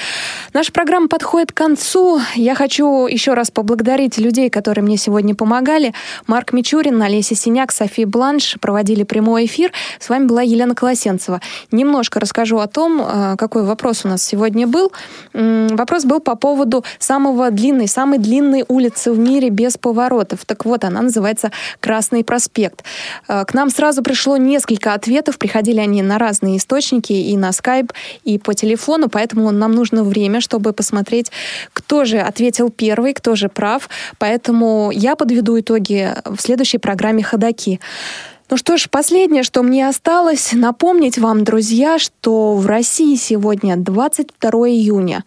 Наша 0.54 0.74
программа 0.74 1.08
подходит 1.08 1.54
к 1.54 1.56
концу. 1.56 2.20
Я 2.36 2.56
хочу 2.56 3.08
еще 3.08 3.34
раз 3.34 3.50
поблагодарить 3.50 4.18
людей, 4.18 4.50
которые 4.50 4.84
мне 4.84 4.98
сегодня 4.98 5.36
помогали. 5.36 5.94
Марк 6.28 6.52
Мичурин, 6.52 7.02
Олеся 7.02 7.36
Синяк, 7.36 7.72
София 7.72 8.08
Бланш 8.08 8.58
проводили 8.60 9.04
прямой 9.04 9.46
эфир. 9.46 9.72
С 10.00 10.10
вами 10.10 10.26
была 10.26 10.42
Елена 10.42 10.76
Колосенцева. 10.76 11.40
Немножко 11.72 12.20
расскажу 12.20 12.58
о 12.58 12.68
том, 12.68 13.02
э, 13.02 13.36
как 13.38 13.53
какой 13.54 13.68
вопрос 13.68 14.04
у 14.04 14.08
нас 14.08 14.24
сегодня 14.24 14.66
был. 14.66 14.92
Вопрос 15.34 16.06
был 16.06 16.20
по 16.20 16.36
поводу 16.36 16.84
самого 16.98 17.52
длинной, 17.52 17.88
самой 17.88 18.18
длинной 18.18 18.66
улицы 18.68 19.12
в 19.12 19.20
мире 19.20 19.50
без 19.52 19.78
поворотов. 19.78 20.44
Так 20.46 20.66
вот, 20.66 20.84
она 20.84 21.04
называется 21.04 21.52
Красный 21.80 22.24
проспект. 22.24 22.84
Э, 23.28 23.46
к 23.46 23.54
нам 23.54 23.70
сразу 23.70 24.02
пришло 24.02 24.38
несколько 24.38 24.96
ответов, 24.96 25.38
приходили 25.38 25.80
они 25.80 26.02
на 26.02 26.18
разные 26.18 26.58
источники, 26.58 27.14
и 27.14 27.38
на 27.38 27.52
скайп, 27.52 27.94
и 28.24 28.40
по 28.40 28.56
телефону, 28.56 29.08
поэтому 29.08 29.52
нам 29.52 29.72
нужно 29.74 30.04
время, 30.04 30.42
чтобы 30.42 30.74
посмотреть, 30.74 31.32
кто 31.74 32.06
же 32.06 32.18
ответил 32.18 32.72
первый, 32.72 33.14
кто 33.14 33.36
же 33.36 33.50
прав. 33.50 33.88
Поэтому 34.18 34.90
я 34.92 35.16
подведу 35.16 35.60
итоги 35.60 36.16
в 36.26 36.42
следующей 36.42 36.80
программе 36.80 37.22
«Ходоки». 37.22 37.80
Ну 38.50 38.58
что 38.58 38.76
ж, 38.76 38.90
последнее, 38.90 39.42
что 39.44 39.64
мне 39.64 39.88
осталось, 39.88 40.52
напомнить 40.52 41.18
вам, 41.18 41.46
друзья, 41.46 41.98
что 41.98 42.56
в 42.56 42.66
России 42.68 43.16
сегодня 43.16 43.78
22 43.78 44.52
июня, 44.70 45.24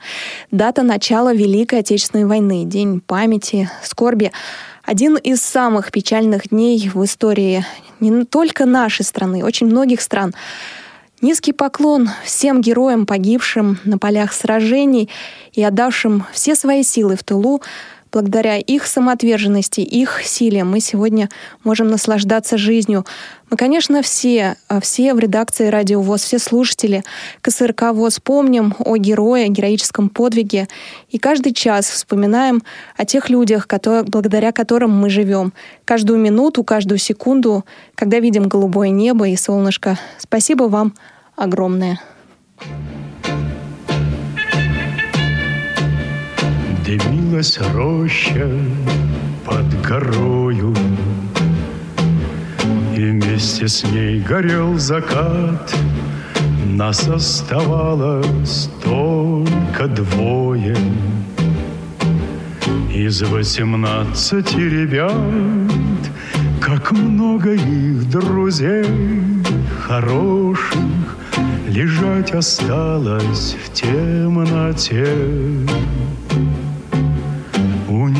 дата 0.50 0.82
начала 0.82 1.32
Великой 1.32 1.80
Отечественной 1.80 2.26
войны, 2.26 2.64
День 2.64 3.00
памяти, 3.00 3.70
скорби. 3.82 4.32
Один 4.84 5.16
из 5.16 5.40
самых 5.40 5.92
печальных 5.92 6.50
дней 6.50 6.90
в 6.92 7.02
истории 7.04 7.64
не 8.00 8.24
только 8.24 8.66
нашей 8.66 9.04
страны, 9.04 9.42
очень 9.42 9.66
многих 9.66 10.02
стран. 10.02 10.34
Низкий 11.22 11.52
поклон 11.52 12.10
всем 12.22 12.60
героям, 12.60 13.06
погибшим 13.06 13.78
на 13.84 13.96
полях 13.96 14.34
сражений 14.34 15.08
и 15.54 15.64
отдавшим 15.64 16.26
все 16.32 16.54
свои 16.54 16.82
силы 16.82 17.16
в 17.16 17.24
тылу 17.24 17.62
Благодаря 18.16 18.56
их 18.56 18.86
самоотверженности, 18.86 19.82
их 19.82 20.22
силе 20.24 20.64
мы 20.64 20.80
сегодня 20.80 21.28
можем 21.64 21.88
наслаждаться 21.88 22.56
жизнью. 22.56 23.04
Мы, 23.50 23.58
конечно, 23.58 24.00
все, 24.00 24.56
а, 24.68 24.80
все 24.80 25.12
в 25.12 25.18
редакции 25.18 25.66
Радио 25.66 26.00
ВОЗ, 26.00 26.22
все 26.22 26.38
слушатели 26.38 27.04
КСРК 27.42 27.92
ВОЗ 27.92 28.20
помним 28.20 28.74
о 28.78 28.96
герое, 28.96 29.48
героическом 29.48 30.08
подвиге. 30.08 30.66
И 31.10 31.18
каждый 31.18 31.52
час 31.52 31.90
вспоминаем 31.90 32.62
о 32.96 33.04
тех 33.04 33.28
людях, 33.28 33.66
которые, 33.66 34.04
благодаря 34.04 34.50
которым 34.50 34.98
мы 34.98 35.10
живем. 35.10 35.52
Каждую 35.84 36.18
минуту, 36.18 36.64
каждую 36.64 36.96
секунду, 36.96 37.66
когда 37.94 38.18
видим 38.18 38.48
голубое 38.48 38.88
небо 38.88 39.28
и 39.28 39.36
солнышко. 39.36 39.98
Спасибо 40.16 40.64
вам 40.64 40.94
огромное. 41.36 42.00
Дымилась 46.86 47.58
роща 47.74 48.48
под 49.44 49.66
горою, 49.82 50.72
И 52.94 53.00
вместе 53.00 53.66
с 53.66 53.82
ней 53.82 54.20
горел 54.20 54.78
закат. 54.78 55.74
Нас 56.64 57.08
оставалось 57.08 58.70
только 58.84 59.88
двое. 59.88 60.76
Из 62.94 63.20
восемнадцати 63.20 64.54
ребят, 64.54 65.12
Как 66.60 66.92
много 66.92 67.54
их 67.54 68.08
друзей 68.08 68.86
хороших 69.80 71.16
Лежать 71.66 72.30
осталось 72.30 73.56
в 73.64 73.72
темноте 73.72 75.08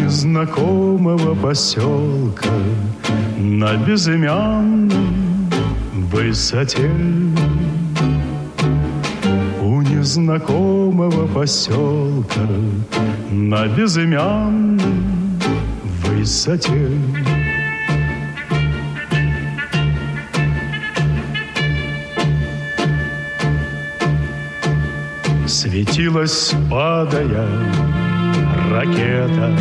незнакомого 0.06 1.34
поселка 1.34 2.54
на 3.38 3.74
безымянной 3.76 4.94
высоте. 6.12 6.88
У 9.60 9.82
незнакомого 9.82 11.26
поселка 11.26 12.46
на 13.32 13.66
безымянной 13.66 14.80
высоте. 16.04 16.88
Светилась, 25.48 26.54
падая, 26.70 27.48
ракета, 28.70 29.52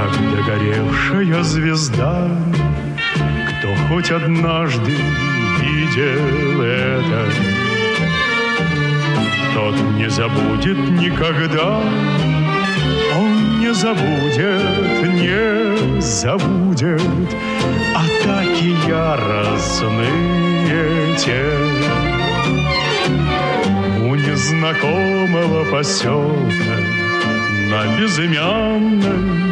как 0.00 0.12
догоревшая 0.34 1.42
звезда. 1.42 2.28
Кто 3.48 3.74
хоть 3.88 4.10
однажды 4.10 4.96
видел 5.60 6.62
это, 6.62 7.30
тот 9.54 9.74
не 9.96 10.08
забудет 10.08 10.78
никогда. 10.98 11.80
Он 13.18 13.60
не 13.60 13.74
забудет, 13.74 15.02
не 15.02 16.00
забудет 16.00 17.02
атаки 17.94 18.74
яростные 18.88 20.10
те 21.18 21.90
незнакомого 24.30 25.64
поселка 25.70 26.76
На 27.70 27.98
безымянной 27.98 29.49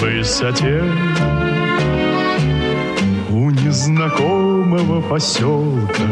высоте. 0.00 0.82
У 3.30 3.50
незнакомого 3.50 5.00
поселка 5.00 6.02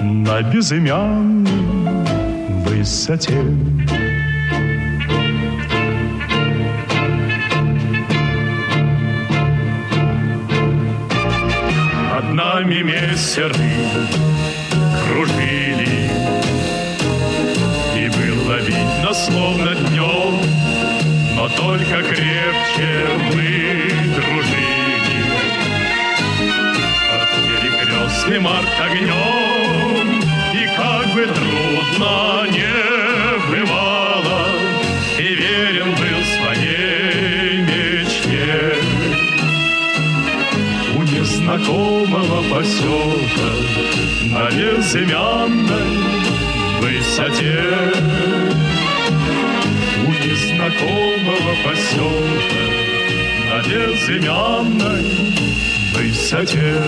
На 0.00 0.42
безымянной 0.42 1.48
высоте. 2.66 3.42
Над 12.10 12.34
нами 12.34 12.82
мессеры 12.82 13.54
только 21.72 22.02
крепче 22.02 22.90
мы 23.32 23.48
дружили. 24.14 25.22
Под 27.10 27.30
перекрестным 27.46 28.46
огнем, 28.46 30.20
и 30.52 30.66
как 30.76 31.06
бы 31.14 31.22
трудно 31.26 32.46
не 32.50 32.74
бывало, 33.48 34.48
и 35.18 35.34
верен 35.34 35.90
был 35.92 36.20
своей 36.36 37.62
мечте. 37.62 38.76
У 40.94 41.02
незнакомого 41.02 42.42
поселка 42.50 43.50
на 44.26 44.50
безымянной 44.50 45.92
высоте 46.80 48.41
незнакомого 50.72 51.54
поселка 51.64 52.62
на 53.50 53.62
безымянной 53.68 55.04
высоте. 55.94 56.82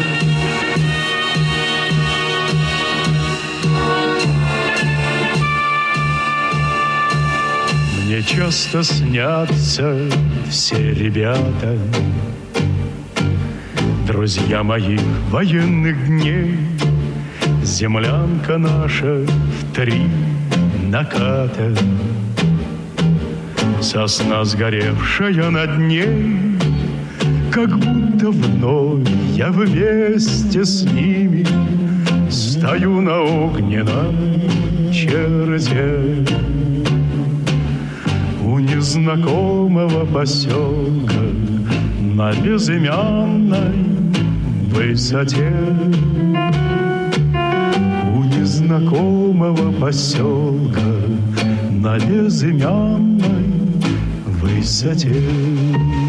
Мне 8.04 8.22
часто 8.22 8.82
снятся 8.82 10.08
все 10.50 10.92
ребята, 10.92 11.78
Друзья 14.06 14.62
моих 14.62 15.00
военных 15.30 16.06
дней, 16.06 16.58
Землянка 17.62 18.58
наша 18.58 19.24
в 19.24 19.74
три 19.74 20.02
наката. 20.82 21.74
Сосна 23.84 24.44
сгоревшая 24.46 25.50
над 25.50 25.78
ней, 25.78 26.40
Как 27.52 27.68
будто 27.76 28.30
вновь 28.30 29.06
я 29.36 29.50
вместе 29.50 30.64
с 30.64 30.84
ними 30.84 31.44
Стою 32.30 33.02
на 33.02 33.20
огненном 33.20 34.40
черте 34.90 36.24
У 38.42 38.58
незнакомого 38.58 40.06
поселка 40.06 41.24
На 42.00 42.32
безымянной 42.32 43.74
высоте. 44.72 45.52
У 48.14 48.24
незнакомого 48.24 49.72
поселка 49.72 50.80
На 51.70 51.98
безымянной 51.98 53.13
высоте 54.64 56.03